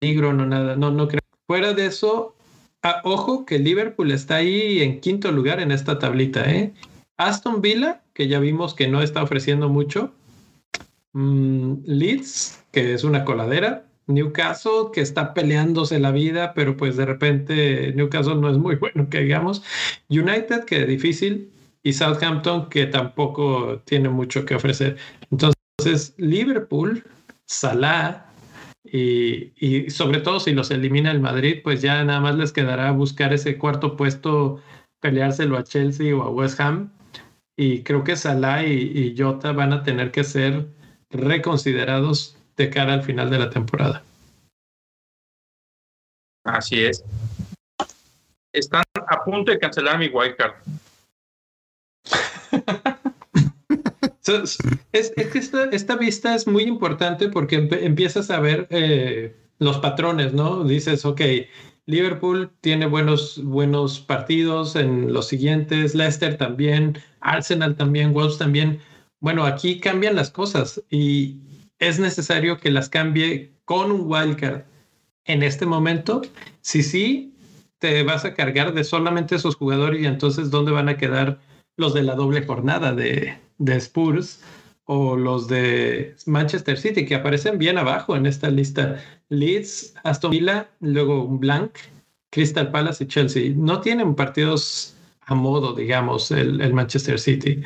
peligro, 0.00 0.32
no 0.32 0.44
nada, 0.44 0.74
no, 0.76 0.90
no 0.90 1.06
creo. 1.06 1.22
Fuera 1.46 1.72
de 1.72 1.86
eso, 1.86 2.34
ah, 2.82 3.00
ojo 3.04 3.46
que 3.46 3.60
Liverpool 3.60 4.10
está 4.10 4.36
ahí 4.36 4.82
en 4.82 5.00
quinto 5.00 5.30
lugar 5.30 5.60
en 5.60 5.70
esta 5.70 5.98
tablita, 5.98 6.50
¿eh? 6.50 6.72
Aston 7.16 7.60
Villa, 7.60 8.02
que 8.14 8.28
ya 8.28 8.40
vimos 8.40 8.74
que 8.74 8.88
no 8.88 9.02
está 9.02 9.22
ofreciendo 9.22 9.68
mucho. 9.68 10.12
Mm, 11.12 11.84
Leeds, 11.84 12.64
que 12.72 12.94
es 12.94 13.04
una 13.04 13.24
coladera. 13.24 13.86
Newcastle, 14.06 14.90
que 14.92 15.00
está 15.00 15.32
peleándose 15.32 15.98
la 16.00 16.10
vida, 16.10 16.54
pero 16.54 16.76
pues 16.76 16.96
de 16.96 17.06
repente 17.06 17.92
Newcastle 17.94 18.36
no 18.36 18.50
es 18.50 18.58
muy 18.58 18.74
bueno, 18.80 19.08
que 19.08 19.20
digamos. 19.20 19.62
United, 20.08 20.64
que 20.64 20.82
es 20.82 20.88
difícil. 20.88 21.50
Y 21.84 21.92
Southampton, 21.92 22.68
que 22.68 22.86
tampoco 22.86 23.80
tiene 23.84 24.08
mucho 24.08 24.44
que 24.44 24.54
ofrecer. 24.54 24.96
Entonces, 25.30 26.14
Liverpool, 26.16 27.02
Salah, 27.44 28.26
y, 28.84 29.52
y, 29.56 29.90
sobre 29.90 30.20
todo 30.20 30.38
si 30.38 30.52
los 30.52 30.70
elimina 30.70 31.10
el 31.10 31.20
Madrid, 31.20 31.58
pues 31.62 31.82
ya 31.82 32.04
nada 32.04 32.20
más 32.20 32.36
les 32.36 32.52
quedará 32.52 32.92
buscar 32.92 33.32
ese 33.32 33.58
cuarto 33.58 33.96
puesto, 33.96 34.60
peleárselo 35.00 35.56
a 35.56 35.64
Chelsea 35.64 36.14
o 36.16 36.22
a 36.22 36.30
West 36.30 36.60
Ham 36.60 36.90
y 37.56 37.82
creo 37.82 38.04
que 38.04 38.16
Salah 38.16 38.64
y, 38.64 39.14
Jota 39.16 39.52
van 39.52 39.72
a 39.72 39.82
tener 39.82 40.10
que 40.10 40.24
ser 40.24 40.66
reconsiderados 41.10 42.36
de 42.56 42.70
cara 42.70 42.94
al 42.94 43.02
final 43.02 43.30
de 43.30 43.38
la 43.38 43.50
temporada. 43.50 44.02
Así 46.44 46.84
es. 46.84 47.04
Están 48.52 48.84
a 48.94 49.24
punto 49.24 49.52
de 49.52 49.58
cancelar 49.58 49.98
mi 49.98 50.08
wildcard. 50.08 50.54
es, 54.92 55.12
que 55.14 55.38
esta, 55.72 55.96
vista 55.96 56.34
es 56.34 56.46
muy 56.46 56.64
importante 56.64 57.28
porque 57.28 57.56
empiezas 57.56 58.30
a 58.30 58.40
ver 58.40 58.66
eh, 58.70 59.36
los 59.58 59.78
patrones, 59.78 60.32
¿no? 60.32 60.64
Dices, 60.64 61.04
ok, 61.04 61.20
Liverpool 61.86 62.50
tiene 62.60 62.86
buenos, 62.86 63.42
buenos 63.42 63.98
partidos 63.98 64.76
en 64.76 65.12
los 65.12 65.28
siguientes, 65.28 65.94
Leicester 65.94 66.36
también, 66.36 66.98
Arsenal 67.20 67.76
también, 67.76 68.12
Wolves 68.12 68.38
también. 68.38 68.80
Bueno, 69.20 69.44
aquí 69.44 69.80
cambian 69.80 70.14
las 70.14 70.30
cosas 70.30 70.82
y 70.90 71.40
es 71.78 71.98
necesario 71.98 72.58
que 72.58 72.70
las 72.70 72.88
cambie 72.88 73.52
con 73.64 73.90
un 73.90 74.02
wildcard 74.06 74.62
en 75.24 75.42
este 75.42 75.66
momento. 75.66 76.22
Si 76.60 76.82
sí, 76.82 77.34
te 77.78 78.04
vas 78.04 78.24
a 78.24 78.34
cargar 78.34 78.74
de 78.74 78.84
solamente 78.84 79.34
esos 79.34 79.56
jugadores 79.56 80.00
y 80.00 80.06
entonces 80.06 80.50
dónde 80.50 80.70
van 80.70 80.88
a 80.88 80.96
quedar 80.96 81.40
los 81.76 81.94
de 81.94 82.02
la 82.02 82.14
doble 82.14 82.46
jornada 82.46 82.94
de, 82.94 83.38
de 83.58 83.76
Spurs 83.76 84.40
o 84.86 85.16
los 85.16 85.48
de 85.48 86.16
Manchester 86.26 86.78
City 86.78 87.06
que 87.06 87.14
aparecen 87.14 87.58
bien 87.58 87.78
abajo 87.78 88.16
en 88.16 88.26
esta 88.26 88.50
lista. 88.50 89.02
Leeds, 89.28 89.94
Aston 90.04 90.30
Villa, 90.32 90.68
luego 90.80 91.26
Blank, 91.26 91.78
Crystal 92.30 92.70
Palace 92.70 93.04
y 93.04 93.06
Chelsea. 93.08 93.52
No 93.54 93.80
tienen 93.80 94.14
partidos 94.14 94.94
a 95.26 95.34
modo, 95.34 95.72
digamos, 95.74 96.30
el, 96.30 96.60
el 96.60 96.74
Manchester 96.74 97.18
City. 97.18 97.62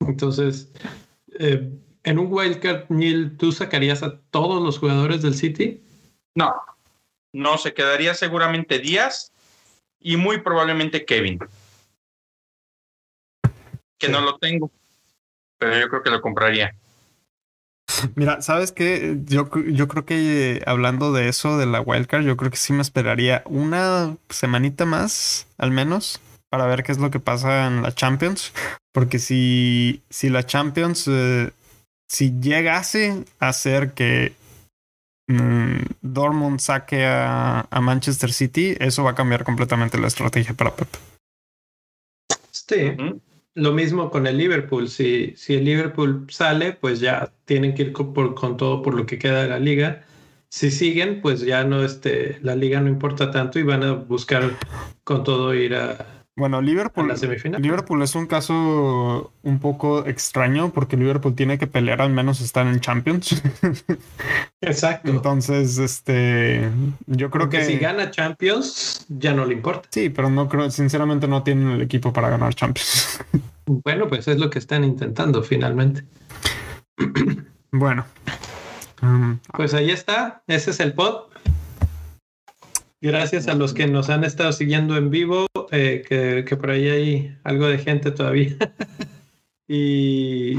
Entonces, 0.00 0.72
eh, 1.38 1.70
en 2.04 2.18
un 2.18 2.32
wildcard, 2.32 2.88
Neil, 2.88 3.36
¿tú 3.36 3.52
sacarías 3.52 4.02
a 4.02 4.18
todos 4.30 4.62
los 4.62 4.78
jugadores 4.78 5.22
del 5.22 5.34
City? 5.34 5.82
No, 6.34 6.54
no, 7.32 7.58
se 7.58 7.74
quedaría 7.74 8.14
seguramente 8.14 8.78
Díaz 8.78 9.32
y 10.00 10.16
muy 10.16 10.40
probablemente 10.40 11.04
Kevin. 11.04 11.38
Que 13.98 14.06
Sí. 14.06 14.12
no 14.12 14.20
lo 14.20 14.38
tengo, 14.38 14.70
pero 15.58 15.78
yo 15.78 15.88
creo 15.88 16.02
que 16.02 16.10
lo 16.10 16.20
compraría. 16.20 16.74
Mira, 18.14 18.42
¿sabes 18.42 18.72
qué? 18.72 19.16
Yo, 19.24 19.48
yo 19.68 19.88
creo 19.88 20.04
que 20.04 20.56
eh, 20.56 20.62
hablando 20.66 21.12
de 21.12 21.28
eso, 21.28 21.56
de 21.56 21.66
la 21.66 21.80
wildcard, 21.80 22.24
yo 22.24 22.36
creo 22.36 22.50
que 22.50 22.56
sí 22.56 22.72
me 22.72 22.82
esperaría 22.82 23.42
una 23.46 24.16
semanita 24.28 24.84
más, 24.84 25.46
al 25.56 25.70
menos, 25.70 26.20
para 26.50 26.66
ver 26.66 26.82
qué 26.82 26.92
es 26.92 26.98
lo 26.98 27.10
que 27.10 27.20
pasa 27.20 27.66
en 27.66 27.82
la 27.82 27.92
Champions. 27.92 28.52
Porque 28.92 29.18
si, 29.18 30.02
si 30.10 30.28
la 30.30 30.44
Champions, 30.44 31.06
eh, 31.08 31.52
si 32.08 32.38
llegase 32.40 33.24
a 33.38 33.52
ser 33.52 33.92
que 33.92 34.34
mm, 35.28 35.78
Dortmund 36.02 36.60
saque 36.60 37.06
a, 37.06 37.66
a 37.70 37.80
Manchester 37.80 38.32
City, 38.32 38.76
eso 38.80 39.04
va 39.04 39.12
a 39.12 39.14
cambiar 39.14 39.44
completamente 39.44 39.98
la 39.98 40.08
estrategia 40.08 40.54
para 40.54 40.74
Pep. 40.74 40.88
Sí. 42.50 42.96
Lo 43.56 43.72
mismo 43.72 44.10
con 44.10 44.26
el 44.26 44.36
Liverpool. 44.38 44.88
Si, 44.88 45.34
si 45.36 45.54
el 45.54 45.64
Liverpool 45.64 46.26
sale, 46.30 46.74
pues 46.74 47.00
ya 47.00 47.32
tienen 47.46 47.74
que 47.74 47.84
ir 47.84 47.92
con, 47.92 48.12
por- 48.14 48.34
con 48.34 48.56
todo 48.58 48.82
por 48.82 48.94
lo 48.94 49.06
que 49.06 49.18
queda 49.18 49.42
de 49.42 49.48
la 49.48 49.58
liga. 49.58 50.04
Si 50.50 50.70
siguen, 50.70 51.22
pues 51.22 51.40
ya 51.42 51.64
no, 51.64 51.82
este, 51.84 52.38
la 52.42 52.54
liga 52.56 52.80
no 52.80 52.88
importa 52.90 53.30
tanto 53.30 53.58
y 53.58 53.62
van 53.64 53.82
a 53.82 53.92
buscar 53.94 54.58
con 55.04 55.24
todo 55.24 55.54
ir 55.54 55.74
a, 55.74 56.15
Bueno, 56.38 56.60
Liverpool. 56.60 57.10
Liverpool 57.58 58.02
es 58.02 58.14
un 58.14 58.26
caso 58.26 59.32
un 59.42 59.58
poco 59.58 60.04
extraño 60.04 60.70
porque 60.70 60.98
Liverpool 60.98 61.34
tiene 61.34 61.56
que 61.56 61.66
pelear 61.66 62.02
al 62.02 62.10
menos 62.10 62.42
estar 62.42 62.66
en 62.66 62.78
Champions. 62.80 63.42
Exacto. 64.60 65.08
Entonces, 65.10 65.78
este, 65.78 66.68
yo 67.06 67.30
creo 67.30 67.44
Porque 67.44 67.58
que 67.60 67.64
si 67.64 67.78
gana 67.78 68.10
Champions, 68.10 69.06
ya 69.08 69.32
no 69.32 69.46
le 69.46 69.54
importa. 69.54 69.88
sí, 69.90 70.10
pero 70.10 70.28
no 70.28 70.46
creo, 70.46 70.70
sinceramente 70.70 71.26
no 71.26 71.42
tienen 71.42 71.70
el 71.70 71.80
equipo 71.80 72.12
para 72.12 72.28
ganar 72.28 72.54
Champions. 72.54 73.20
Bueno, 73.68 74.06
pues 74.06 74.28
es 74.28 74.38
lo 74.38 74.48
que 74.48 74.60
están 74.60 74.84
intentando 74.84 75.42
finalmente. 75.42 76.04
bueno, 77.72 78.04
mm, 79.02 79.32
Pues 79.56 79.74
ahí 79.74 79.90
está, 79.90 80.44
ese 80.46 80.70
es 80.70 80.78
el 80.78 80.92
pod. 80.94 81.22
Gracias 83.06 83.46
a 83.46 83.54
los 83.54 83.72
que 83.72 83.86
nos 83.86 84.10
han 84.10 84.24
estado 84.24 84.50
siguiendo 84.52 84.96
en 84.96 85.10
vivo, 85.10 85.46
eh, 85.70 86.04
que, 86.08 86.44
que 86.44 86.56
por 86.56 86.70
ahí 86.70 86.88
hay 86.88 87.36
algo 87.44 87.68
de 87.68 87.78
gente 87.78 88.10
todavía. 88.10 88.56
y, 89.68 90.56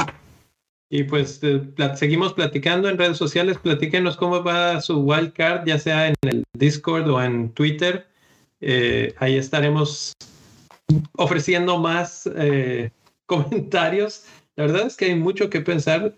y 0.89 1.03
pues 1.03 1.39
eh, 1.43 1.59
pla- 1.75 1.97
seguimos 1.97 2.31
platicando 2.31 2.87
en 2.87 2.97
redes 2.97 3.17
sociales. 3.17 3.57
Platíquenos 3.57 4.15
cómo 4.15 4.41
va 4.45 4.79
su 4.79 5.01
wildcard, 5.01 5.67
ya 5.67 5.77
sea 5.77 6.07
en 6.07 6.15
el 6.21 6.43
Discord 6.57 7.09
o 7.09 7.21
en 7.21 7.49
Twitter. 7.51 8.07
Eh, 8.61 9.13
ahí 9.17 9.35
estaremos 9.35 10.13
ofreciendo 11.17 11.77
más 11.79 12.29
eh, 12.33 12.91
comentarios. 13.25 14.23
La 14.55 14.67
verdad 14.67 14.87
es 14.87 14.95
que 14.95 15.07
hay 15.07 15.15
mucho 15.15 15.49
que 15.49 15.59
pensar. 15.59 16.15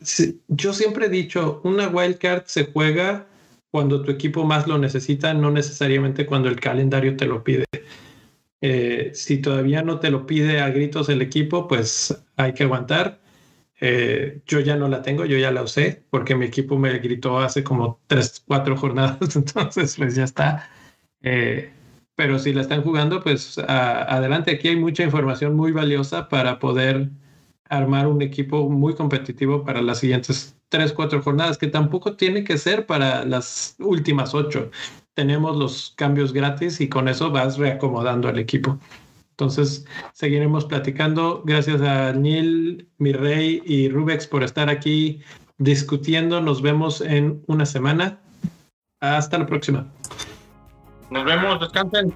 Yo 0.48 0.74
siempre 0.74 1.08
he 1.08 1.10
dicho, 1.10 1.60
una 1.64 1.88
wildcard 1.88 2.44
se 2.46 2.66
juega 2.66 3.26
cuando 3.72 4.02
tu 4.04 4.12
equipo 4.12 4.46
más 4.46 4.68
lo 4.68 4.78
necesita, 4.78 5.34
no 5.34 5.52
necesariamente 5.52 6.26
cuando 6.26 6.50
el 6.50 6.60
calendario 6.60 7.16
te 7.18 7.26
lo 7.28 7.44
pide. 7.44 7.66
Eh, 8.62 9.12
si 9.14 9.38
todavía 9.40 9.84
no 9.84 10.00
te 10.00 10.12
lo 10.12 10.26
pide 10.26 10.60
a 10.62 10.70
gritos 10.70 11.10
el 11.10 11.22
equipo, 11.22 11.68
pues 11.68 12.24
hay 12.36 12.54
que 12.54 12.64
aguantar. 12.64 13.22
Eh, 13.82 14.42
yo 14.48 14.60
ya 14.62 14.76
no 14.76 14.88
la 14.90 15.02
tengo, 15.02 15.26
yo 15.26 15.38
ya 15.38 15.52
la 15.52 15.64
usé, 15.64 16.04
porque 16.10 16.36
mi 16.36 16.46
equipo 16.46 16.78
me 16.78 17.00
gritó 17.00 17.40
hace 17.40 17.64
como 17.64 18.02
tres, 18.08 18.44
cuatro 18.48 18.78
jornadas, 18.78 19.20
entonces 19.38 19.96
pues 19.98 20.16
ya 20.16 20.26
está. 20.26 20.70
Eh, 21.22 21.72
pero 22.16 22.40
si 22.40 22.54
la 22.54 22.62
están 22.62 22.84
jugando, 22.84 23.22
pues 23.24 23.58
a- 23.60 24.04
adelante. 24.16 24.52
Aquí 24.52 24.70
hay 24.70 24.76
mucha 24.78 25.04
información 25.04 25.56
muy 25.56 25.72
valiosa 25.72 26.30
para 26.30 26.60
poder 26.60 27.10
armar 27.70 28.08
un 28.08 28.22
equipo 28.22 28.70
muy 28.70 28.96
competitivo 28.96 29.64
para 29.64 29.82
las 29.82 30.00
siguientes 30.00 30.56
tres, 30.70 30.92
cuatro 30.94 31.22
jornadas, 31.22 31.58
que 31.58 31.68
tampoco 31.68 32.16
tiene 32.16 32.44
que 32.44 32.58
ser 32.58 32.86
para 32.86 33.24
las 33.26 33.76
últimas 33.80 34.34
ocho. 34.34 34.70
Tenemos 35.14 35.58
los 35.58 35.94
cambios 35.96 36.34
gratis 36.34 36.82
y 36.82 36.90
con 36.90 37.08
eso 37.08 37.32
vas 37.32 37.58
reacomodando 37.58 38.28
al 38.28 38.40
equipo. 38.40 38.78
Entonces, 39.32 39.86
seguiremos 40.14 40.66
platicando. 40.66 41.44
Gracias 41.46 41.82
a 41.82 42.12
Neil, 42.14 42.90
mi 42.98 43.14
rey 43.14 43.62
y 43.66 43.90
Rubex 43.90 44.28
por 44.28 44.44
estar 44.44 44.70
aquí 44.70 45.22
discutiendo. 45.58 46.42
Nos 46.42 46.62
vemos 46.62 47.02
en 47.02 47.42
una 47.48 47.66
semana. 47.66 48.20
Hasta 49.00 49.38
la 49.38 49.46
próxima. 49.46 49.88
Nos 51.10 51.24
vemos, 51.26 51.60
descansen. 51.62 52.14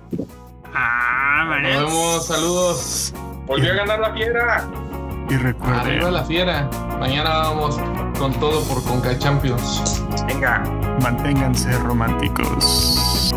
ah, 0.73 1.59
Nos 1.61 1.71
vemos, 1.75 2.27
saludos. 2.27 3.13
Volvió 3.47 3.71
a 3.71 3.75
ganar 3.75 3.99
la 3.99 4.13
fiera. 4.13 4.69
Y 5.29 5.35
recuerden, 5.35 5.79
Arriba 5.79 6.11
la 6.11 6.23
fiera. 6.23 6.69
Mañana 6.99 7.29
vamos 7.29 7.79
con 8.17 8.33
todo 8.39 8.63
por 8.63 8.83
Conca 8.83 9.17
Champions. 9.17 10.03
Venga. 10.27 10.63
manténganse 11.01 11.71
románticos. 11.79 13.33